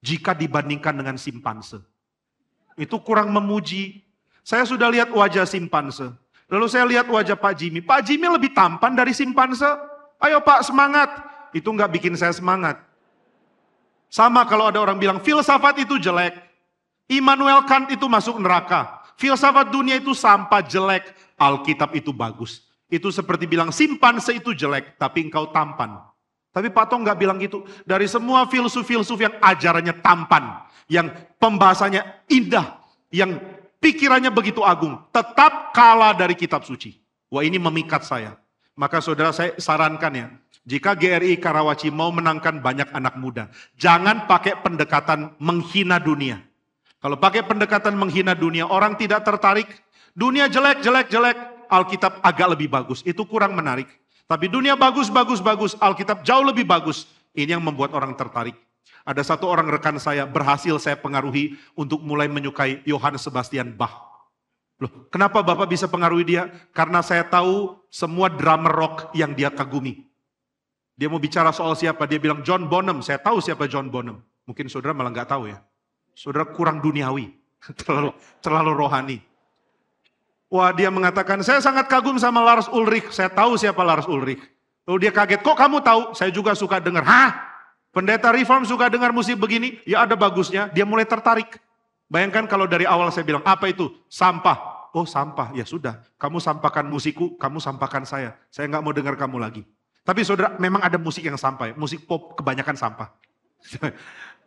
Jika 0.00 0.32
dibandingkan 0.32 0.96
dengan 0.96 1.16
simpanse. 1.20 1.80
Itu 2.80 3.00
kurang 3.04 3.32
memuji, 3.32 4.04
saya 4.44 4.64
sudah 4.68 4.92
lihat 4.92 5.08
wajah 5.12 5.48
simpanse. 5.48 6.12
Lalu 6.48 6.66
saya 6.68 6.84
lihat 6.84 7.08
wajah 7.08 7.36
Pak 7.36 7.56
Jimmy. 7.56 7.80
Pak 7.80 8.04
Jimmy 8.04 8.28
lebih 8.28 8.52
tampan 8.52 8.92
dari 8.92 9.16
simpanse. 9.16 9.68
Ayo 10.20 10.44
Pak 10.44 10.64
semangat. 10.64 11.08
Itu 11.56 11.72
nggak 11.72 11.92
bikin 11.96 12.16
saya 12.20 12.36
semangat. 12.36 12.80
Sama 14.12 14.44
kalau 14.44 14.68
ada 14.68 14.80
orang 14.80 15.00
bilang 15.00 15.20
filsafat 15.24 15.80
itu 15.80 15.96
jelek. 15.96 16.36
Immanuel 17.08 17.64
Kant 17.68 17.88
itu 17.92 18.04
masuk 18.08 18.40
neraka. 18.40 19.03
Filsafat 19.16 19.70
dunia 19.70 19.98
itu 19.98 20.12
sampah 20.12 20.62
jelek. 20.64 21.14
Alkitab 21.34 21.94
itu 21.98 22.14
bagus. 22.14 22.66
Itu 22.86 23.10
seperti 23.10 23.50
bilang 23.50 23.74
simpanse 23.74 24.38
itu 24.38 24.54
jelek, 24.54 24.94
tapi 25.00 25.26
engkau 25.26 25.50
tampan. 25.50 25.98
Tapi 26.54 26.70
Pak 26.70 26.86
Tong 26.86 27.02
nggak 27.02 27.18
bilang 27.18 27.38
gitu. 27.42 27.66
Dari 27.82 28.06
semua 28.06 28.46
filsuf-filsuf 28.46 29.18
yang 29.18 29.34
ajarannya 29.42 29.98
tampan, 29.98 30.62
yang 30.86 31.10
pembahasannya 31.42 32.06
indah, 32.30 32.78
yang 33.10 33.42
pikirannya 33.82 34.30
begitu 34.30 34.62
agung, 34.62 34.94
tetap 35.10 35.74
kalah 35.74 36.14
dari 36.14 36.38
kitab 36.38 36.62
suci. 36.62 36.94
Wah 37.26 37.42
ini 37.42 37.58
memikat 37.58 38.06
saya. 38.06 38.38
Maka 38.78 39.02
saudara 39.02 39.34
saya 39.34 39.58
sarankan 39.58 40.14
ya, 40.14 40.26
jika 40.62 40.94
GRI 40.94 41.42
Karawaci 41.42 41.90
mau 41.90 42.14
menangkan 42.14 42.62
banyak 42.62 42.94
anak 42.94 43.18
muda, 43.18 43.50
jangan 43.74 44.30
pakai 44.30 44.62
pendekatan 44.62 45.34
menghina 45.42 45.98
dunia. 45.98 46.38
Kalau 47.04 47.20
pakai 47.20 47.44
pendekatan 47.44 48.00
menghina 48.00 48.32
dunia, 48.32 48.64
orang 48.64 48.96
tidak 48.96 49.28
tertarik. 49.28 49.68
Dunia 50.16 50.48
jelek, 50.48 50.80
jelek, 50.80 51.12
jelek. 51.12 51.36
Alkitab 51.68 52.24
agak 52.24 52.56
lebih 52.56 52.72
bagus. 52.72 53.04
Itu 53.04 53.28
kurang 53.28 53.52
menarik. 53.52 53.84
Tapi 54.24 54.48
dunia 54.48 54.72
bagus, 54.72 55.12
bagus, 55.12 55.44
bagus. 55.44 55.76
Alkitab 55.76 56.24
jauh 56.24 56.40
lebih 56.40 56.64
bagus. 56.64 57.04
Ini 57.36 57.60
yang 57.60 57.64
membuat 57.64 57.92
orang 57.92 58.16
tertarik. 58.16 58.56
Ada 59.04 59.20
satu 59.20 59.44
orang 59.44 59.68
rekan 59.68 60.00
saya 60.00 60.24
berhasil 60.24 60.80
saya 60.80 60.96
pengaruhi 60.96 61.60
untuk 61.76 62.00
mulai 62.00 62.24
menyukai 62.24 62.80
Johannes 62.88 63.20
Sebastian 63.20 63.76
Bach. 63.76 64.00
Loh, 64.80 65.04
kenapa 65.12 65.44
Bapak 65.44 65.68
bisa 65.68 65.84
pengaruhi 65.92 66.24
dia? 66.24 66.48
Karena 66.72 67.04
saya 67.04 67.20
tahu 67.28 67.84
semua 67.92 68.32
drummer 68.32 68.72
rock 68.72 69.12
yang 69.12 69.36
dia 69.36 69.52
kagumi. 69.52 70.08
Dia 70.96 71.12
mau 71.12 71.20
bicara 71.20 71.52
soal 71.52 71.76
siapa? 71.76 72.08
Dia 72.08 72.16
bilang 72.16 72.40
John 72.40 72.64
Bonham. 72.64 73.04
Saya 73.04 73.20
tahu 73.20 73.44
siapa 73.44 73.68
John 73.68 73.92
Bonham. 73.92 74.24
Mungkin 74.48 74.72
saudara 74.72 74.96
malah 74.96 75.12
nggak 75.12 75.28
tahu 75.28 75.52
ya. 75.52 75.60
Saudara 76.14 76.46
kurang 76.46 76.78
duniawi, 76.78 77.34
terlalu 77.82 78.14
terlalu 78.38 78.72
rohani. 78.72 79.18
Wah 80.48 80.70
dia 80.70 80.86
mengatakan, 80.86 81.42
saya 81.42 81.58
sangat 81.58 81.90
kagum 81.90 82.14
sama 82.16 82.38
Lars 82.38 82.70
Ulrich. 82.70 83.10
Saya 83.10 83.26
tahu 83.26 83.58
siapa 83.58 83.82
Lars 83.82 84.06
Ulrich. 84.06 84.38
Lalu 84.86 85.08
dia 85.08 85.12
kaget, 85.12 85.42
kok 85.42 85.58
kamu 85.58 85.82
tahu? 85.82 86.14
Saya 86.14 86.30
juga 86.30 86.54
suka 86.54 86.78
dengar. 86.78 87.02
Hah? 87.02 87.34
Pendeta 87.90 88.30
reform 88.30 88.62
suka 88.62 88.86
dengar 88.86 89.10
musik 89.10 89.34
begini? 89.34 89.82
Ya 89.82 90.06
ada 90.06 90.14
bagusnya. 90.14 90.70
Dia 90.70 90.86
mulai 90.86 91.08
tertarik. 91.08 91.58
Bayangkan 92.06 92.46
kalau 92.46 92.70
dari 92.70 92.86
awal 92.86 93.10
saya 93.10 93.26
bilang, 93.26 93.42
apa 93.42 93.66
itu? 93.66 93.90
Sampah. 94.06 94.90
Oh 94.94 95.02
sampah, 95.02 95.50
ya 95.58 95.66
sudah. 95.66 95.98
Kamu 96.22 96.38
sampahkan 96.38 96.86
musikku, 96.86 97.34
kamu 97.34 97.58
sampahkan 97.58 98.06
saya. 98.06 98.38
Saya 98.46 98.70
nggak 98.70 98.82
mau 98.82 98.94
dengar 98.94 99.18
kamu 99.18 99.42
lagi. 99.42 99.66
Tapi 100.06 100.22
saudara, 100.22 100.54
memang 100.62 100.84
ada 100.86 100.94
musik 101.00 101.26
yang 101.26 101.34
sampah. 101.34 101.74
Musik 101.74 102.06
pop 102.06 102.38
kebanyakan 102.38 102.78
sampah. 102.78 103.10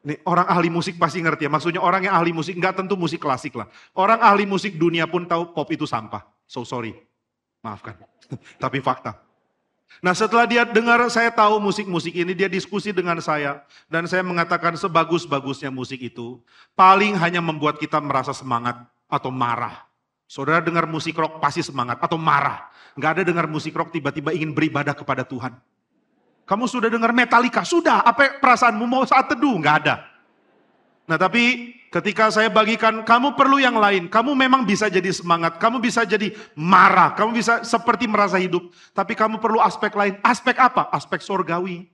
Nih, 0.07 0.23
orang 0.23 0.47
ahli 0.47 0.71
musik 0.71 0.95
pasti 0.95 1.19
ngerti 1.19 1.45
ya. 1.45 1.51
Maksudnya 1.51 1.83
orang 1.83 2.07
yang 2.07 2.15
ahli 2.15 2.31
musik 2.31 2.55
nggak 2.55 2.79
tentu 2.79 2.95
musik 2.95 3.19
klasik 3.19 3.59
lah. 3.59 3.67
Orang 3.91 4.23
ahli 4.23 4.47
musik 4.47 4.79
dunia 4.79 5.03
pun 5.03 5.27
tahu 5.27 5.51
pop 5.51 5.67
itu 5.67 5.83
sampah. 5.83 6.23
So 6.47 6.63
sorry. 6.63 6.95
Maafkan. 7.59 7.99
Tapi 8.63 8.79
fakta. 8.79 9.19
Nah 9.99 10.15
setelah 10.15 10.47
dia 10.47 10.63
dengar 10.63 11.03
saya 11.11 11.27
tahu 11.27 11.59
musik-musik 11.59 12.15
ini, 12.15 12.31
dia 12.31 12.47
diskusi 12.47 12.95
dengan 12.95 13.19
saya. 13.19 13.67
Dan 13.91 14.07
saya 14.07 14.23
mengatakan 14.23 14.79
sebagus-bagusnya 14.79 15.75
musik 15.75 15.99
itu, 15.99 16.39
paling 16.71 17.19
hanya 17.19 17.43
membuat 17.43 17.75
kita 17.75 17.99
merasa 17.99 18.31
semangat 18.31 18.79
atau 19.11 19.27
marah. 19.27 19.83
Saudara 20.23 20.63
dengar 20.63 20.87
musik 20.87 21.19
rock 21.19 21.43
pasti 21.43 21.59
semangat 21.59 21.99
atau 21.99 22.15
marah. 22.15 22.71
Nggak 22.95 23.11
ada 23.11 23.23
dengar 23.27 23.45
musik 23.51 23.75
rock 23.75 23.91
tiba-tiba 23.91 24.31
ingin 24.31 24.55
beribadah 24.55 24.95
kepada 24.95 25.27
Tuhan. 25.27 25.55
Kamu 26.47 26.63
sudah 26.63 26.87
dengar 26.87 27.11
Metallica? 27.11 27.67
Sudah. 27.67 28.07
Apa 28.07 28.39
perasaanmu 28.39 28.87
mau 28.87 29.03
saat 29.03 29.27
teduh? 29.27 29.59
Enggak 29.59 29.83
ada. 29.83 29.95
Nah 31.07 31.19
tapi 31.19 31.75
ketika 31.91 32.31
saya 32.31 32.47
bagikan, 32.47 33.03
kamu 33.03 33.35
perlu 33.35 33.59
yang 33.59 33.75
lain. 33.75 34.07
Kamu 34.07 34.31
memang 34.31 34.63
bisa 34.63 34.87
jadi 34.87 35.11
semangat. 35.11 35.59
Kamu 35.59 35.83
bisa 35.83 36.07
jadi 36.07 36.31
marah. 36.55 37.11
Kamu 37.19 37.35
bisa 37.35 37.67
seperti 37.67 38.07
merasa 38.07 38.39
hidup. 38.39 38.71
Tapi 38.95 39.11
kamu 39.11 39.43
perlu 39.43 39.59
aspek 39.59 39.91
lain. 39.91 40.15
Aspek 40.23 40.55
apa? 40.55 40.87
Aspek 40.95 41.19
sorgawi. 41.19 41.91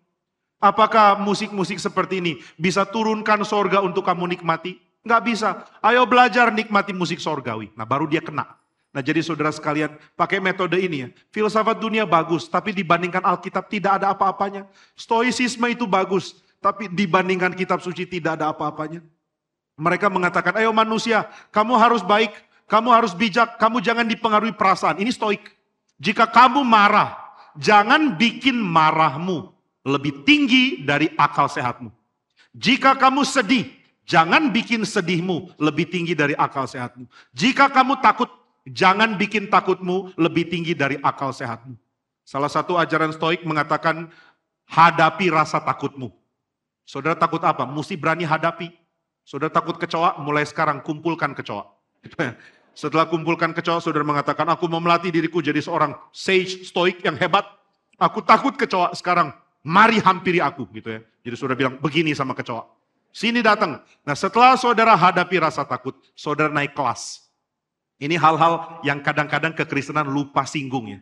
Apakah 0.61 1.17
musik-musik 1.17 1.81
seperti 1.81 2.21
ini 2.21 2.33
bisa 2.55 2.85
turunkan 2.85 3.41
sorga 3.41 3.81
untuk 3.81 4.05
kamu 4.05 4.37
nikmati? 4.37 4.77
Enggak 5.01 5.21
bisa. 5.25 5.49
Ayo 5.81 6.05
belajar 6.05 6.53
nikmati 6.53 6.93
musik 6.93 7.17
sorgawi. 7.17 7.73
Nah 7.73 7.89
baru 7.89 8.05
dia 8.05 8.21
kena. 8.21 8.62
Nah 8.93 9.01
jadi 9.01 9.25
saudara 9.25 9.49
sekalian, 9.49 9.97
pakai 10.13 10.37
metode 10.37 10.77
ini 10.77 10.97
ya. 11.03 11.07
Filsafat 11.33 11.81
dunia 11.81 12.05
bagus, 12.05 12.45
tapi 12.45 12.69
dibandingkan 12.69 13.25
Alkitab 13.25 13.65
tidak 13.65 13.97
ada 13.97 14.13
apa-apanya. 14.13 14.69
Stoicisme 14.93 15.65
itu 15.73 15.89
bagus, 15.89 16.37
tapi 16.61 16.85
dibandingkan 16.85 17.57
kitab 17.57 17.81
suci 17.81 18.05
tidak 18.05 18.37
ada 18.37 18.53
apa-apanya. 18.53 19.01
Mereka 19.73 20.13
mengatakan, 20.13 20.53
ayo 20.61 20.69
manusia, 20.69 21.25
kamu 21.49 21.73
harus 21.73 22.05
baik, 22.05 22.29
kamu 22.69 22.93
harus 22.93 23.17
bijak, 23.17 23.57
kamu 23.57 23.81
jangan 23.81 24.05
dipengaruhi 24.05 24.53
perasaan. 24.53 25.01
Ini 25.01 25.09
stoik. 25.09 25.41
Jika 25.97 26.29
kamu 26.29 26.61
marah, 26.61 27.17
jangan 27.57 28.13
bikin 28.13 28.61
marahmu 28.61 29.49
lebih 29.89 30.21
tinggi 30.21 30.85
dari 30.85 31.09
akal 31.17 31.49
sehatmu. 31.49 31.89
Jika 32.53 32.93
kamu 32.93 33.25
sedih, 33.25 33.65
jangan 34.05 34.53
bikin 34.53 34.85
sedihmu 34.85 35.57
lebih 35.57 35.89
tinggi 35.89 36.13
dari 36.13 36.37
akal 36.37 36.69
sehatmu. 36.69 37.09
Jika 37.33 37.73
kamu 37.73 37.97
takut, 37.97 38.29
Jangan 38.63 39.19
bikin 39.19 39.51
takutmu 39.51 40.15
lebih 40.15 40.47
tinggi 40.47 40.71
dari 40.71 40.95
akal 41.03 41.35
sehatmu. 41.35 41.75
Salah 42.23 42.47
satu 42.47 42.79
ajaran 42.79 43.11
stoik 43.11 43.43
mengatakan, 43.43 44.07
hadapi 44.71 45.27
rasa 45.27 45.59
takutmu. 45.59 46.07
Saudara 46.87 47.15
takut 47.19 47.43
apa? 47.43 47.67
Mesti 47.67 47.99
berani 47.99 48.23
hadapi. 48.23 48.71
Saudara 49.27 49.51
takut 49.51 49.75
kecoa, 49.75 50.19
mulai 50.23 50.47
sekarang 50.47 50.79
kumpulkan 50.79 51.35
kecoa. 51.35 51.67
Setelah 52.73 53.05
kumpulkan 53.05 53.53
kecoa, 53.53 53.77
saudara 53.83 54.01
mengatakan, 54.01 54.49
aku 54.49 54.65
mau 54.65 54.81
melatih 54.81 55.13
diriku 55.13 55.39
jadi 55.45 55.61
seorang 55.61 55.93
sage 56.09 56.65
stoik 56.65 57.05
yang 57.05 57.13
hebat. 57.19 57.45
Aku 58.01 58.25
takut 58.25 58.57
kecoa 58.57 58.97
sekarang, 58.97 59.29
mari 59.61 60.01
hampiri 60.01 60.41
aku 60.41 60.65
gitu 60.73 60.97
ya. 60.97 60.99
Jadi 61.23 61.35
saudara 61.37 61.55
bilang 61.55 61.75
begini 61.77 62.11
sama 62.17 62.33
kecoa. 62.33 62.65
Sini 63.13 63.45
datang. 63.45 63.77
Nah 64.01 64.17
setelah 64.17 64.57
saudara 64.57 64.97
hadapi 64.97 65.37
rasa 65.37 65.61
takut, 65.63 65.93
saudara 66.17 66.49
naik 66.49 66.73
kelas. 66.73 67.22
Ini 68.01 68.17
hal-hal 68.17 68.81
yang 68.81 68.99
kadang-kadang 69.05 69.53
kekristenan 69.53 70.09
lupa 70.09 70.43
singgung 70.43 70.89
ya. 70.89 70.99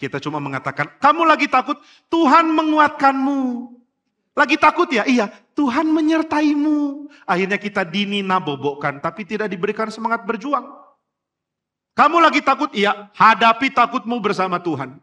Kita 0.00 0.16
cuma 0.16 0.40
mengatakan, 0.40 0.96
kamu 0.96 1.28
lagi 1.28 1.44
takut, 1.44 1.76
Tuhan 2.08 2.48
menguatkanmu. 2.56 3.40
Lagi 4.32 4.56
takut 4.56 4.88
ya? 4.88 5.04
Iya, 5.04 5.28
Tuhan 5.52 5.92
menyertaimu. 5.92 7.12
Akhirnya 7.28 7.60
kita 7.60 7.84
dini 7.84 8.24
nabobokkan, 8.24 8.96
tapi 9.04 9.28
tidak 9.28 9.52
diberikan 9.52 9.92
semangat 9.92 10.24
berjuang. 10.24 10.64
Kamu 11.92 12.16
lagi 12.16 12.40
takut? 12.40 12.72
Iya, 12.72 13.12
hadapi 13.12 13.68
takutmu 13.76 14.24
bersama 14.24 14.56
Tuhan. 14.56 14.96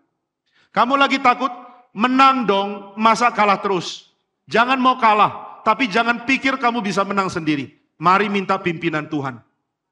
Kamu 0.73 0.97
lagi 0.97 1.21
takut? 1.21 1.53
Menang 1.93 2.49
dong, 2.49 2.97
masa 2.97 3.29
kalah 3.29 3.61
terus. 3.61 4.09
Jangan 4.49 4.81
mau 4.81 4.97
kalah, 4.97 5.61
tapi 5.61 5.85
jangan 5.85 6.25
pikir 6.25 6.57
kamu 6.57 6.81
bisa 6.81 7.05
menang 7.05 7.29
sendiri. 7.29 7.77
Mari 8.01 8.33
minta 8.33 8.57
pimpinan 8.57 9.05
Tuhan. 9.05 9.41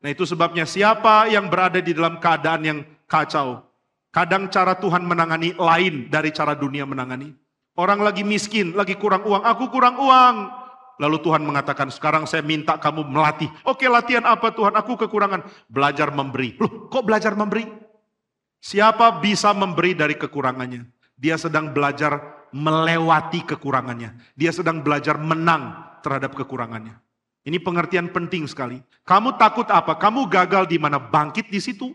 Nah 0.05 0.13
itu 0.13 0.21
sebabnya 0.21 0.69
siapa 0.69 1.25
yang 1.33 1.49
berada 1.49 1.81
di 1.81 1.89
dalam 1.89 2.21
keadaan 2.21 2.61
yang 2.61 2.79
kacau. 3.09 3.65
Kadang 4.13 4.53
cara 4.53 4.77
Tuhan 4.77 5.01
menangani 5.01 5.57
lain 5.57 6.13
dari 6.13 6.29
cara 6.29 6.53
dunia 6.53 6.85
menangani. 6.85 7.33
Orang 7.73 8.05
lagi 8.05 8.21
miskin, 8.21 8.77
lagi 8.77 8.93
kurang 9.01 9.25
uang, 9.25 9.41
aku 9.41 9.65
kurang 9.73 9.97
uang. 9.97 10.35
Lalu 11.01 11.17
Tuhan 11.25 11.41
mengatakan, 11.41 11.89
sekarang 11.89 12.29
saya 12.29 12.45
minta 12.45 12.77
kamu 12.77 13.01
melatih. 13.01 13.49
Oke 13.65 13.89
latihan 13.89 14.29
apa 14.29 14.53
Tuhan? 14.53 14.77
Aku 14.77 14.93
kekurangan. 14.93 15.41
Belajar 15.73 16.13
memberi. 16.13 16.53
Loh 16.61 16.85
kok 16.85 17.01
belajar 17.01 17.33
memberi? 17.33 17.65
Siapa 18.61 19.17
bisa 19.25 19.57
memberi 19.57 19.97
dari 19.97 20.13
kekurangannya? 20.21 20.85
Dia 21.17 21.33
sedang 21.41 21.73
belajar 21.73 22.45
melewati 22.53 23.41
kekurangannya. 23.41 24.37
Dia 24.37 24.53
sedang 24.53 24.85
belajar 24.85 25.17
menang 25.17 25.97
terhadap 26.05 26.37
kekurangannya. 26.37 27.04
Ini 27.45 27.61
pengertian 27.61 28.09
penting 28.09 28.49
sekali. 28.49 28.81
Kamu 29.05 29.37
takut 29.37 29.69
apa? 29.69 29.93
Kamu 29.93 30.25
gagal 30.25 30.65
di 30.65 30.81
mana? 30.81 30.97
Bangkit 30.97 31.53
di 31.53 31.61
situ. 31.61 31.93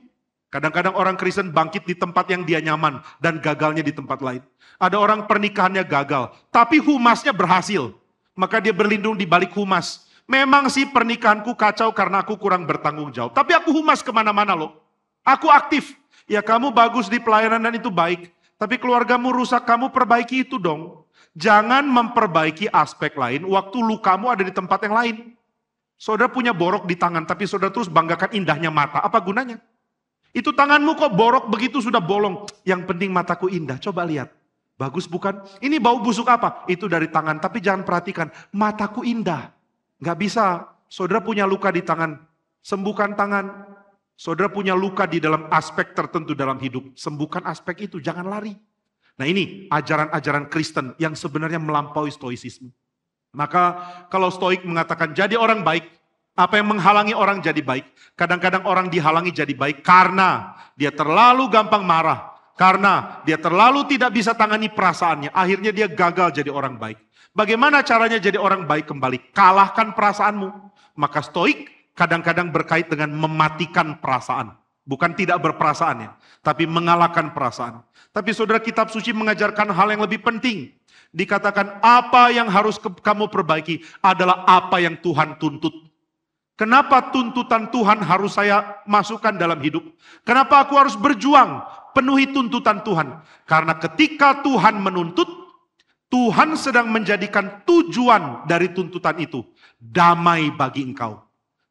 Kadang-kadang 0.51 0.99
orang 0.99 1.15
Kristen 1.15 1.55
bangkit 1.55 1.87
di 1.87 1.95
tempat 1.95 2.27
yang 2.27 2.43
dia 2.43 2.59
nyaman 2.59 2.99
dan 3.23 3.39
gagalnya 3.39 3.87
di 3.87 3.95
tempat 3.95 4.19
lain. 4.19 4.43
Ada 4.83 4.99
orang 4.99 5.31
pernikahannya 5.31 5.87
gagal, 5.87 6.35
tapi 6.51 6.83
humasnya 6.83 7.31
berhasil. 7.31 7.95
Maka 8.35 8.59
dia 8.59 8.75
berlindung 8.75 9.15
di 9.15 9.27
balik 9.27 9.55
humas. 9.55 10.11
Memang 10.27 10.67
sih 10.67 10.91
pernikahanku 10.91 11.55
kacau 11.55 11.95
karena 11.95 12.23
aku 12.23 12.35
kurang 12.35 12.67
bertanggung 12.67 13.15
jawab. 13.15 13.35
Tapi 13.35 13.55
aku 13.55 13.71
humas 13.71 14.03
ke 14.03 14.11
mana-mana 14.11 14.59
loh. 14.59 14.75
Aku 15.23 15.47
aktif. 15.51 15.95
Ya 16.27 16.43
kamu 16.43 16.75
bagus 16.75 17.07
di 17.07 17.19
pelayanan 17.23 17.63
dan 17.63 17.75
itu 17.79 17.91
baik. 17.91 18.31
Tapi 18.59 18.79
keluargamu 18.79 19.31
rusak, 19.35 19.67
kamu 19.67 19.91
perbaiki 19.95 20.47
itu 20.47 20.59
dong. 20.59 21.07
Jangan 21.39 21.87
memperbaiki 21.87 22.67
aspek 22.75 23.15
lain 23.15 23.47
waktu 23.47 23.79
lukamu 23.79 24.35
ada 24.35 24.43
di 24.43 24.51
tempat 24.51 24.83
yang 24.83 24.95
lain. 24.99 25.17
Saudara 26.01 26.33
punya 26.33 26.57
borok 26.57 26.89
di 26.89 26.97
tangan, 26.97 27.29
tapi 27.29 27.45
saudara 27.45 27.69
terus 27.69 27.93
banggakan 27.93 28.33
indahnya 28.33 28.73
mata. 28.73 29.05
Apa 29.05 29.21
gunanya? 29.21 29.61
Itu 30.33 30.57
tanganmu 30.57 30.97
kok 30.97 31.13
borok 31.13 31.53
begitu 31.53 31.85
sudah 31.85 32.01
bolong. 32.01 32.49
Yang 32.65 32.89
penting 32.89 33.13
mataku 33.13 33.53
indah. 33.53 33.77
Coba 33.77 34.09
lihat. 34.09 34.33
Bagus 34.81 35.05
bukan? 35.05 35.45
Ini 35.61 35.77
bau 35.77 36.01
busuk 36.01 36.25
apa? 36.33 36.65
Itu 36.73 36.89
dari 36.89 37.13
tangan. 37.13 37.37
Tapi 37.37 37.61
jangan 37.61 37.85
perhatikan. 37.85 38.33
Mataku 38.57 39.05
indah. 39.05 39.53
Gak 40.01 40.17
bisa. 40.17 40.73
Saudara 40.89 41.21
punya 41.21 41.45
luka 41.45 41.69
di 41.69 41.85
tangan. 41.85 42.17
Sembuhkan 42.65 43.13
tangan. 43.13 43.69
Saudara 44.17 44.49
punya 44.49 44.73
luka 44.73 45.05
di 45.05 45.21
dalam 45.21 45.53
aspek 45.53 45.93
tertentu 45.93 46.33
dalam 46.33 46.57
hidup. 46.65 46.97
Sembuhkan 46.97 47.45
aspek 47.45 47.93
itu. 47.93 48.01
Jangan 48.01 48.25
lari. 48.25 48.57
Nah 49.21 49.29
ini 49.29 49.69
ajaran-ajaran 49.69 50.49
Kristen 50.49 50.97
yang 50.97 51.13
sebenarnya 51.13 51.61
melampaui 51.61 52.09
stoicisme. 52.09 52.73
Maka 53.31 53.79
kalau 54.11 54.29
stoik 54.29 54.67
mengatakan 54.67 55.15
jadi 55.15 55.39
orang 55.39 55.63
baik, 55.63 55.87
apa 56.35 56.59
yang 56.59 56.75
menghalangi 56.75 57.15
orang 57.15 57.39
jadi 57.39 57.63
baik? 57.63 58.17
Kadang-kadang 58.19 58.67
orang 58.67 58.91
dihalangi 58.91 59.31
jadi 59.31 59.55
baik 59.55 59.87
karena 59.87 60.57
dia 60.75 60.91
terlalu 60.91 61.47
gampang 61.51 61.85
marah. 61.85 62.31
Karena 62.61 63.25
dia 63.25 63.41
terlalu 63.41 63.89
tidak 63.89 64.13
bisa 64.13 64.37
tangani 64.37 64.69
perasaannya. 64.69 65.33
Akhirnya 65.33 65.73
dia 65.73 65.89
gagal 65.89 66.45
jadi 66.45 66.53
orang 66.53 66.77
baik. 66.77 67.01
Bagaimana 67.33 67.81
caranya 67.81 68.21
jadi 68.21 68.37
orang 68.37 68.69
baik 68.69 68.85
kembali? 68.85 69.33
Kalahkan 69.33 69.97
perasaanmu. 69.97 70.49
Maka 71.01 71.25
stoik 71.25 71.73
kadang-kadang 71.97 72.53
berkait 72.53 72.93
dengan 72.93 73.17
mematikan 73.17 73.97
perasaan. 73.97 74.61
Bukan 74.85 75.15
tidak 75.15 75.39
berperasaan 75.45 75.97
ya, 76.03 76.11
tapi 76.43 76.67
mengalahkan 76.67 77.31
perasaan. 77.31 77.85
Tapi 78.11 78.35
saudara 78.35 78.59
kitab 78.59 78.91
suci 78.91 79.15
mengajarkan 79.15 79.71
hal 79.71 79.95
yang 79.95 80.03
lebih 80.03 80.19
penting. 80.19 80.75
Dikatakan 81.11 81.83
apa 81.83 82.31
yang 82.31 82.47
harus 82.47 82.79
kamu 82.79 83.27
perbaiki 83.35 83.83
adalah 83.99 84.47
apa 84.47 84.79
yang 84.79 84.95
Tuhan 85.03 85.43
tuntut. 85.43 85.91
Kenapa 86.55 87.09
tuntutan 87.09 87.73
Tuhan 87.73 88.05
harus 88.05 88.37
saya 88.37 88.85
masukkan 88.85 89.33
dalam 89.33 89.59
hidup? 89.65 89.81
Kenapa 90.23 90.61
aku 90.63 90.77
harus 90.77 90.93
berjuang 90.95 91.65
penuhi 91.97 92.31
tuntutan 92.31 92.85
Tuhan? 92.85 93.17
Karena 93.49 93.75
ketika 93.81 94.45
Tuhan 94.45 94.77
menuntut, 94.79 95.27
Tuhan 96.13 96.55
sedang 96.61 96.93
menjadikan 96.93 97.65
tujuan 97.65 98.45
dari 98.45 98.71
tuntutan 98.77 99.17
itu 99.19 99.41
damai 99.81 100.53
bagi 100.53 100.85
engkau. 100.85 101.23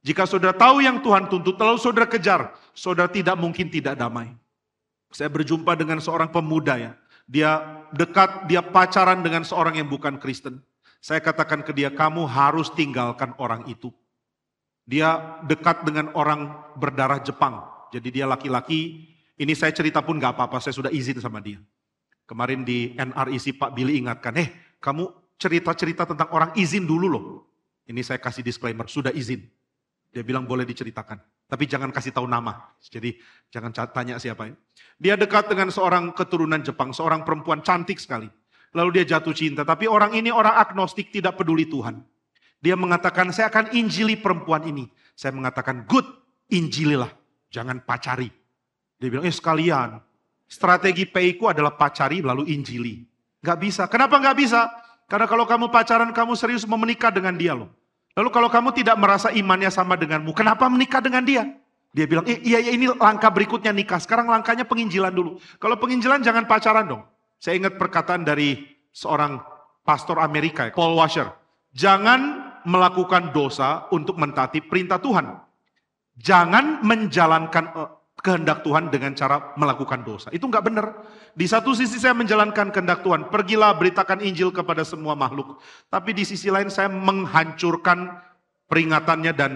Jika 0.02 0.24
saudara 0.24 0.56
tahu 0.56 0.82
yang 0.82 1.04
Tuhan 1.04 1.28
tuntut, 1.28 1.60
lalu 1.60 1.78
saudara 1.78 2.08
kejar, 2.08 2.56
saudara 2.72 3.12
tidak 3.12 3.36
mungkin 3.36 3.68
tidak 3.70 4.00
damai. 4.00 4.32
Saya 5.12 5.30
berjumpa 5.30 5.76
dengan 5.76 6.02
seorang 6.02 6.34
pemuda 6.34 6.80
ya. 6.80 6.92
Dia 7.30 7.62
dekat, 7.94 8.50
dia 8.50 8.66
pacaran 8.66 9.22
dengan 9.22 9.46
seorang 9.46 9.78
yang 9.78 9.86
bukan 9.86 10.18
Kristen. 10.18 10.66
Saya 10.98 11.22
katakan 11.22 11.62
ke 11.62 11.70
dia, 11.78 11.94
kamu 11.94 12.26
harus 12.26 12.74
tinggalkan 12.74 13.38
orang 13.38 13.70
itu. 13.70 13.94
Dia 14.90 15.38
dekat 15.46 15.86
dengan 15.86 16.10
orang 16.18 16.74
berdarah 16.74 17.22
Jepang. 17.22 17.62
Jadi 17.94 18.10
dia 18.20 18.26
laki-laki, 18.26 19.06
ini 19.38 19.54
saya 19.54 19.70
cerita 19.70 20.02
pun 20.02 20.18
gak 20.18 20.34
apa-apa, 20.34 20.58
saya 20.58 20.74
sudah 20.74 20.90
izin 20.90 21.22
sama 21.22 21.38
dia. 21.38 21.62
Kemarin 22.26 22.66
di 22.66 22.98
NRIC 22.98 23.62
Pak 23.62 23.78
Billy 23.78 24.02
ingatkan, 24.02 24.34
eh 24.42 24.50
kamu 24.82 25.06
cerita-cerita 25.38 26.10
tentang 26.10 26.34
orang 26.34 26.52
izin 26.58 26.90
dulu 26.90 27.08
loh. 27.08 27.26
Ini 27.86 28.02
saya 28.02 28.18
kasih 28.18 28.42
disclaimer, 28.42 28.90
sudah 28.90 29.14
izin. 29.14 29.46
Dia 30.10 30.26
bilang 30.26 30.50
boleh 30.50 30.66
diceritakan. 30.66 31.22
Tapi 31.50 31.66
jangan 31.66 31.90
kasih 31.90 32.14
tahu 32.14 32.30
nama. 32.30 32.70
Jadi 32.78 33.18
jangan 33.50 33.74
tanya 33.90 34.22
siapa 34.22 34.54
ya. 34.54 34.56
Dia 35.02 35.16
dekat 35.18 35.50
dengan 35.50 35.74
seorang 35.74 36.14
keturunan 36.14 36.62
Jepang, 36.62 36.94
seorang 36.94 37.26
perempuan 37.26 37.66
cantik 37.66 37.98
sekali. 37.98 38.30
Lalu 38.78 39.02
dia 39.02 39.18
jatuh 39.18 39.34
cinta. 39.34 39.66
Tapi 39.66 39.90
orang 39.90 40.14
ini 40.14 40.30
orang 40.30 40.54
agnostik 40.62 41.10
tidak 41.10 41.42
peduli 41.42 41.66
Tuhan. 41.66 42.06
Dia 42.62 42.78
mengatakan 42.78 43.34
saya 43.34 43.50
akan 43.50 43.74
injili 43.74 44.14
perempuan 44.14 44.62
ini. 44.70 44.86
Saya 45.18 45.34
mengatakan 45.34 45.90
good, 45.90 46.06
injililah. 46.54 47.10
Jangan 47.50 47.82
pacari. 47.82 48.30
Dia 49.02 49.10
bilang, 49.10 49.26
eh 49.26 49.34
sekalian. 49.34 49.98
Strategi 50.46 51.10
PIku 51.10 51.50
adalah 51.50 51.74
pacari 51.74 52.22
lalu 52.22 52.46
injili. 52.54 53.02
Gak 53.42 53.58
bisa. 53.58 53.90
Kenapa 53.90 54.22
gak 54.22 54.38
bisa? 54.38 54.70
Karena 55.10 55.26
kalau 55.26 55.50
kamu 55.50 55.74
pacaran, 55.74 56.14
kamu 56.14 56.38
serius 56.38 56.70
mau 56.70 56.78
menikah 56.78 57.10
dengan 57.10 57.34
dia 57.34 57.58
loh. 57.58 57.74
Lalu 58.18 58.30
kalau 58.34 58.50
kamu 58.50 58.70
tidak 58.74 58.96
merasa 58.98 59.30
imannya 59.30 59.70
sama 59.70 59.94
denganmu, 59.96 60.34
kenapa 60.34 60.66
menikah 60.68 61.00
dengan 61.00 61.24
dia? 61.24 61.46
Dia 61.90 62.06
bilang, 62.06 62.26
eh, 62.30 62.38
iya, 62.46 62.62
iya 62.62 62.72
ini 62.74 62.86
langkah 62.94 63.34
berikutnya 63.34 63.74
nikah. 63.74 63.98
Sekarang 63.98 64.30
langkahnya 64.30 64.66
penginjilan 64.70 65.10
dulu. 65.10 65.42
Kalau 65.58 65.76
penginjilan 65.82 66.22
jangan 66.22 66.46
pacaran 66.46 66.86
dong. 66.86 67.04
Saya 67.42 67.58
ingat 67.58 67.80
perkataan 67.82 68.28
dari 68.28 68.62
seorang 68.94 69.42
pastor 69.82 70.22
Amerika, 70.22 70.70
Paul 70.70 70.94
Washer. 71.00 71.34
Jangan 71.74 72.52
melakukan 72.68 73.34
dosa 73.34 73.90
untuk 73.90 74.22
mentaati 74.22 74.62
perintah 74.62 75.02
Tuhan. 75.02 75.34
Jangan 76.20 76.86
menjalankan 76.86 77.66
eh, 77.74 77.90
kehendak 78.20 78.62
Tuhan 78.68 78.92
dengan 78.92 79.16
cara 79.16 79.56
melakukan 79.56 80.04
dosa. 80.04 80.28
Itu 80.30 80.52
nggak 80.52 80.66
benar. 80.66 80.86
Di 81.34 81.48
satu 81.48 81.72
sisi 81.72 81.98
saya 82.00 82.12
menjalankan 82.16 82.70
kehendak 82.70 83.02
Tuhan, 83.02 83.32
pergilah 83.32 83.72
beritakan 83.76 84.20
Injil 84.24 84.52
kepada 84.52 84.84
semua 84.84 85.16
makhluk. 85.16 85.60
Tapi 85.88 86.12
di 86.12 86.28
sisi 86.28 86.52
lain 86.52 86.68
saya 86.68 86.92
menghancurkan 86.92 88.12
peringatannya 88.68 89.34
dan 89.34 89.52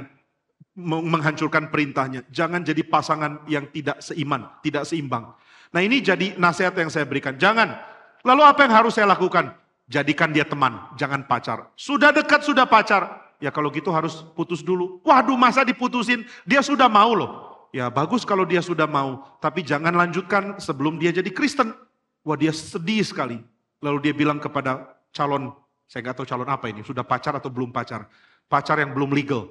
menghancurkan 0.80 1.70
perintahnya. 1.70 2.26
Jangan 2.34 2.66
jadi 2.66 2.82
pasangan 2.82 3.46
yang 3.46 3.70
tidak 3.70 4.02
seiman, 4.02 4.50
tidak 4.66 4.90
seimbang. 4.90 5.36
Nah 5.70 5.82
ini 5.82 6.02
jadi 6.02 6.34
nasihat 6.40 6.74
yang 6.74 6.90
saya 6.90 7.06
berikan. 7.06 7.38
Jangan. 7.38 7.78
Lalu 8.24 8.42
apa 8.42 8.64
yang 8.66 8.74
harus 8.74 8.96
saya 8.96 9.06
lakukan? 9.06 9.54
Jadikan 9.92 10.32
dia 10.32 10.48
teman, 10.48 10.80
jangan 10.96 11.28
pacar. 11.28 11.70
Sudah 11.76 12.16
dekat, 12.16 12.42
sudah 12.42 12.64
pacar. 12.64 13.22
Ya 13.44 13.52
kalau 13.52 13.68
gitu 13.70 13.92
harus 13.92 14.24
putus 14.34 14.64
dulu. 14.64 15.04
Waduh 15.04 15.36
masa 15.36 15.68
diputusin? 15.68 16.24
Dia 16.48 16.64
sudah 16.64 16.88
mau 16.88 17.12
loh. 17.12 17.53
Ya 17.74 17.90
bagus 17.90 18.22
kalau 18.22 18.46
dia 18.46 18.62
sudah 18.62 18.86
mau, 18.86 19.26
tapi 19.42 19.66
jangan 19.66 19.98
lanjutkan 19.98 20.62
sebelum 20.62 21.02
dia 21.02 21.10
jadi 21.10 21.34
Kristen. 21.34 21.74
Wah 22.22 22.38
dia 22.38 22.54
sedih 22.54 23.02
sekali. 23.02 23.42
Lalu 23.82 23.98
dia 24.10 24.14
bilang 24.14 24.38
kepada 24.38 24.94
calon, 25.10 25.50
saya 25.90 26.06
nggak 26.06 26.22
tahu 26.22 26.28
calon 26.30 26.48
apa 26.54 26.70
ini, 26.70 26.86
sudah 26.86 27.02
pacar 27.02 27.34
atau 27.34 27.50
belum 27.50 27.74
pacar. 27.74 28.06
Pacar 28.46 28.78
yang 28.78 28.94
belum 28.94 29.10
legal. 29.10 29.50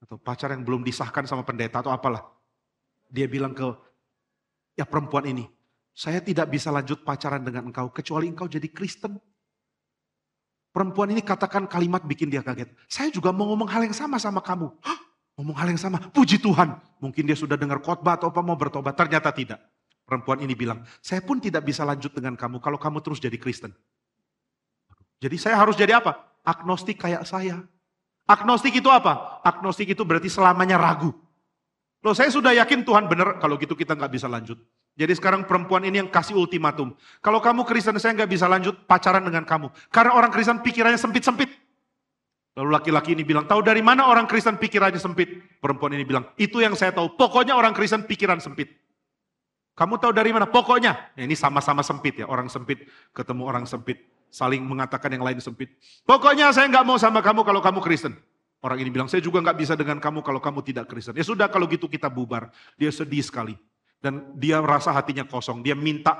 Atau 0.00 0.16
pacar 0.16 0.56
yang 0.56 0.64
belum 0.64 0.80
disahkan 0.80 1.28
sama 1.28 1.44
pendeta 1.44 1.84
atau 1.84 1.92
apalah. 1.92 2.24
Dia 3.12 3.28
bilang 3.28 3.52
ke 3.52 3.68
ya 4.80 4.88
perempuan 4.88 5.28
ini, 5.28 5.44
saya 5.92 6.24
tidak 6.24 6.48
bisa 6.48 6.72
lanjut 6.72 7.04
pacaran 7.04 7.44
dengan 7.44 7.68
engkau 7.68 7.92
kecuali 7.92 8.24
engkau 8.32 8.48
jadi 8.48 8.72
Kristen. 8.72 9.20
Perempuan 10.70 11.12
ini 11.12 11.20
katakan 11.20 11.66
kalimat 11.66 12.00
bikin 12.06 12.30
dia 12.30 12.40
kaget. 12.40 12.72
Saya 12.86 13.10
juga 13.10 13.34
mau 13.34 13.50
ngomong 13.52 13.68
hal 13.68 13.84
yang 13.84 13.92
sama 13.92 14.16
sama 14.16 14.40
kamu. 14.40 14.70
Hah? 14.80 14.99
Ngomong 15.40 15.56
hal 15.56 15.72
yang 15.72 15.80
sama, 15.80 15.96
puji 16.12 16.36
Tuhan. 16.36 16.76
Mungkin 17.00 17.24
dia 17.24 17.32
sudah 17.32 17.56
dengar 17.56 17.80
khotbah 17.80 18.20
atau 18.20 18.28
apa 18.28 18.44
mau 18.44 18.60
bertobat, 18.60 18.92
ternyata 18.92 19.32
tidak. 19.32 19.56
Perempuan 20.04 20.36
ini 20.44 20.52
bilang, 20.52 20.84
saya 21.00 21.24
pun 21.24 21.40
tidak 21.40 21.64
bisa 21.64 21.80
lanjut 21.80 22.12
dengan 22.12 22.36
kamu 22.36 22.60
kalau 22.60 22.76
kamu 22.76 23.00
terus 23.00 23.16
jadi 23.16 23.40
Kristen. 23.40 23.72
Jadi 25.16 25.40
saya 25.40 25.56
harus 25.56 25.80
jadi 25.80 25.96
apa? 25.96 26.28
Agnostik 26.44 27.00
kayak 27.00 27.24
saya. 27.24 27.64
Agnostik 28.28 28.84
itu 28.84 28.92
apa? 28.92 29.40
Agnostik 29.40 29.88
itu 29.88 30.04
berarti 30.04 30.28
selamanya 30.28 30.76
ragu. 30.76 31.08
Loh 32.04 32.12
saya 32.12 32.28
sudah 32.28 32.52
yakin 32.60 32.84
Tuhan 32.84 33.08
benar, 33.08 33.40
kalau 33.40 33.56
gitu 33.56 33.72
kita 33.72 33.96
nggak 33.96 34.12
bisa 34.12 34.28
lanjut. 34.28 34.60
Jadi 34.92 35.16
sekarang 35.16 35.48
perempuan 35.48 35.88
ini 35.88 36.04
yang 36.04 36.12
kasih 36.12 36.36
ultimatum. 36.36 36.92
Kalau 37.24 37.40
kamu 37.40 37.64
Kristen 37.64 37.96
saya 37.96 38.12
nggak 38.12 38.28
bisa 38.28 38.44
lanjut 38.44 38.76
pacaran 38.84 39.24
dengan 39.24 39.48
kamu. 39.48 39.72
Karena 39.88 40.12
orang 40.12 40.28
Kristen 40.28 40.60
pikirannya 40.60 41.00
sempit-sempit. 41.00 41.48
Lalu 42.58 42.68
laki-laki 42.74 43.14
ini 43.14 43.22
bilang, 43.22 43.46
tahu 43.46 43.62
dari 43.62 43.78
mana 43.78 44.10
orang 44.10 44.26
Kristen 44.26 44.58
pikirannya 44.58 44.98
sempit? 44.98 45.30
Perempuan 45.62 45.94
ini 45.94 46.02
bilang, 46.02 46.26
itu 46.34 46.58
yang 46.58 46.74
saya 46.74 46.90
tahu. 46.90 47.14
Pokoknya 47.14 47.54
orang 47.54 47.70
Kristen 47.70 48.02
pikiran 48.04 48.42
sempit. 48.42 48.74
Kamu 49.78 49.96
tahu 49.96 50.12
dari 50.12 50.34
mana? 50.34 50.50
Pokoknya. 50.50 51.14
Ya, 51.16 51.24
ini 51.24 51.38
sama-sama 51.38 51.80
sempit 51.80 52.20
ya. 52.20 52.26
Orang 52.28 52.52
sempit 52.52 52.84
ketemu 53.16 53.42
orang 53.48 53.64
sempit. 53.64 54.02
Saling 54.28 54.60
mengatakan 54.60 55.14
yang 55.14 55.24
lain 55.24 55.40
sempit. 55.40 55.72
Pokoknya 56.04 56.52
saya 56.52 56.68
nggak 56.68 56.84
mau 56.84 57.00
sama 57.00 57.24
kamu 57.24 57.46
kalau 57.48 57.64
kamu 57.64 57.80
Kristen. 57.80 58.12
Orang 58.60 58.76
ini 58.76 58.92
bilang, 58.92 59.08
saya 59.08 59.24
juga 59.24 59.40
nggak 59.40 59.56
bisa 59.56 59.72
dengan 59.78 59.96
kamu 59.96 60.20
kalau 60.20 60.36
kamu 60.36 60.60
tidak 60.60 60.84
Kristen. 60.84 61.16
Ya 61.16 61.24
sudah 61.24 61.48
kalau 61.48 61.64
gitu 61.64 61.88
kita 61.88 62.12
bubar. 62.12 62.52
Dia 62.76 62.92
sedih 62.92 63.24
sekali. 63.24 63.56
Dan 64.04 64.36
dia 64.36 64.60
merasa 64.60 64.92
hatinya 64.92 65.24
kosong. 65.24 65.64
Dia 65.64 65.72
minta 65.72 66.12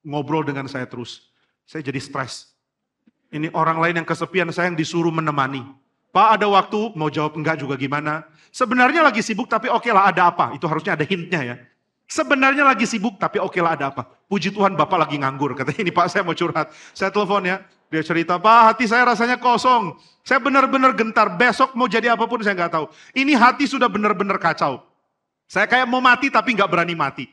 ngobrol 0.00 0.46
dengan 0.46 0.64
saya 0.64 0.88
terus. 0.88 1.28
Saya 1.68 1.84
jadi 1.84 2.00
stres. 2.00 2.55
Ini 3.30 3.50
orang 3.52 3.82
lain 3.82 4.02
yang 4.02 4.08
kesepian, 4.08 4.48
saya 4.54 4.70
yang 4.70 4.78
disuruh 4.78 5.10
menemani. 5.10 5.66
Pak 6.14 6.40
ada 6.40 6.46
waktu, 6.48 6.96
mau 6.96 7.12
jawab 7.12 7.36
enggak 7.36 7.60
juga 7.60 7.76
gimana. 7.76 8.24
Sebenarnya 8.48 9.04
lagi 9.04 9.20
sibuk 9.20 9.52
tapi 9.52 9.68
oke 9.68 9.84
okay 9.84 9.92
lah 9.92 10.08
ada 10.08 10.32
apa. 10.32 10.56
Itu 10.56 10.64
harusnya 10.64 10.96
ada 10.96 11.04
hintnya 11.04 11.40
ya. 11.44 11.56
Sebenarnya 12.08 12.64
lagi 12.64 12.88
sibuk 12.88 13.20
tapi 13.20 13.36
oke 13.36 13.52
okay 13.52 13.60
lah 13.60 13.76
ada 13.76 13.92
apa. 13.92 14.08
Puji 14.24 14.54
Tuhan 14.54 14.78
Bapak 14.78 14.96
lagi 14.96 15.20
nganggur. 15.20 15.52
Kata 15.58 15.76
ini 15.76 15.92
Pak 15.92 16.08
saya 16.08 16.24
mau 16.24 16.32
curhat. 16.32 16.72
Saya 16.96 17.12
telepon 17.12 17.44
ya. 17.44 17.60
Dia 17.86 18.02
cerita, 18.02 18.34
Pak 18.34 18.74
hati 18.74 18.90
saya 18.90 19.06
rasanya 19.06 19.38
kosong. 19.38 19.94
Saya 20.26 20.42
benar-benar 20.42 20.90
gentar. 20.98 21.30
Besok 21.38 21.78
mau 21.78 21.86
jadi 21.86 22.10
apa 22.10 22.26
pun 22.26 22.42
saya 22.42 22.58
nggak 22.58 22.72
tahu. 22.74 22.90
Ini 23.14 23.38
hati 23.38 23.68
sudah 23.68 23.86
benar-benar 23.86 24.42
kacau. 24.42 24.82
Saya 25.46 25.70
kayak 25.70 25.86
mau 25.86 26.02
mati 26.02 26.26
tapi 26.26 26.50
nggak 26.58 26.66
berani 26.66 26.98
mati. 26.98 27.30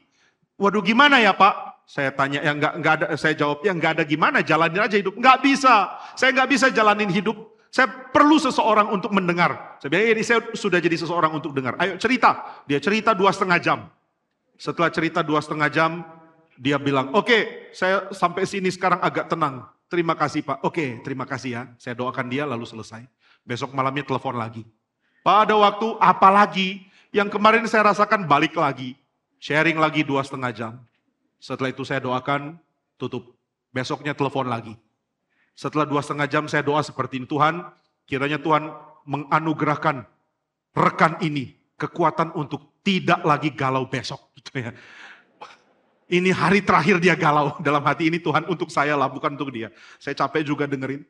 Waduh 0.62 0.86
gimana 0.86 1.18
ya 1.18 1.34
Pak? 1.34 1.73
Saya 1.84 2.16
tanya, 2.16 2.40
ya 2.40 2.56
nggak 2.56 2.74
nggak 2.80 2.94
ada, 2.96 3.06
saya 3.20 3.36
jawab 3.36 3.60
ya 3.62 3.76
nggak 3.76 4.00
ada 4.00 4.04
gimana, 4.08 4.40
jalanin 4.40 4.82
aja 4.82 4.96
hidup. 4.96 5.14
Nggak 5.20 5.38
bisa, 5.44 5.94
saya 6.16 6.32
nggak 6.32 6.50
bisa 6.50 6.68
jalanin 6.72 7.12
hidup. 7.12 7.36
Saya 7.74 7.90
perlu 7.90 8.38
seseorang 8.38 8.94
untuk 8.94 9.10
mendengar. 9.10 9.82
Saya 9.82 9.90
bilang, 9.90 10.14
ini 10.14 10.22
saya 10.22 10.46
sudah 10.54 10.78
jadi 10.78 10.94
seseorang 10.94 11.34
untuk 11.34 11.58
dengar. 11.58 11.74
Ayo 11.82 11.98
cerita. 11.98 12.62
Dia 12.70 12.78
cerita 12.78 13.18
dua 13.18 13.34
setengah 13.34 13.58
jam. 13.58 13.90
Setelah 14.62 14.94
cerita 14.94 15.26
dua 15.26 15.42
setengah 15.42 15.74
jam, 15.74 16.06
dia 16.54 16.78
bilang, 16.78 17.10
oke, 17.18 17.26
okay, 17.26 17.42
saya 17.74 18.14
sampai 18.14 18.46
sini 18.46 18.70
sekarang 18.70 19.02
agak 19.02 19.26
tenang. 19.26 19.66
Terima 19.90 20.14
kasih 20.14 20.46
Pak. 20.46 20.62
Oke, 20.62 20.70
okay, 20.70 20.90
terima 21.02 21.26
kasih 21.26 21.50
ya. 21.50 21.64
Saya 21.82 21.98
doakan 21.98 22.30
dia 22.30 22.46
lalu 22.46 22.66
selesai. 22.66 23.06
Besok 23.42 23.74
malamnya 23.74 24.06
telepon 24.06 24.38
lagi. 24.38 24.62
Pak 25.26 25.50
ada 25.50 25.56
waktu, 25.58 25.98
apa 25.98 26.30
lagi? 26.30 26.86
Yang 27.10 27.34
kemarin 27.34 27.66
saya 27.66 27.90
rasakan 27.90 28.30
balik 28.30 28.54
lagi. 28.54 28.94
Sharing 29.42 29.82
lagi 29.82 30.06
dua 30.06 30.22
setengah 30.22 30.52
jam. 30.54 30.74
Setelah 31.44 31.76
itu 31.76 31.84
saya 31.84 32.00
doakan, 32.00 32.56
tutup. 32.96 33.36
Besoknya 33.76 34.16
telepon 34.16 34.48
lagi. 34.48 34.80
Setelah 35.52 35.84
dua 35.84 36.00
setengah 36.00 36.32
jam 36.32 36.48
saya 36.48 36.64
doa 36.64 36.80
seperti 36.80 37.20
ini, 37.20 37.28
Tuhan, 37.28 37.68
kiranya 38.08 38.40
Tuhan 38.40 38.72
menganugerahkan 39.04 40.08
rekan 40.72 41.20
ini 41.20 41.52
kekuatan 41.76 42.32
untuk 42.40 42.80
tidak 42.80 43.20
lagi 43.28 43.52
galau 43.52 43.84
besok. 43.84 44.32
Gitu 44.40 44.56
ya. 44.56 44.72
Ini 46.08 46.32
hari 46.32 46.64
terakhir 46.64 47.04
dia 47.04 47.20
galau 47.20 47.58
dalam 47.68 47.84
hati 47.84 48.08
ini 48.08 48.24
Tuhan 48.24 48.48
untuk 48.48 48.72
saya 48.72 48.96
lah, 48.96 49.12
bukan 49.12 49.36
untuk 49.36 49.52
dia. 49.52 49.68
Saya 50.00 50.16
capek 50.16 50.48
juga 50.48 50.64
dengerin. 50.64 51.04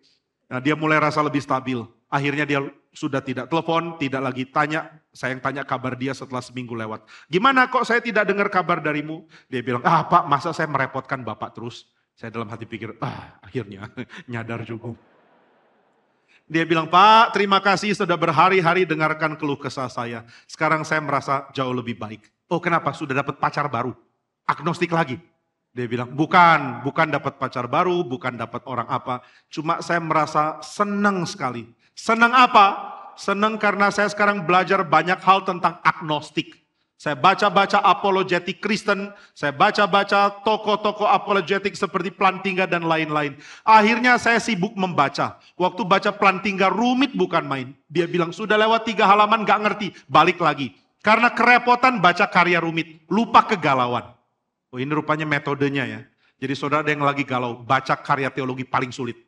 Nah, 0.49 0.57
dia 0.57 0.73
mulai 0.73 0.97
rasa 0.97 1.21
lebih 1.21 1.45
stabil. 1.45 1.77
Akhirnya 2.09 2.49
dia 2.49 2.59
sudah 2.89 3.21
tidak 3.21 3.53
telepon, 3.53 4.01
tidak 4.01 4.33
lagi 4.33 4.49
tanya. 4.49 4.89
Saya 5.13 5.37
yang 5.37 5.45
tanya 5.45 5.61
kabar 5.61 5.93
dia 5.93 6.11
setelah 6.17 6.41
seminggu 6.41 6.73
lewat. 6.73 7.05
Gimana 7.29 7.69
kok 7.69 7.85
saya 7.85 8.01
tidak 8.01 8.25
dengar 8.25 8.49
kabar 8.49 8.81
darimu? 8.81 9.29
Dia 9.45 9.61
bilang, 9.61 9.85
ah 9.85 10.01
pak 10.09 10.25
masa 10.25 10.49
saya 10.51 10.65
merepotkan 10.65 11.21
bapak 11.21 11.53
terus? 11.53 11.85
Saya 12.17 12.33
dalam 12.33 12.49
hati 12.49 12.65
pikir, 12.65 12.97
ah 12.97 13.37
akhirnya 13.45 13.89
nyadar 14.31 14.65
juga. 14.65 14.97
Dia 16.43 16.67
bilang, 16.67 16.91
Pak 16.91 17.33
terima 17.33 17.63
kasih 17.63 17.95
sudah 17.95 18.19
berhari-hari 18.19 18.83
dengarkan 18.83 19.39
keluh 19.39 19.57
kesah 19.57 19.87
saya. 19.87 20.27
Sekarang 20.43 20.83
saya 20.83 20.99
merasa 20.99 21.47
jauh 21.55 21.71
lebih 21.71 21.95
baik. 21.95 22.29
Oh 22.51 22.59
kenapa? 22.59 22.91
Sudah 22.91 23.15
dapat 23.15 23.39
pacar 23.39 23.65
baru. 23.71 23.95
Agnostik 24.43 24.91
lagi. 24.91 25.17
Dia 25.73 25.89
bilang, 25.89 26.13
bukan, 26.13 26.85
bukan 26.85 27.09
dapat 27.09 27.41
pacar 27.41 27.65
baru, 27.65 28.05
bukan 28.05 28.37
dapat 28.37 28.61
orang 28.69 28.85
apa. 28.85 29.25
Cuma 29.49 29.81
saya 29.81 29.97
merasa 29.97 30.61
senang 30.61 31.25
sekali. 31.25 31.65
Senang 31.97 32.29
apa? 32.29 32.92
Senang 33.15 33.61
karena 33.61 33.93
saya 33.93 34.09
sekarang 34.09 34.45
belajar 34.45 34.81
banyak 34.81 35.19
hal 35.21 35.45
tentang 35.45 35.77
agnostik. 35.85 36.63
Saya 37.03 37.19
baca-baca 37.19 37.83
apologetik 37.83 38.63
Kristen, 38.63 39.11
saya 39.35 39.51
baca-baca 39.51 40.39
tokoh-tokoh 40.39 41.03
apologetik 41.03 41.75
seperti 41.75 42.15
Plantinga 42.15 42.63
dan 42.63 42.87
lain-lain. 42.87 43.35
Akhirnya 43.67 44.15
saya 44.15 44.39
sibuk 44.39 44.71
membaca. 44.79 45.35
Waktu 45.59 45.83
baca 45.83 46.15
Plantinga 46.15 46.71
rumit 46.71 47.11
bukan 47.11 47.43
main. 47.43 47.75
Dia 47.91 48.07
bilang 48.07 48.31
sudah 48.31 48.55
lewat 48.55 48.87
tiga 48.87 49.03
halaman 49.03 49.43
gak 49.43 49.59
ngerti, 49.67 49.91
balik 50.07 50.39
lagi. 50.39 50.79
Karena 51.03 51.35
kerepotan 51.35 51.99
baca 51.99 52.23
karya 52.31 52.63
rumit, 52.63 53.03
lupa 53.11 53.43
kegalauan. 53.43 54.15
Oh 54.71 54.79
ini 54.79 54.87
rupanya 54.95 55.27
metodenya 55.27 55.83
ya. 55.83 56.01
Jadi 56.39 56.55
saudara 56.55 56.87
ada 56.87 56.95
yang 56.95 57.03
lagi 57.03 57.27
galau, 57.27 57.59
baca 57.59 57.99
karya 57.99 58.31
teologi 58.31 58.63
paling 58.63 58.95
sulit. 58.95 59.19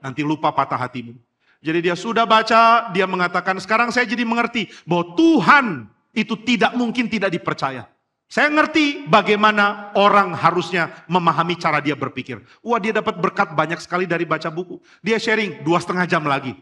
Nanti 0.00 0.24
lupa 0.24 0.48
patah 0.56 0.80
hatimu. 0.80 1.27
Jadi 1.58 1.90
dia 1.90 1.98
sudah 1.98 2.22
baca, 2.22 2.90
dia 2.94 3.06
mengatakan 3.08 3.58
sekarang 3.58 3.90
saya 3.90 4.06
jadi 4.06 4.22
mengerti 4.22 4.70
bahwa 4.86 5.18
Tuhan 5.18 5.66
itu 6.14 6.38
tidak 6.46 6.74
mungkin 6.78 7.10
tidak 7.10 7.34
dipercaya. 7.34 7.90
Saya 8.28 8.52
ngerti 8.52 9.08
bagaimana 9.08 9.90
orang 9.96 10.36
harusnya 10.36 10.92
memahami 11.08 11.56
cara 11.56 11.80
dia 11.80 11.96
berpikir. 11.96 12.44
Wah 12.60 12.76
dia 12.76 12.92
dapat 12.92 13.16
berkat 13.16 13.56
banyak 13.56 13.80
sekali 13.80 14.04
dari 14.04 14.28
baca 14.28 14.52
buku. 14.52 14.76
Dia 15.00 15.16
sharing 15.16 15.64
dua 15.64 15.80
setengah 15.80 16.04
jam 16.04 16.22
lagi. 16.28 16.52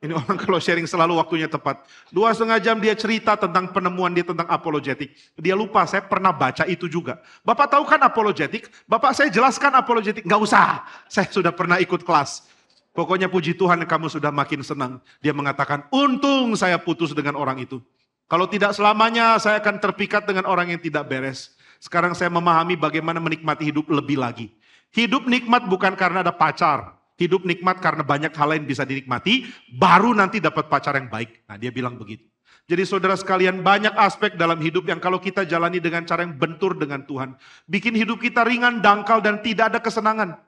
Ini 0.00 0.16
orang 0.16 0.40
kalau 0.42 0.56
sharing 0.56 0.88
selalu 0.88 1.20
waktunya 1.20 1.44
tepat. 1.44 1.84
Dua 2.08 2.32
setengah 2.32 2.56
jam 2.56 2.80
dia 2.80 2.96
cerita 2.96 3.36
tentang 3.36 3.68
penemuan 3.68 4.16
dia 4.16 4.24
tentang 4.24 4.48
apologetik. 4.48 5.12
Dia 5.36 5.52
lupa, 5.52 5.84
saya 5.84 6.00
pernah 6.00 6.32
baca 6.32 6.64
itu 6.64 6.88
juga. 6.88 7.20
Bapak 7.44 7.68
tahu 7.68 7.84
kan 7.84 8.00
apologetik? 8.00 8.72
Bapak 8.88 9.12
saya 9.12 9.28
jelaskan 9.28 9.76
apologetik. 9.76 10.24
Gak 10.24 10.40
usah, 10.40 10.88
saya 11.04 11.28
sudah 11.28 11.52
pernah 11.52 11.76
ikut 11.76 12.00
kelas. 12.00 12.48
Pokoknya 12.90 13.30
puji 13.30 13.54
Tuhan 13.54 13.86
kamu 13.86 14.10
sudah 14.10 14.34
makin 14.34 14.66
senang. 14.66 14.98
Dia 15.22 15.30
mengatakan, 15.30 15.86
untung 15.94 16.58
saya 16.58 16.76
putus 16.76 17.14
dengan 17.14 17.38
orang 17.38 17.62
itu. 17.62 17.78
Kalau 18.26 18.46
tidak 18.46 18.74
selamanya 18.74 19.38
saya 19.38 19.58
akan 19.62 19.78
terpikat 19.78 20.26
dengan 20.26 20.46
orang 20.46 20.74
yang 20.74 20.80
tidak 20.82 21.06
beres. 21.06 21.54
Sekarang 21.78 22.14
saya 22.14 22.30
memahami 22.30 22.74
bagaimana 22.74 23.18
menikmati 23.22 23.70
hidup 23.70 23.90
lebih 23.90 24.18
lagi. 24.18 24.50
Hidup 24.90 25.26
nikmat 25.30 25.70
bukan 25.70 25.94
karena 25.94 26.22
ada 26.26 26.34
pacar, 26.34 27.00
Hidup 27.20 27.44
nikmat 27.44 27.84
karena 27.84 28.00
banyak 28.00 28.32
hal 28.32 28.48
lain 28.48 28.64
bisa 28.64 28.80
dinikmati, 28.88 29.44
baru 29.76 30.16
nanti 30.16 30.40
dapat 30.40 30.72
pacar 30.72 30.96
yang 30.96 31.12
baik. 31.12 31.44
Nah 31.44 31.60
dia 31.60 31.68
bilang 31.68 32.00
begitu. 32.00 32.24
Jadi 32.64 32.80
saudara 32.88 33.12
sekalian 33.12 33.60
banyak 33.60 33.92
aspek 33.92 34.40
dalam 34.40 34.56
hidup 34.56 34.88
yang 34.88 34.96
kalau 34.96 35.20
kita 35.20 35.44
jalani 35.44 35.84
dengan 35.84 36.08
cara 36.08 36.24
yang 36.24 36.32
bentur 36.40 36.72
dengan 36.80 37.04
Tuhan. 37.04 37.36
Bikin 37.68 37.92
hidup 37.92 38.24
kita 38.24 38.40
ringan, 38.40 38.80
dangkal, 38.80 39.20
dan 39.20 39.44
tidak 39.44 39.68
ada 39.68 39.84
kesenangan. 39.84 40.40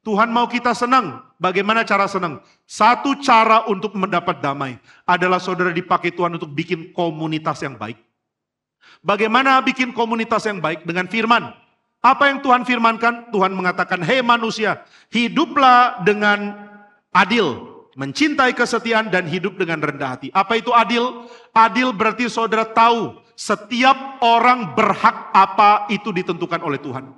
Tuhan 0.00 0.32
mau 0.32 0.48
kita 0.48 0.72
senang. 0.72 1.20
Bagaimana 1.40 1.84
cara 1.84 2.08
senang? 2.08 2.40
Satu 2.64 3.16
cara 3.20 3.64
untuk 3.68 3.96
mendapat 3.96 4.40
damai 4.40 4.76
adalah 5.08 5.40
saudara 5.40 5.72
dipakai 5.72 6.12
Tuhan 6.12 6.36
untuk 6.36 6.52
bikin 6.52 6.92
komunitas 6.92 7.60
yang 7.64 7.76
baik. 7.76 7.96
Bagaimana 9.00 9.60
bikin 9.64 9.92
komunitas 9.96 10.44
yang 10.48 10.60
baik? 10.60 10.84
Dengan 10.84 11.08
firman. 11.08 11.52
Apa 12.00 12.32
yang 12.32 12.40
Tuhan 12.40 12.64
firmankan? 12.64 13.28
Tuhan 13.28 13.52
mengatakan, 13.52 14.00
hei 14.00 14.24
manusia, 14.24 14.80
hiduplah 15.12 16.00
dengan 16.00 16.56
adil, 17.12 17.68
mencintai 17.92 18.56
kesetiaan 18.56 19.12
dan 19.12 19.28
hidup 19.28 19.60
dengan 19.60 19.84
rendah 19.84 20.16
hati. 20.16 20.28
Apa 20.32 20.56
itu 20.56 20.72
adil? 20.72 21.28
Adil 21.52 21.92
berarti 21.92 22.24
saudara 22.32 22.64
tahu 22.64 23.20
setiap 23.36 24.20
orang 24.24 24.72
berhak 24.72 25.28
apa 25.36 25.88
itu 25.92 26.08
ditentukan 26.08 26.60
oleh 26.64 26.80
Tuhan. 26.80 27.12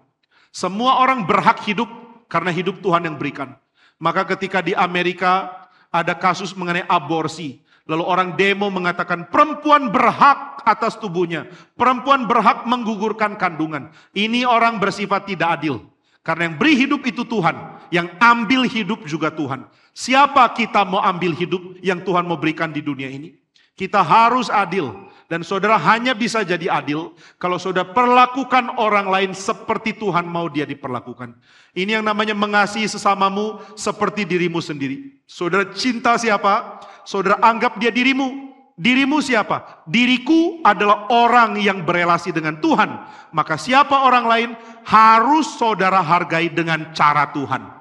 Semua 0.51 0.99
orang 0.99 1.22
berhak 1.26 1.62
hidup 1.62 1.87
karena 2.33 2.49
hidup 2.49 2.80
Tuhan 2.80 3.05
yang 3.05 3.20
berikan. 3.20 3.53
Maka 4.01 4.24
ketika 4.24 4.64
di 4.64 4.72
Amerika 4.72 5.68
ada 5.93 6.16
kasus 6.16 6.57
mengenai 6.57 6.89
aborsi, 6.89 7.61
Lalu 7.91 8.05
orang 8.07 8.28
demo 8.39 8.70
mengatakan 8.70 9.26
perempuan 9.26 9.91
berhak 9.91 10.62
atas 10.62 10.95
tubuhnya. 11.03 11.51
Perempuan 11.74 12.30
berhak 12.30 12.62
menggugurkan 12.62 13.35
kandungan. 13.35 13.91
Ini 14.14 14.47
orang 14.47 14.78
bersifat 14.78 15.26
tidak 15.26 15.59
adil. 15.59 15.83
Karena 16.22 16.47
yang 16.47 16.57
beri 16.62 16.78
hidup 16.78 17.03
itu 17.03 17.26
Tuhan. 17.26 17.59
Yang 17.91 18.14
ambil 18.22 18.70
hidup 18.70 19.03
juga 19.03 19.35
Tuhan. 19.35 19.66
Siapa 19.91 20.47
kita 20.55 20.87
mau 20.87 21.03
ambil 21.03 21.35
hidup 21.35 21.83
yang 21.83 21.99
Tuhan 22.07 22.22
mau 22.22 22.39
berikan 22.39 22.70
di 22.70 22.78
dunia 22.78 23.11
ini? 23.11 23.35
Kita 23.74 23.99
harus 23.99 24.47
adil. 24.47 25.11
Dan 25.33 25.41
saudara 25.41 25.80
hanya 25.80 26.12
bisa 26.12 26.45
jadi 26.45 26.68
adil 26.68 27.16
kalau 27.41 27.57
saudara 27.57 27.89
perlakukan 27.89 28.76
orang 28.76 29.09
lain 29.09 29.33
seperti 29.33 29.97
Tuhan 29.97 30.28
mau 30.28 30.45
dia 30.53 30.68
diperlakukan. 30.68 31.33
Ini 31.72 31.97
yang 31.97 32.05
namanya 32.05 32.37
mengasihi 32.37 32.85
sesamamu 32.85 33.57
seperti 33.72 34.28
dirimu 34.28 34.61
sendiri. 34.61 35.24
Saudara 35.24 35.72
cinta 35.72 36.20
siapa? 36.20 36.85
Saudara 37.09 37.41
anggap 37.41 37.80
dia 37.80 37.89
dirimu. 37.89 38.53
Dirimu 38.76 39.24
siapa? 39.24 39.80
Diriku 39.89 40.61
adalah 40.68 41.09
orang 41.09 41.57
yang 41.57 41.80
berelasi 41.80 42.28
dengan 42.28 42.61
Tuhan. 42.61 43.01
Maka 43.33 43.57
siapa 43.57 44.05
orang 44.05 44.28
lain 44.28 44.51
harus 44.85 45.49
saudara 45.57 46.05
hargai 46.05 46.53
dengan 46.53 46.93
cara 46.93 47.33
Tuhan. 47.33 47.72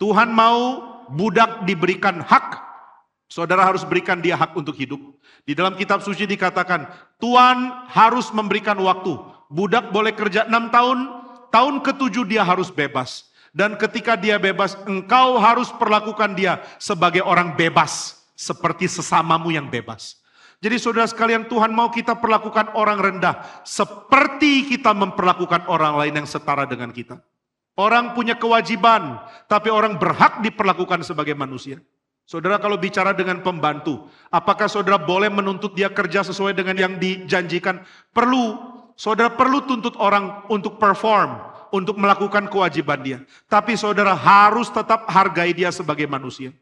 Tuhan 0.00 0.32
mau 0.32 0.80
budak 1.12 1.68
diberikan 1.68 2.24
hak 2.24 2.72
Saudara 3.32 3.64
harus 3.64 3.80
berikan 3.80 4.20
dia 4.20 4.36
hak 4.36 4.52
untuk 4.52 4.76
hidup. 4.76 5.00
Di 5.42 5.58
dalam 5.58 5.74
kitab 5.74 6.06
suci 6.06 6.22
dikatakan, 6.22 6.86
Tuhan 7.18 7.90
harus 7.90 8.30
memberikan 8.30 8.78
waktu. 8.78 9.18
Budak 9.50 9.90
boleh 9.90 10.14
kerja 10.14 10.46
enam 10.46 10.70
tahun, 10.70 11.10
tahun 11.50 11.82
ketujuh 11.82 12.24
dia 12.30 12.46
harus 12.46 12.70
bebas. 12.70 13.30
Dan 13.52 13.76
ketika 13.76 14.16
dia 14.16 14.40
bebas, 14.40 14.78
engkau 14.88 15.36
harus 15.36 15.68
perlakukan 15.74 16.32
dia 16.32 16.62
sebagai 16.78 17.20
orang 17.20 17.58
bebas. 17.58 18.22
Seperti 18.32 18.88
sesamamu 18.88 19.52
yang 19.52 19.68
bebas. 19.68 20.22
Jadi 20.62 20.78
saudara 20.78 21.10
sekalian 21.10 21.50
Tuhan 21.50 21.74
mau 21.74 21.90
kita 21.90 22.22
perlakukan 22.22 22.72
orang 22.78 23.02
rendah. 23.02 23.42
Seperti 23.66 24.70
kita 24.70 24.94
memperlakukan 24.94 25.66
orang 25.66 25.98
lain 25.98 26.22
yang 26.22 26.28
setara 26.30 26.70
dengan 26.70 26.94
kita. 26.94 27.18
Orang 27.74 28.14
punya 28.14 28.38
kewajiban, 28.38 29.18
tapi 29.50 29.74
orang 29.74 29.98
berhak 29.98 30.38
diperlakukan 30.38 31.02
sebagai 31.02 31.34
manusia. 31.34 31.82
Saudara 32.32 32.56
kalau 32.56 32.80
bicara 32.80 33.12
dengan 33.12 33.44
pembantu, 33.44 34.08
apakah 34.32 34.64
saudara 34.64 34.96
boleh 34.96 35.28
menuntut 35.28 35.76
dia 35.76 35.92
kerja 35.92 36.24
sesuai 36.24 36.56
dengan 36.56 36.72
yang 36.80 36.96
dijanjikan? 36.96 37.84
Perlu. 38.08 38.72
Saudara 38.96 39.28
perlu 39.36 39.60
tuntut 39.68 39.92
orang 40.00 40.48
untuk 40.48 40.80
perform, 40.80 41.36
untuk 41.76 42.00
melakukan 42.00 42.48
kewajiban 42.48 43.04
dia. 43.04 43.18
Tapi 43.52 43.76
saudara 43.76 44.16
harus 44.16 44.72
tetap 44.72 45.04
hargai 45.12 45.52
dia 45.52 45.68
sebagai 45.68 46.08
manusia. 46.08 46.56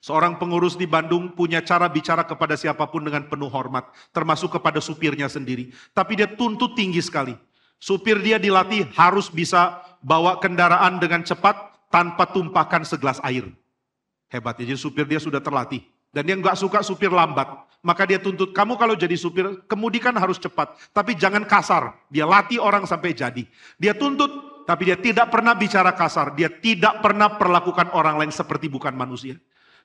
Seorang 0.00 0.40
pengurus 0.40 0.80
di 0.80 0.88
Bandung 0.88 1.36
punya 1.36 1.60
cara 1.60 1.92
bicara 1.92 2.24
kepada 2.24 2.56
siapa 2.56 2.88
pun 2.88 3.04
dengan 3.04 3.28
penuh 3.28 3.52
hormat, 3.52 3.92
termasuk 4.08 4.56
kepada 4.56 4.80
supirnya 4.80 5.28
sendiri. 5.28 5.68
Tapi 5.92 6.16
dia 6.16 6.32
tuntut 6.32 6.72
tinggi 6.72 7.04
sekali. 7.04 7.36
Supir 7.76 8.24
dia 8.24 8.40
dilatih 8.40 8.88
harus 8.96 9.28
bisa 9.28 9.84
bawa 10.00 10.40
kendaraan 10.40 10.96
dengan 10.96 11.20
cepat 11.20 11.76
tanpa 11.92 12.24
tumpahkan 12.24 12.88
segelas 12.88 13.20
air. 13.20 13.52
Hebat 14.32 14.56
ya, 14.56 14.72
jadi 14.72 14.80
supir 14.80 15.04
dia 15.04 15.20
sudah 15.20 15.44
terlatih. 15.44 15.84
Dan 16.08 16.24
dia 16.24 16.36
nggak 16.40 16.56
suka 16.56 16.80
supir 16.80 17.12
lambat. 17.12 17.52
Maka 17.84 18.08
dia 18.08 18.16
tuntut, 18.16 18.56
kamu 18.56 18.80
kalau 18.80 18.96
jadi 18.96 19.12
supir, 19.12 19.44
kemudikan 19.68 20.16
harus 20.16 20.40
cepat. 20.40 20.72
Tapi 20.96 21.12
jangan 21.12 21.44
kasar. 21.44 21.92
Dia 22.08 22.24
latih 22.24 22.56
orang 22.56 22.88
sampai 22.88 23.12
jadi. 23.12 23.44
Dia 23.76 23.92
tuntut, 23.92 24.64
tapi 24.64 24.88
dia 24.88 24.96
tidak 24.96 25.28
pernah 25.28 25.52
bicara 25.52 25.92
kasar. 25.92 26.32
Dia 26.32 26.48
tidak 26.48 27.04
pernah 27.04 27.36
perlakukan 27.36 27.92
orang 27.92 28.16
lain 28.16 28.32
seperti 28.32 28.72
bukan 28.72 28.96
manusia. 28.96 29.36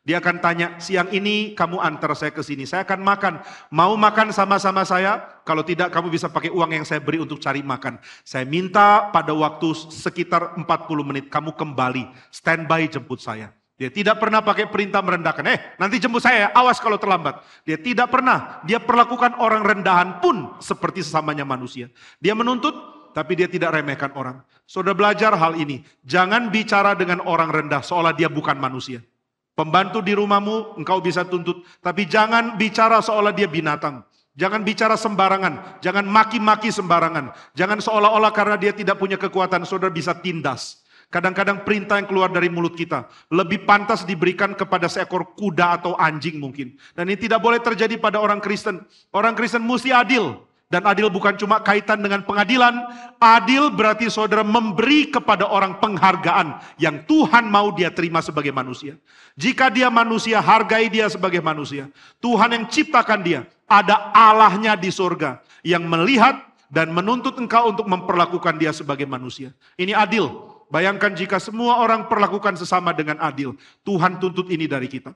Dia 0.07 0.23
akan 0.23 0.39
tanya, 0.39 0.79
siang 0.79 1.11
ini 1.11 1.51
kamu 1.51 1.83
antar 1.83 2.15
saya 2.15 2.31
ke 2.31 2.39
sini, 2.39 2.63
saya 2.63 2.87
akan 2.87 3.03
makan. 3.03 3.33
Mau 3.75 3.91
makan 3.99 4.31
sama-sama 4.31 4.87
saya? 4.87 5.19
Kalau 5.43 5.67
tidak, 5.67 5.91
kamu 5.91 6.07
bisa 6.07 6.31
pakai 6.31 6.47
uang 6.47 6.71
yang 6.71 6.87
saya 6.87 7.03
beri 7.03 7.19
untuk 7.19 7.43
cari 7.43 7.59
makan. 7.59 7.99
Saya 8.23 8.47
minta 8.47 9.11
pada 9.11 9.35
waktu 9.35 9.67
sekitar 9.91 10.55
40 10.55 10.63
menit, 11.03 11.27
kamu 11.27 11.51
kembali, 11.51 12.07
standby 12.31 12.87
jemput 12.87 13.19
saya. 13.19 13.51
Dia 13.77 13.93
tidak 13.93 14.17
pernah 14.17 14.41
pakai 14.41 14.65
perintah 14.73 15.05
merendahkan. 15.05 15.45
Eh, 15.45 15.59
nanti 15.77 16.01
jemput 16.01 16.25
saya, 16.25 16.49
awas 16.49 16.81
kalau 16.81 16.97
terlambat. 16.97 17.45
Dia 17.61 17.77
tidak 17.77 18.09
pernah. 18.09 18.57
Dia 18.65 18.81
perlakukan 18.81 19.37
orang 19.37 19.61
rendahan 19.61 20.17
pun 20.17 20.57
seperti 20.57 21.05
sesamanya 21.05 21.45
manusia. 21.45 21.85
Dia 22.17 22.33
menuntut, 22.33 22.73
tapi 23.13 23.37
dia 23.37 23.45
tidak 23.45 23.77
remehkan 23.77 24.09
orang. 24.17 24.41
Sudah 24.65 24.97
belajar 24.97 25.37
hal 25.37 25.53
ini. 25.61 25.85
Jangan 26.01 26.49
bicara 26.49 26.97
dengan 26.97 27.21
orang 27.21 27.53
rendah 27.53 27.85
seolah 27.85 28.17
dia 28.17 28.33
bukan 28.33 28.57
manusia. 28.57 29.05
Pembantu 29.53 30.01
di 30.01 30.13
rumahmu 30.13 30.77
engkau 30.81 30.97
bisa 30.97 31.25
tuntut, 31.25 31.61
tapi 31.81 32.09
jangan 32.09 32.57
bicara 32.57 32.97
seolah 33.01 33.33
dia 33.33 33.45
binatang. 33.45 34.05
Jangan 34.37 34.61
bicara 34.61 34.93
sembarangan, 34.93 35.81
jangan 35.81 36.05
maki-maki 36.05 36.69
sembarangan. 36.69 37.33
Jangan 37.57 37.81
seolah-olah 37.81 38.29
karena 38.29 38.53
dia 38.53 38.69
tidak 38.69 39.01
punya 39.01 39.17
kekuatan, 39.17 39.65
saudara 39.65 39.89
bisa 39.89 40.13
tindas. 40.13 40.85
Kadang-kadang 41.07 41.63
perintah 41.63 41.95
yang 41.95 42.07
keluar 42.11 42.27
dari 42.27 42.51
mulut 42.51 42.75
kita 42.75 43.07
lebih 43.31 43.63
pantas 43.63 44.03
diberikan 44.03 44.51
kepada 44.51 44.91
seekor 44.91 45.23
kuda 45.39 45.79
atau 45.79 45.95
anjing 45.95 46.35
mungkin. 46.35 46.75
Dan 46.91 47.07
ini 47.07 47.15
tidak 47.15 47.39
boleh 47.39 47.63
terjadi 47.63 47.95
pada 47.95 48.19
orang 48.19 48.43
Kristen. 48.43 48.83
Orang 49.15 49.31
Kristen 49.31 49.63
mesti 49.63 49.95
adil. 49.95 50.35
Dan 50.67 50.83
adil 50.83 51.07
bukan 51.07 51.39
cuma 51.39 51.63
kaitan 51.63 52.03
dengan 52.03 52.27
pengadilan, 52.27 52.75
adil 53.23 53.71
berarti 53.71 54.11
saudara 54.11 54.43
memberi 54.43 55.07
kepada 55.07 55.47
orang 55.47 55.79
penghargaan 55.79 56.59
yang 56.75 57.07
Tuhan 57.07 57.47
mau 57.47 57.71
dia 57.71 57.87
terima 57.87 58.19
sebagai 58.19 58.51
manusia. 58.51 58.99
Jika 59.39 59.71
dia 59.71 59.87
manusia, 59.87 60.43
hargai 60.43 60.91
dia 60.91 61.07
sebagai 61.07 61.39
manusia. 61.39 61.87
Tuhan 62.19 62.51
yang 62.51 62.67
ciptakan 62.67 63.23
dia, 63.23 63.47
ada 63.63 64.11
Allahnya 64.11 64.75
di 64.75 64.91
surga 64.91 65.39
yang 65.63 65.87
melihat 65.87 66.35
dan 66.67 66.91
menuntut 66.91 67.39
engkau 67.39 67.71
untuk 67.71 67.87
memperlakukan 67.87 68.59
dia 68.59 68.75
sebagai 68.75 69.07
manusia. 69.07 69.55
Ini 69.79 69.95
adil. 69.95 70.46
Bayangkan 70.67 71.15
jika 71.15 71.39
semua 71.39 71.79
orang 71.79 72.11
perlakukan 72.11 72.59
sesama 72.59 72.91
dengan 72.91 73.23
adil. 73.23 73.55
Tuhan 73.87 74.19
tuntut 74.19 74.51
ini 74.51 74.67
dari 74.67 74.91
kita. 74.91 75.15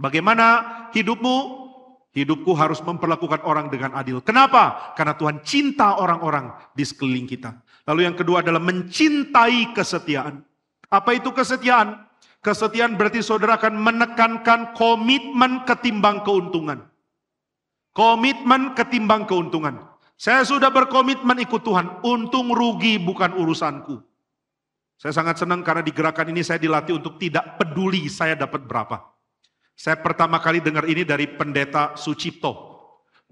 Bagaimana 0.00 0.46
hidupmu? 0.96 1.68
Hidupku 2.10 2.58
harus 2.58 2.82
memperlakukan 2.82 3.46
orang 3.46 3.70
dengan 3.70 3.94
adil. 3.94 4.18
Kenapa? 4.18 4.96
Karena 4.98 5.14
Tuhan 5.14 5.46
cinta 5.46 5.94
orang-orang 5.94 6.50
di 6.74 6.82
sekeliling 6.82 7.28
kita. 7.28 7.54
Lalu 7.86 8.10
yang 8.10 8.18
kedua 8.18 8.42
adalah 8.42 8.58
mencintai 8.58 9.70
kesetiaan. 9.70 10.42
Apa 10.90 11.14
itu 11.14 11.30
kesetiaan? 11.30 12.02
Kesetiaan 12.42 12.98
berarti 12.98 13.22
saudara 13.22 13.62
akan 13.62 13.78
menekankan 13.78 14.74
komitmen 14.74 15.62
ketimbang 15.68 16.26
keuntungan. 16.26 16.82
Komitmen 17.94 18.74
ketimbang 18.74 19.30
keuntungan. 19.30 19.86
Saya 20.18 20.42
sudah 20.42 20.72
berkomitmen 20.72 21.38
ikut 21.46 21.62
Tuhan. 21.62 22.02
Untung 22.02 22.50
rugi 22.50 22.98
bukan 22.98 23.38
urusanku. 23.38 24.09
Saya 25.00 25.16
sangat 25.16 25.40
senang 25.40 25.64
karena 25.64 25.80
di 25.80 25.96
gerakan 25.96 26.28
ini 26.28 26.44
saya 26.44 26.60
dilatih 26.60 27.00
untuk 27.00 27.16
tidak 27.16 27.56
peduli 27.56 28.04
saya 28.12 28.36
dapat 28.36 28.68
berapa. 28.68 29.00
Saya 29.72 29.96
pertama 29.96 30.36
kali 30.44 30.60
dengar 30.60 30.84
ini 30.84 31.08
dari 31.08 31.24
pendeta 31.24 31.96
Sucipto. 31.96 32.52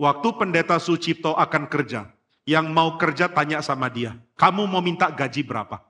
Waktu 0.01 0.29
pendeta 0.41 0.81
Sucipto 0.81 1.37
akan 1.37 1.69
kerja, 1.69 2.09
yang 2.49 2.73
mau 2.73 2.97
kerja 2.97 3.29
tanya 3.29 3.61
sama 3.61 3.93
dia, 3.93 4.16
kamu 4.41 4.64
mau 4.64 4.81
minta 4.81 5.12
gaji 5.12 5.45
berapa? 5.45 5.85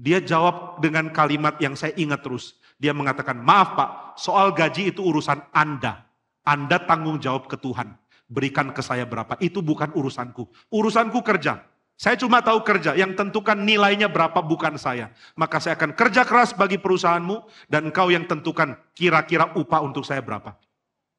Dia 0.00 0.24
jawab 0.24 0.80
dengan 0.80 1.12
kalimat 1.12 1.60
yang 1.60 1.76
saya 1.76 1.92
ingat 2.00 2.24
terus. 2.24 2.56
Dia 2.80 2.96
mengatakan, 2.96 3.36
maaf 3.36 3.76
pak, 3.76 3.90
soal 4.16 4.56
gaji 4.56 4.96
itu 4.96 5.04
urusan 5.04 5.44
Anda. 5.52 6.08
Anda 6.40 6.80
tanggung 6.88 7.20
jawab 7.20 7.52
ke 7.52 7.60
Tuhan. 7.60 8.00
Berikan 8.32 8.72
ke 8.72 8.80
saya 8.80 9.04
berapa, 9.04 9.36
itu 9.44 9.60
bukan 9.60 9.92
urusanku. 9.92 10.48
Urusanku 10.72 11.20
kerja. 11.20 11.68
Saya 11.96 12.18
cuma 12.18 12.42
tahu 12.42 12.66
kerja, 12.66 12.98
yang 12.98 13.14
tentukan 13.14 13.54
nilainya 13.54 14.10
berapa 14.10 14.42
bukan 14.42 14.74
saya. 14.74 15.14
Maka 15.38 15.62
saya 15.62 15.78
akan 15.78 15.94
kerja 15.94 16.26
keras 16.26 16.50
bagi 16.50 16.80
perusahaanmu 16.80 17.68
dan 17.70 17.92
engkau 17.92 18.10
yang 18.10 18.26
tentukan 18.26 18.74
kira-kira 18.96 19.54
upah 19.54 19.80
untuk 19.86 20.02
saya 20.02 20.18
berapa. 20.18 20.58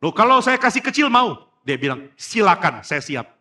Loh 0.03 0.11
kalau 0.11 0.43
saya 0.43 0.59
kasih 0.59 0.83
kecil 0.83 1.07
mau? 1.07 1.39
Dia 1.63 1.79
bilang, 1.79 2.11
silakan 2.19 2.83
saya 2.83 2.99
siap. 2.99 3.31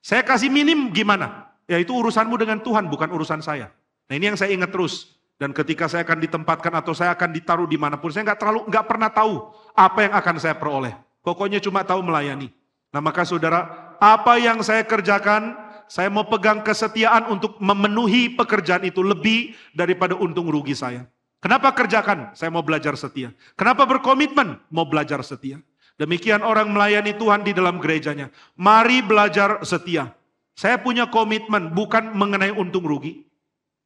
Saya 0.00 0.24
kasih 0.24 0.48
minim 0.48 0.88
gimana? 0.88 1.52
Ya 1.68 1.76
itu 1.76 1.92
urusanmu 1.92 2.40
dengan 2.40 2.64
Tuhan, 2.64 2.88
bukan 2.88 3.12
urusan 3.12 3.44
saya. 3.44 3.68
Nah 4.08 4.14
ini 4.16 4.32
yang 4.32 4.38
saya 4.40 4.56
ingat 4.56 4.72
terus. 4.72 5.20
Dan 5.36 5.52
ketika 5.56 5.88
saya 5.88 6.04
akan 6.04 6.20
ditempatkan 6.20 6.72
atau 6.80 6.92
saya 6.92 7.12
akan 7.16 7.32
ditaruh 7.32 7.68
di 7.68 7.76
mana 7.76 8.00
pun, 8.00 8.12
saya 8.12 8.28
nggak 8.28 8.40
terlalu 8.40 8.60
nggak 8.68 8.86
pernah 8.88 9.08
tahu 9.12 9.52
apa 9.76 9.98
yang 10.04 10.12
akan 10.16 10.36
saya 10.40 10.56
peroleh. 10.56 10.92
Pokoknya 11.20 11.60
cuma 11.60 11.84
tahu 11.84 12.00
melayani. 12.04 12.48
Nah 12.92 13.00
maka 13.04 13.24
saudara, 13.24 13.92
apa 14.00 14.40
yang 14.40 14.64
saya 14.64 14.84
kerjakan 14.84 15.56
saya 15.90 16.06
mau 16.06 16.22
pegang 16.22 16.62
kesetiaan 16.62 17.26
untuk 17.26 17.58
memenuhi 17.58 18.38
pekerjaan 18.38 18.86
itu 18.86 19.02
lebih 19.02 19.58
daripada 19.74 20.14
untung 20.14 20.46
rugi 20.46 20.78
saya. 20.78 21.10
Kenapa 21.42 21.74
kerjakan? 21.74 22.30
Saya 22.38 22.54
mau 22.54 22.62
belajar 22.62 22.94
setia. 22.94 23.34
Kenapa 23.58 23.82
berkomitmen? 23.90 24.62
Mau 24.70 24.86
belajar 24.86 25.18
setia. 25.26 25.58
Demikian 25.98 26.46
orang 26.46 26.70
melayani 26.70 27.10
Tuhan 27.18 27.42
di 27.42 27.50
dalam 27.50 27.82
gerejanya. 27.82 28.30
Mari 28.54 29.02
belajar 29.02 29.66
setia. 29.66 30.14
Saya 30.54 30.78
punya 30.78 31.10
komitmen 31.10 31.74
bukan 31.74 32.14
mengenai 32.14 32.54
untung 32.54 32.86
rugi. 32.86 33.26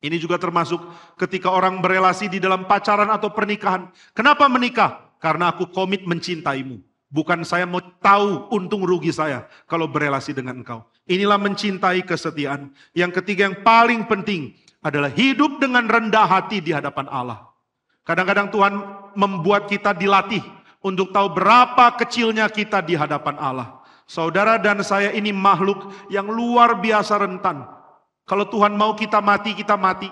Ini 0.05 0.21
juga 0.21 0.37
termasuk 0.37 0.85
ketika 1.17 1.49
orang 1.49 1.81
berelasi 1.81 2.29
di 2.29 2.37
dalam 2.37 2.69
pacaran 2.69 3.09
atau 3.09 3.33
pernikahan. 3.33 3.89
Kenapa 4.13 4.45
menikah? 4.53 5.17
Karena 5.25 5.49
aku 5.57 5.73
komit 5.73 6.05
mencintaimu. 6.05 6.85
Bukan 7.09 7.49
saya 7.49 7.65
mau 7.65 7.81
tahu 7.81 8.53
untung 8.53 8.85
rugi 8.85 9.09
saya 9.09 9.49
kalau 9.65 9.89
berelasi 9.89 10.37
dengan 10.37 10.61
engkau. 10.61 10.85
Inilah 11.05 11.37
mencintai 11.37 12.01
kesetiaan. 12.09 12.73
Yang 12.97 13.21
ketiga 13.21 13.53
yang 13.53 13.61
paling 13.61 14.09
penting 14.09 14.57
adalah 14.81 15.13
hidup 15.13 15.61
dengan 15.61 15.85
rendah 15.85 16.25
hati 16.25 16.65
di 16.65 16.73
hadapan 16.73 17.09
Allah. 17.13 17.45
Kadang-kadang 18.05 18.49
Tuhan 18.53 18.75
membuat 19.17 19.69
kita 19.69 19.97
dilatih 19.97 20.45
untuk 20.85 21.13
tahu 21.13 21.33
berapa 21.33 21.97
kecilnya 21.97 22.49
kita 22.53 22.85
di 22.85 22.97
hadapan 22.97 23.37
Allah. 23.41 23.81
Saudara 24.05 24.61
dan 24.61 24.85
saya 24.85 25.13
ini 25.17 25.33
makhluk 25.33 25.89
yang 26.13 26.29
luar 26.29 26.77
biasa 26.77 27.17
rentan. 27.17 27.65
Kalau 28.29 28.45
Tuhan 28.49 28.77
mau 28.77 28.93
kita 28.93 29.25
mati, 29.25 29.57
kita 29.57 29.81
mati. 29.81 30.09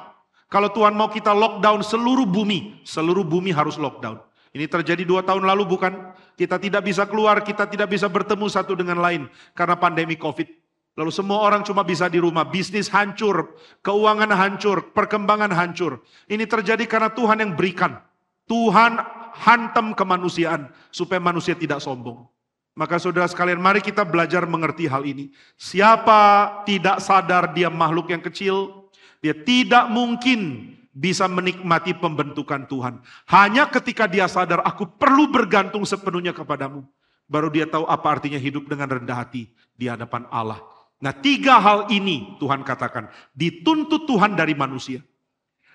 Kalau 0.49 0.69
Tuhan 0.73 0.93
mau 0.93 1.09
kita 1.09 1.33
lockdown 1.33 1.81
seluruh 1.81 2.29
bumi, 2.29 2.85
seluruh 2.85 3.25
bumi 3.25 3.53
harus 3.53 3.81
lockdown. 3.81 4.21
Ini 4.53 4.69
terjadi 4.69 5.05
dua 5.09 5.25
tahun 5.25 5.49
lalu 5.49 5.65
bukan? 5.65 6.13
Kita 6.37 6.61
tidak 6.61 6.85
bisa 6.85 7.09
keluar, 7.09 7.41
kita 7.41 7.65
tidak 7.69 7.89
bisa 7.89 8.09
bertemu 8.09 8.49
satu 8.53 8.77
dengan 8.77 9.01
lain 9.01 9.29
karena 9.57 9.77
pandemi 9.81 10.17
COVID. 10.17 10.62
Lalu 10.93 11.09
semua 11.09 11.41
orang 11.41 11.65
cuma 11.65 11.81
bisa 11.81 12.05
di 12.13 12.21
rumah, 12.21 12.45
bisnis 12.45 12.93
hancur, 12.93 13.57
keuangan 13.81 14.29
hancur, 14.29 14.93
perkembangan 14.93 15.49
hancur. 15.49 16.05
Ini 16.29 16.45
terjadi 16.45 16.85
karena 16.85 17.09
Tuhan 17.09 17.41
yang 17.41 17.57
berikan. 17.57 17.97
Tuhan 18.45 19.01
hantam 19.33 19.97
kemanusiaan 19.97 20.69
supaya 20.93 21.17
manusia 21.17 21.57
tidak 21.57 21.81
sombong. 21.81 22.29
Maka 22.77 23.01
saudara 23.01 23.29
sekalian 23.29 23.61
mari 23.61 23.85
kita 23.85 24.05
belajar 24.05 24.45
mengerti 24.45 24.85
hal 24.89 25.05
ini. 25.05 25.33
Siapa 25.57 26.65
tidak 26.69 27.01
sadar 27.01 27.53
dia 27.57 27.73
makhluk 27.73 28.13
yang 28.13 28.21
kecil, 28.21 28.89
dia 29.25 29.33
tidak 29.33 29.93
mungkin 29.93 30.73
bisa 30.93 31.25
menikmati 31.25 31.97
pembentukan 31.97 32.69
Tuhan. 32.69 33.01
Hanya 33.29 33.69
ketika 33.69 34.05
dia 34.09 34.29
sadar 34.29 34.61
aku 34.65 34.89
perlu 34.89 35.29
bergantung 35.29 35.85
sepenuhnya 35.89 36.37
kepadamu. 36.37 36.85
Baru 37.29 37.49
dia 37.49 37.65
tahu 37.65 37.89
apa 37.89 38.09
artinya 38.13 38.37
hidup 38.37 38.69
dengan 38.69 38.89
rendah 38.93 39.17
hati 39.17 39.49
di 39.73 39.89
hadapan 39.89 40.29
Allah. 40.29 40.61
Nah 41.03 41.11
tiga 41.11 41.59
hal 41.59 41.91
ini 41.91 42.39
Tuhan 42.39 42.63
katakan 42.63 43.11
dituntut 43.35 44.07
Tuhan 44.07 44.39
dari 44.39 44.55
manusia. 44.55 45.03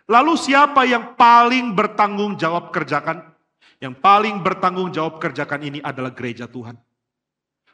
Lalu 0.08 0.40
siapa 0.40 0.88
yang 0.88 1.20
paling 1.20 1.76
bertanggung 1.76 2.40
jawab 2.40 2.72
kerjakan? 2.72 3.36
Yang 3.84 4.00
paling 4.00 4.40
bertanggung 4.40 4.90
jawab 4.90 5.20
kerjakan 5.20 5.68
ini 5.68 5.80
adalah 5.84 6.16
gereja 6.16 6.48
Tuhan. 6.48 6.80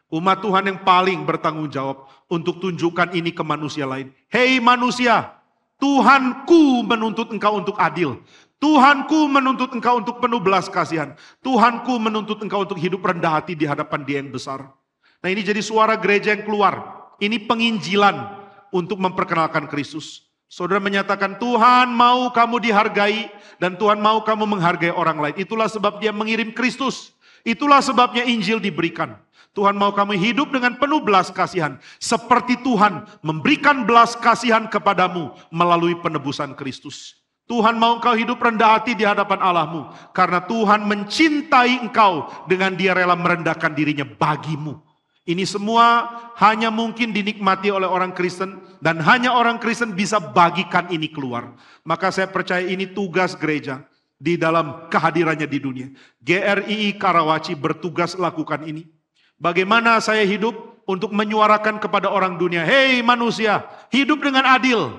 Umat 0.10 0.41
Tuhan 0.41 0.66
yang 0.66 0.80
paling 0.82 1.26
bertanggung 1.30 1.70
jawab 1.70 2.10
untuk 2.26 2.58
tunjukkan 2.58 3.14
ini 3.14 3.30
ke 3.30 3.45
manusia 3.45 3.86
lain. 3.86 4.10
Hei 4.34 4.58
manusia, 4.58 5.38
Tuhanku 5.78 6.86
menuntut 6.86 7.30
engkau 7.34 7.62
untuk 7.62 7.78
adil. 7.78 8.18
Tuhanku 8.58 9.30
menuntut 9.30 9.70
engkau 9.74 10.01
untuk 10.01 10.18
penuh 10.18 10.41
belas 10.41 10.70
kasihan. 10.70 11.14
Tuhanku 11.45 12.01
menuntut 12.01 12.41
engkau 12.41 12.66
untuk 12.66 12.82
hidup 12.82 13.04
rendah 13.06 13.41
hati 13.41 13.54
di 13.54 13.70
hadapan 13.70 14.01
dia 14.06 14.18
yang 14.22 14.34
besar. 14.34 14.74
Nah 15.22 15.30
ini 15.30 15.45
jadi 15.45 15.62
suara 15.62 15.97
gereja 16.01 16.34
yang 16.34 16.45
keluar. 16.45 17.03
Ini 17.24 17.48
penginjilan 17.48 18.20
untuk 18.76 19.00
memperkenalkan 19.00 19.72
Kristus. 19.72 20.28
Saudara 20.52 20.84
menyatakan 20.84 21.40
Tuhan 21.40 21.88
mau 21.96 22.28
kamu 22.36 22.60
dihargai 22.60 23.32
dan 23.64 23.80
Tuhan 23.80 24.04
mau 24.04 24.20
kamu 24.28 24.44
menghargai 24.44 24.92
orang 24.92 25.24
lain. 25.24 25.36
Itulah 25.40 25.72
sebab 25.72 26.04
dia 26.04 26.12
mengirim 26.12 26.52
Kristus. 26.52 27.16
Itulah 27.48 27.80
sebabnya 27.80 28.28
Injil 28.28 28.60
diberikan. 28.60 29.16
Tuhan 29.56 29.80
mau 29.80 29.96
kamu 29.96 30.20
hidup 30.20 30.52
dengan 30.52 30.76
penuh 30.76 31.00
belas 31.00 31.32
kasihan. 31.32 31.80
Seperti 31.96 32.60
Tuhan 32.60 33.08
memberikan 33.24 33.88
belas 33.88 34.20
kasihan 34.20 34.68
kepadamu 34.68 35.32
melalui 35.48 35.96
penebusan 36.04 36.60
Kristus. 36.60 37.24
Tuhan 37.48 37.80
mau 37.80 38.04
engkau 38.04 38.20
hidup 38.20 38.36
rendah 38.36 38.78
hati 38.78 39.00
di 39.00 39.08
hadapan 39.08 39.40
Allahmu. 39.40 39.90
Karena 40.12 40.44
Tuhan 40.44 40.84
mencintai 40.84 41.88
engkau 41.88 42.28
dengan 42.52 42.76
dia 42.76 42.92
rela 42.92 43.16
merendahkan 43.16 43.72
dirinya 43.72 44.04
bagimu. 44.04 44.76
Ini 45.24 45.48
semua 45.48 46.12
hanya 46.36 46.68
mungkin 46.68 47.16
dinikmati 47.16 47.72
oleh 47.72 47.88
orang 47.88 48.12
Kristen 48.12 48.60
dan 48.84 49.00
hanya 49.00 49.32
orang 49.32 49.56
Kristen 49.56 49.96
bisa 49.96 50.20
bagikan 50.20 50.92
ini 50.92 51.08
keluar. 51.08 51.56
Maka 51.88 52.12
saya 52.12 52.28
percaya 52.28 52.68
ini 52.68 52.92
tugas 52.92 53.32
gereja 53.40 53.88
di 54.20 54.36
dalam 54.36 54.92
kehadirannya 54.92 55.48
di 55.48 55.60
dunia. 55.64 55.88
GRII 56.20 57.00
Karawaci 57.00 57.56
bertugas 57.56 58.20
lakukan 58.20 58.68
ini. 58.68 58.84
Bagaimana 59.40 60.04
saya 60.04 60.28
hidup 60.28 60.84
untuk 60.84 61.16
menyuarakan 61.16 61.80
kepada 61.80 62.12
orang 62.12 62.36
dunia, 62.36 62.68
hei 62.68 63.00
manusia, 63.00 63.64
hidup 63.96 64.20
dengan 64.20 64.44
adil, 64.44 64.92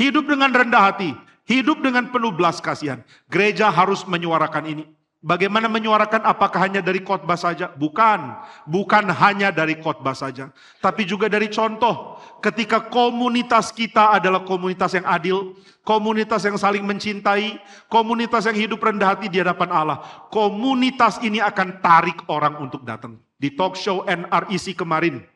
hidup 0.00 0.24
dengan 0.24 0.56
rendah 0.56 0.92
hati, 0.92 1.12
hidup 1.44 1.84
dengan 1.84 2.08
penuh 2.08 2.32
belas 2.32 2.64
kasihan. 2.64 3.04
Gereja 3.28 3.68
harus 3.68 4.08
menyuarakan 4.08 4.64
ini. 4.72 4.84
Bagaimana 5.26 5.66
menyuarakan 5.66 6.22
apakah 6.22 6.70
hanya 6.70 6.78
dari 6.78 7.02
khotbah 7.02 7.34
saja? 7.34 7.66
Bukan, 7.74 8.30
bukan 8.62 9.10
hanya 9.10 9.50
dari 9.50 9.74
khotbah 9.74 10.14
saja, 10.14 10.54
tapi 10.78 11.02
juga 11.02 11.26
dari 11.26 11.50
contoh. 11.50 12.14
Ketika 12.38 12.86
komunitas 12.86 13.74
kita 13.74 14.14
adalah 14.14 14.46
komunitas 14.46 14.94
yang 14.94 15.02
adil, 15.02 15.58
komunitas 15.82 16.46
yang 16.46 16.54
saling 16.54 16.86
mencintai, 16.86 17.58
komunitas 17.90 18.46
yang 18.46 18.54
hidup 18.54 18.78
rendah 18.78 19.18
hati 19.18 19.26
di 19.26 19.42
hadapan 19.42 19.74
Allah, 19.74 19.98
komunitas 20.30 21.18
ini 21.18 21.42
akan 21.42 21.82
tarik 21.82 22.22
orang 22.30 22.62
untuk 22.62 22.86
datang. 22.86 23.18
Di 23.34 23.50
talk 23.50 23.74
show 23.74 24.06
NRIC 24.06 24.78
kemarin, 24.78 25.26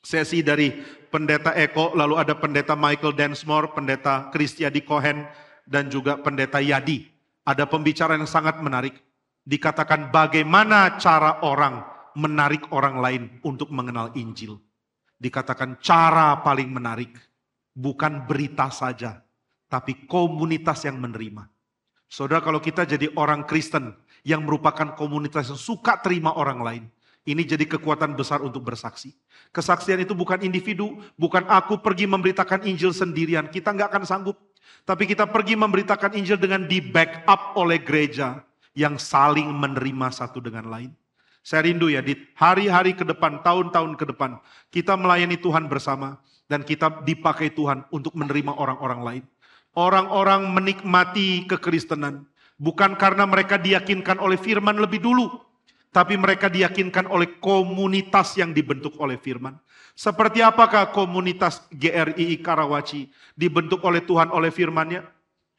sesi 0.00 0.40
dari 0.40 0.80
pendeta 1.12 1.52
Eko, 1.52 1.92
lalu 1.92 2.16
ada 2.16 2.32
pendeta 2.32 2.72
Michael 2.72 3.12
Densmore, 3.12 3.68
pendeta 3.76 4.32
Kristiadi 4.32 4.80
Cohen, 4.80 5.28
dan 5.68 5.92
juga 5.92 6.16
pendeta 6.16 6.56
Yadi. 6.56 7.04
Ada 7.44 7.68
pembicaraan 7.68 8.24
yang 8.24 8.26
sangat 8.26 8.58
menarik 8.64 9.05
dikatakan 9.46 10.10
bagaimana 10.10 10.98
cara 10.98 11.40
orang 11.46 11.86
menarik 12.18 12.66
orang 12.74 12.98
lain 12.98 13.22
untuk 13.46 13.70
mengenal 13.70 14.10
Injil. 14.18 14.58
Dikatakan 15.16 15.80
cara 15.80 16.42
paling 16.44 16.68
menarik 16.68 17.14
bukan 17.72 18.26
berita 18.28 18.68
saja, 18.68 19.22
tapi 19.70 20.04
komunitas 20.04 20.84
yang 20.84 21.00
menerima. 21.00 21.48
Saudara 22.10 22.44
kalau 22.44 22.60
kita 22.60 22.84
jadi 22.84 23.08
orang 23.16 23.48
Kristen 23.48 23.96
yang 24.26 24.44
merupakan 24.44 24.92
komunitas 24.98 25.48
yang 25.48 25.56
suka 25.56 25.96
terima 26.04 26.36
orang 26.36 26.60
lain, 26.60 26.84
ini 27.24 27.42
jadi 27.48 27.64
kekuatan 27.64 28.12
besar 28.12 28.44
untuk 28.44 28.62
bersaksi. 28.66 29.16
Kesaksian 29.50 30.04
itu 30.04 30.12
bukan 30.12 30.44
individu, 30.44 31.00
bukan 31.16 31.48
aku 31.48 31.80
pergi 31.80 32.04
memberitakan 32.04 32.68
Injil 32.68 32.92
sendirian. 32.92 33.48
Kita 33.48 33.72
nggak 33.72 33.88
akan 33.88 34.04
sanggup. 34.04 34.36
Tapi 34.86 35.08
kita 35.08 35.26
pergi 35.26 35.58
memberitakan 35.58 36.14
Injil 36.14 36.38
dengan 36.38 36.68
di 36.70 36.78
backup 36.78 37.58
oleh 37.58 37.82
gereja 37.82 38.38
yang 38.76 39.00
saling 39.00 39.48
menerima 39.48 40.12
satu 40.12 40.38
dengan 40.38 40.68
lain. 40.68 40.92
Saya 41.40 41.64
rindu 41.64 41.88
ya 41.88 42.04
di 42.04 42.12
hari-hari 42.36 42.92
ke 42.92 43.06
depan, 43.06 43.40
tahun-tahun 43.40 43.96
ke 43.96 44.12
depan, 44.12 44.36
kita 44.68 44.98
melayani 44.98 45.40
Tuhan 45.40 45.70
bersama 45.70 46.20
dan 46.46 46.60
kita 46.60 47.02
dipakai 47.06 47.54
Tuhan 47.56 47.88
untuk 47.88 48.12
menerima 48.12 48.52
orang-orang 48.52 49.00
lain. 49.00 49.24
Orang-orang 49.72 50.52
menikmati 50.52 51.48
kekristenan 51.48 52.28
bukan 52.60 52.98
karena 53.00 53.24
mereka 53.24 53.56
diyakinkan 53.56 54.20
oleh 54.20 54.36
firman 54.36 54.76
lebih 54.76 55.00
dulu, 55.00 55.40
tapi 55.94 56.18
mereka 56.18 56.52
diyakinkan 56.52 57.08
oleh 57.08 57.40
komunitas 57.40 58.36
yang 58.36 58.52
dibentuk 58.52 58.98
oleh 59.00 59.16
firman. 59.16 59.56
Seperti 59.96 60.44
apakah 60.44 60.92
komunitas 60.92 61.64
GRII 61.72 62.36
Karawaci 62.44 63.08
dibentuk 63.32 63.80
oleh 63.80 64.04
Tuhan 64.04 64.28
oleh 64.28 64.52
firmannya? 64.52 65.15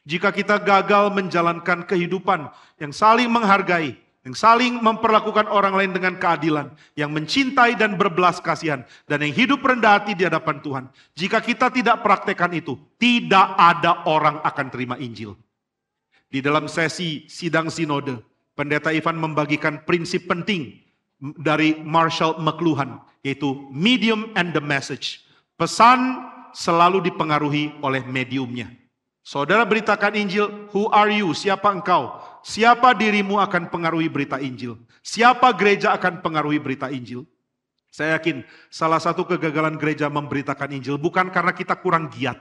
Jika 0.08 0.32
kita 0.32 0.56
gagal 0.64 1.12
menjalankan 1.12 1.84
kehidupan 1.84 2.48
yang 2.80 2.96
saling 2.96 3.28
menghargai, 3.28 3.92
yang 4.24 4.32
saling 4.32 4.80
memperlakukan 4.80 5.44
orang 5.52 5.76
lain 5.76 5.92
dengan 5.92 6.16
keadilan, 6.16 6.72
yang 6.96 7.12
mencintai 7.12 7.76
dan 7.76 8.00
berbelas 8.00 8.40
kasihan, 8.40 8.88
dan 9.04 9.20
yang 9.20 9.36
hidup 9.36 9.60
rendah 9.60 10.00
hati 10.00 10.16
di 10.16 10.24
hadapan 10.24 10.64
Tuhan. 10.64 10.84
Jika 11.12 11.44
kita 11.44 11.68
tidak 11.68 12.00
praktekkan 12.00 12.56
itu, 12.56 12.80
tidak 12.96 13.52
ada 13.60 14.08
orang 14.08 14.40
akan 14.48 14.66
terima 14.72 14.96
Injil. 14.96 15.36
Di 16.32 16.40
dalam 16.40 16.72
sesi 16.72 17.28
sidang 17.28 17.68
sinode, 17.68 18.16
pendeta 18.56 18.88
Ivan 18.96 19.20
membagikan 19.20 19.84
prinsip 19.84 20.24
penting 20.24 20.72
dari 21.36 21.76
Marshall 21.84 22.40
McLuhan, 22.40 22.96
yaitu 23.20 23.68
medium 23.68 24.32
and 24.40 24.56
the 24.56 24.64
message. 24.64 25.20
Pesan 25.60 26.24
selalu 26.56 27.12
dipengaruhi 27.12 27.76
oleh 27.84 28.00
mediumnya. 28.08 28.72
Saudara 29.28 29.68
beritakan 29.68 30.16
Injil, 30.16 30.48
who 30.72 30.88
are 30.88 31.12
you? 31.12 31.36
Siapa 31.36 31.68
engkau? 31.68 32.16
Siapa 32.40 32.96
dirimu 32.96 33.36
akan 33.36 33.68
pengaruhi 33.68 34.08
berita 34.08 34.40
Injil? 34.40 34.80
Siapa 35.04 35.52
gereja 35.52 35.92
akan 35.92 36.24
pengaruhi 36.24 36.56
berita 36.56 36.88
Injil? 36.88 37.28
Saya 37.92 38.16
yakin 38.16 38.40
salah 38.72 38.96
satu 38.96 39.28
kegagalan 39.28 39.76
gereja 39.76 40.08
memberitakan 40.08 40.72
Injil 40.72 40.96
bukan 40.96 41.28
karena 41.28 41.52
kita 41.52 41.76
kurang 41.76 42.08
giat. 42.08 42.40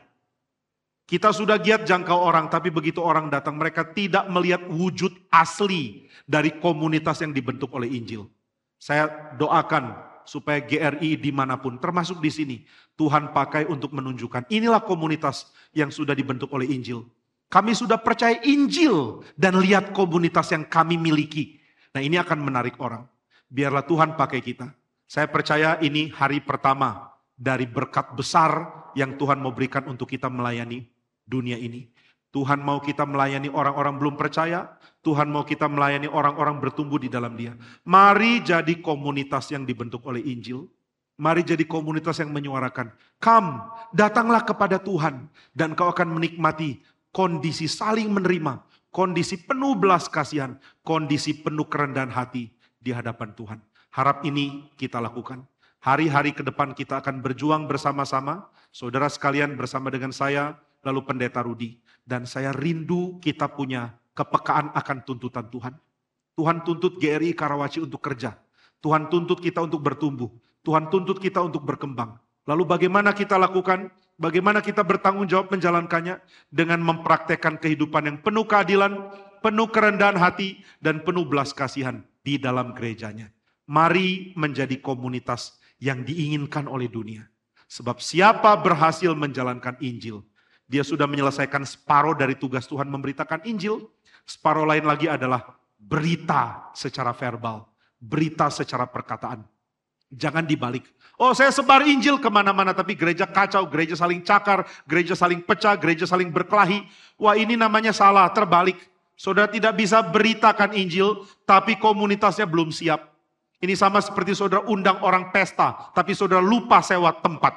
Kita 1.03 1.35
sudah 1.35 1.59
giat 1.59 1.83
jangkau 1.83 2.23
orang, 2.23 2.47
tapi 2.47 2.71
begitu 2.71 3.03
orang 3.03 3.27
datang, 3.27 3.59
mereka 3.59 3.83
tidak 3.91 4.23
melihat 4.31 4.63
wujud 4.71 5.11
asli 5.27 6.07
dari 6.23 6.55
komunitas 6.55 7.19
yang 7.19 7.35
dibentuk 7.35 7.67
oleh 7.75 7.91
Injil. 7.99 8.31
Saya 8.79 9.35
doakan 9.35 10.06
supaya 10.27 10.59
GRI 10.59 11.15
di 11.17 11.31
mana 11.31 11.55
pun, 11.57 11.79
termasuk 11.79 12.19
di 12.19 12.29
sini, 12.29 12.57
Tuhan 12.99 13.31
pakai 13.31 13.65
untuk 13.71 13.95
menunjukkan 13.95 14.51
inilah 14.51 14.83
komunitas 14.83 15.49
yang 15.71 15.89
sudah 15.89 16.13
dibentuk 16.13 16.51
oleh 16.51 16.67
Injil. 16.67 17.07
Kami 17.47 17.71
sudah 17.71 17.95
percaya 17.95 18.43
Injil 18.43 19.23
dan 19.39 19.55
lihat 19.55 19.95
komunitas 19.95 20.51
yang 20.51 20.67
kami 20.67 20.99
miliki. 20.99 21.63
Nah 21.95 22.03
ini 22.03 22.19
akan 22.19 22.43
menarik 22.43 22.75
orang. 22.83 23.07
Biarlah 23.47 23.87
Tuhan 23.87 24.19
pakai 24.19 24.43
kita. 24.43 24.67
Saya 25.07 25.31
percaya 25.31 25.79
ini 25.79 26.11
hari 26.11 26.43
pertama 26.43 27.15
dari 27.31 27.63
berkat 27.63 28.11
besar 28.11 28.67
yang 28.99 29.15
Tuhan 29.15 29.39
mau 29.39 29.55
berikan 29.55 29.87
untuk 29.87 30.11
kita 30.11 30.27
melayani 30.27 30.83
dunia 31.23 31.55
ini. 31.55 31.87
Tuhan 32.35 32.59
mau 32.59 32.83
kita 32.83 33.07
melayani 33.07 33.47
orang-orang 33.47 33.95
belum 33.95 34.19
percaya, 34.19 34.67
Tuhan 35.07 35.31
mau 35.31 35.47
kita 35.47 35.71
melayani 35.71 36.11
orang-orang 36.11 36.59
bertumbuh 36.59 36.99
di 36.99 37.07
dalam 37.07 37.39
dia. 37.39 37.55
Mari 37.87 38.43
jadi 38.43 38.83
komunitas 38.83 39.47
yang 39.55 39.63
dibentuk 39.63 40.03
oleh 40.03 40.19
Injil. 40.19 40.67
Mari 41.15 41.47
jadi 41.47 41.63
komunitas 41.63 42.19
yang 42.19 42.35
menyuarakan. 42.35 42.91
Come, 43.23 43.63
datanglah 43.95 44.43
kepada 44.43 44.75
Tuhan. 44.83 45.31
Dan 45.55 45.79
kau 45.79 45.87
akan 45.87 46.19
menikmati 46.19 46.83
kondisi 47.15 47.71
saling 47.71 48.11
menerima. 48.11 48.59
Kondisi 48.91 49.39
penuh 49.39 49.79
belas 49.79 50.11
kasihan. 50.11 50.59
Kondisi 50.83 51.39
penuh 51.39 51.71
kerendahan 51.71 52.11
hati 52.11 52.51
di 52.83 52.91
hadapan 52.91 53.31
Tuhan. 53.31 53.59
Harap 53.95 54.27
ini 54.27 54.67
kita 54.75 54.99
lakukan. 54.99 55.47
Hari-hari 55.79 56.35
ke 56.35 56.43
depan 56.43 56.75
kita 56.75 56.99
akan 56.99 57.23
berjuang 57.23 57.63
bersama-sama. 57.63 58.51
Saudara 58.75 59.07
sekalian 59.07 59.55
bersama 59.55 59.87
dengan 59.87 60.11
saya, 60.11 60.59
lalu 60.83 60.99
pendeta 61.07 61.39
Rudi. 61.39 61.79
Dan 62.03 62.27
saya 62.27 62.51
rindu 62.51 63.17
kita 63.23 63.47
punya 63.47 63.95
kepekaan 64.17 64.73
akan 64.73 64.97
tuntutan 65.05 65.45
Tuhan. 65.53 65.77
Tuhan 66.33 66.65
tuntut 66.65 66.97
GRI 66.97 67.37
Karawaci 67.37 67.85
untuk 67.85 68.01
kerja. 68.01 68.33
Tuhan 68.81 69.13
tuntut 69.13 69.37
kita 69.37 69.61
untuk 69.61 69.85
bertumbuh. 69.85 70.33
Tuhan 70.65 70.89
tuntut 70.89 71.21
kita 71.21 71.45
untuk 71.45 71.61
berkembang. 71.61 72.17
Lalu 72.49 72.63
bagaimana 72.65 73.13
kita 73.13 73.37
lakukan? 73.37 73.93
Bagaimana 74.17 74.65
kita 74.65 74.81
bertanggung 74.81 75.29
jawab 75.29 75.53
menjalankannya? 75.53 76.17
Dengan 76.49 76.81
mempraktekkan 76.81 77.61
kehidupan 77.61 78.09
yang 78.09 78.17
penuh 78.25 78.45
keadilan, 78.49 79.13
penuh 79.45 79.69
kerendahan 79.69 80.17
hati, 80.17 80.61
dan 80.81 81.05
penuh 81.05 81.25
belas 81.25 81.53
kasihan 81.53 82.01
di 82.25 82.41
dalam 82.41 82.73
gerejanya. 82.73 83.29
Mari 83.69 84.33
menjadi 84.33 84.79
komunitas 84.79 85.59
yang 85.77 86.01
diinginkan 86.01 86.65
oleh 86.65 86.89
dunia. 86.89 87.27
Sebab 87.67 87.99
siapa 87.99 88.55
berhasil 88.63 89.11
menjalankan 89.11 89.75
Injil, 89.83 90.23
dia 90.71 90.87
sudah 90.87 91.03
menyelesaikan 91.03 91.67
separuh 91.67 92.15
dari 92.15 92.35
tugas 92.39 92.63
Tuhan 92.67 92.87
memberitakan 92.87 93.43
Injil. 93.43 93.87
Separuh 94.27 94.67
lain 94.67 94.83
lagi 94.83 95.07
adalah 95.07 95.39
berita 95.79 96.67
secara 96.75 97.15
verbal, 97.15 97.63
berita 97.95 98.51
secara 98.51 98.83
perkataan. 98.83 99.39
Jangan 100.11 100.43
dibalik. 100.43 100.83
Oh 101.15 101.31
saya 101.31 101.47
sebar 101.47 101.87
Injil 101.87 102.19
ke 102.19 102.27
mana-mana 102.27 102.75
tapi 102.75 102.91
gereja 102.91 103.23
kacau, 103.23 103.63
gereja 103.71 103.95
saling 103.95 104.19
cakar, 104.21 104.67
gereja 104.83 105.15
saling 105.15 105.39
pecah, 105.39 105.79
gereja 105.79 106.03
saling 106.03 106.27
berkelahi. 106.27 106.83
Wah 107.15 107.39
ini 107.39 107.55
namanya 107.55 107.95
salah, 107.95 108.27
terbalik. 108.35 108.75
Saudara 109.15 109.47
tidak 109.47 109.79
bisa 109.79 110.03
beritakan 110.03 110.75
Injil 110.75 111.23
tapi 111.47 111.79
komunitasnya 111.79 112.43
belum 112.43 112.67
siap. 112.67 113.07
Ini 113.63 113.73
sama 113.79 114.03
seperti 114.03 114.35
saudara 114.35 114.67
undang 114.67 114.99
orang 115.07 115.31
pesta 115.31 115.89
tapi 115.95 116.11
saudara 116.11 116.43
lupa 116.43 116.83
sewa 116.83 117.15
tempat. 117.15 117.55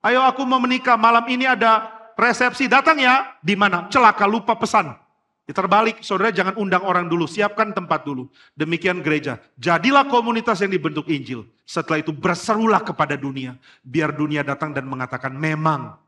Ayo 0.00 0.24
aku 0.24 0.48
mau 0.48 0.56
menikah, 0.56 0.96
malam 0.96 1.28
ini 1.28 1.44
ada 1.44 1.92
resepsi, 2.16 2.72
datang 2.72 2.96
ya. 2.96 3.36
Di 3.44 3.52
mana? 3.52 3.84
Celaka 3.92 4.24
lupa 4.24 4.56
pesan. 4.56 4.96
Ya, 5.50 5.54
terbalik, 5.58 5.98
saudara 6.06 6.30
jangan 6.30 6.54
undang 6.62 6.86
orang 6.86 7.10
dulu, 7.10 7.26
siapkan 7.26 7.74
tempat 7.74 8.06
dulu. 8.06 8.30
Demikian 8.54 9.02
gereja. 9.02 9.42
Jadilah 9.58 10.06
komunitas 10.06 10.62
yang 10.62 10.70
dibentuk 10.70 11.10
Injil. 11.10 11.42
Setelah 11.66 11.98
itu 11.98 12.14
berserulah 12.14 12.78
kepada 12.86 13.18
dunia. 13.18 13.58
Biar 13.82 14.14
dunia 14.14 14.46
datang 14.46 14.70
dan 14.70 14.86
mengatakan 14.86 15.34
memang 15.34 15.98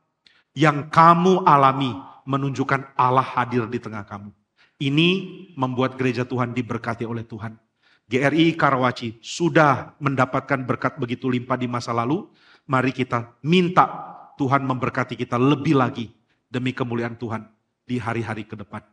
yang 0.55 0.87
kamu 0.87 1.43
alami 1.43 1.91
menunjukkan 2.23 2.95
Allah 2.95 3.27
hadir 3.35 3.67
di 3.67 3.83
tengah 3.83 4.07
kamu. 4.07 4.31
Ini 4.79 5.11
membuat 5.59 5.99
gereja 5.99 6.23
Tuhan 6.23 6.55
diberkati 6.55 7.03
oleh 7.03 7.27
Tuhan. 7.27 7.59
GRI 8.07 8.55
Karawaci 8.55 9.19
sudah 9.27 9.99
mendapatkan 9.99 10.63
berkat 10.63 11.03
begitu 11.03 11.27
limpah 11.27 11.59
di 11.59 11.67
masa 11.67 11.91
lalu. 11.91 12.31
Mari 12.71 12.95
kita 12.95 13.35
minta 13.43 13.91
Tuhan 14.39 14.63
memberkati 14.63 15.19
kita 15.19 15.35
lebih 15.35 15.75
lagi 15.75 16.15
demi 16.47 16.71
kemuliaan 16.71 17.19
Tuhan 17.19 17.43
di 17.83 17.99
hari-hari 17.99 18.47
ke 18.47 18.55
depan. 18.55 18.92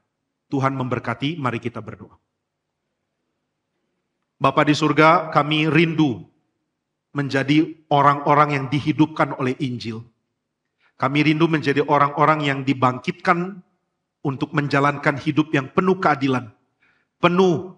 Tuhan 0.50 0.74
memberkati, 0.74 1.38
mari 1.38 1.62
kita 1.62 1.80
berdoa. 1.80 2.18
Bapak 4.40 4.66
di 4.66 4.76
surga, 4.76 5.30
kami 5.30 5.70
rindu 5.70 6.26
menjadi 7.14 7.76
orang-orang 7.90 8.56
yang 8.56 8.66
dihidupkan 8.70 9.38
oleh 9.38 9.54
Injil. 9.62 10.02
Kami 11.00 11.20
rindu 11.24 11.48
menjadi 11.48 11.86
orang-orang 11.86 12.44
yang 12.44 12.60
dibangkitkan 12.66 13.62
untuk 14.26 14.52
menjalankan 14.52 15.16
hidup 15.16 15.52
yang 15.56 15.72
penuh 15.72 15.96
keadilan, 16.00 16.52
penuh 17.24 17.76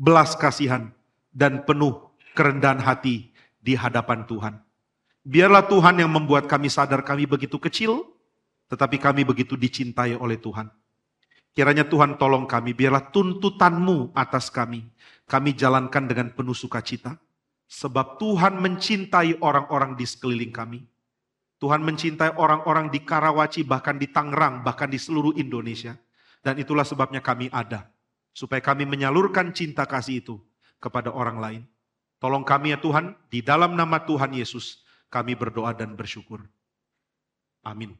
belas 0.00 0.32
kasihan, 0.36 0.88
dan 1.32 1.64
penuh 1.68 2.12
kerendahan 2.32 2.80
hati 2.80 3.32
di 3.60 3.76
hadapan 3.76 4.24
Tuhan. 4.24 4.54
Biarlah 5.22 5.64
Tuhan 5.68 6.02
yang 6.02 6.10
membuat 6.10 6.50
kami 6.50 6.66
sadar 6.66 7.04
kami 7.06 7.28
begitu 7.28 7.60
kecil, 7.60 8.08
tetapi 8.72 8.98
kami 8.98 9.22
begitu 9.22 9.54
dicintai 9.54 10.16
oleh 10.16 10.40
Tuhan. 10.40 10.66
Kiranya 11.52 11.84
Tuhan 11.84 12.16
tolong 12.16 12.48
kami, 12.48 12.72
biarlah 12.72 13.12
tuntutanmu 13.12 14.16
atas 14.16 14.48
kami, 14.48 14.88
kami 15.28 15.52
jalankan 15.52 16.08
dengan 16.08 16.32
penuh 16.32 16.56
sukacita. 16.56 17.20
Sebab 17.68 18.20
Tuhan 18.20 18.60
mencintai 18.60 19.40
orang-orang 19.40 19.96
di 19.96 20.04
sekeliling 20.04 20.52
kami. 20.52 20.84
Tuhan 21.56 21.80
mencintai 21.84 22.36
orang-orang 22.36 22.92
di 22.92 23.00
Karawaci, 23.00 23.64
bahkan 23.64 23.96
di 23.96 24.08
Tangerang, 24.12 24.60
bahkan 24.60 24.88
di 24.88 25.00
seluruh 25.00 25.32
Indonesia. 25.40 25.96
Dan 26.44 26.60
itulah 26.60 26.84
sebabnya 26.84 27.24
kami 27.24 27.48
ada. 27.48 27.88
Supaya 28.32 28.60
kami 28.60 28.84
menyalurkan 28.84 29.56
cinta 29.56 29.88
kasih 29.88 30.20
itu 30.24 30.36
kepada 30.80 31.12
orang 31.12 31.38
lain. 31.40 31.62
Tolong 32.20 32.44
kami 32.44 32.76
ya 32.76 32.78
Tuhan, 32.80 33.16
di 33.32 33.40
dalam 33.40 33.72
nama 33.78 34.04
Tuhan 34.04 34.36
Yesus, 34.36 34.84
kami 35.08 35.36
berdoa 35.36 35.72
dan 35.72 35.96
bersyukur. 35.96 36.44
Amin. 37.62 37.94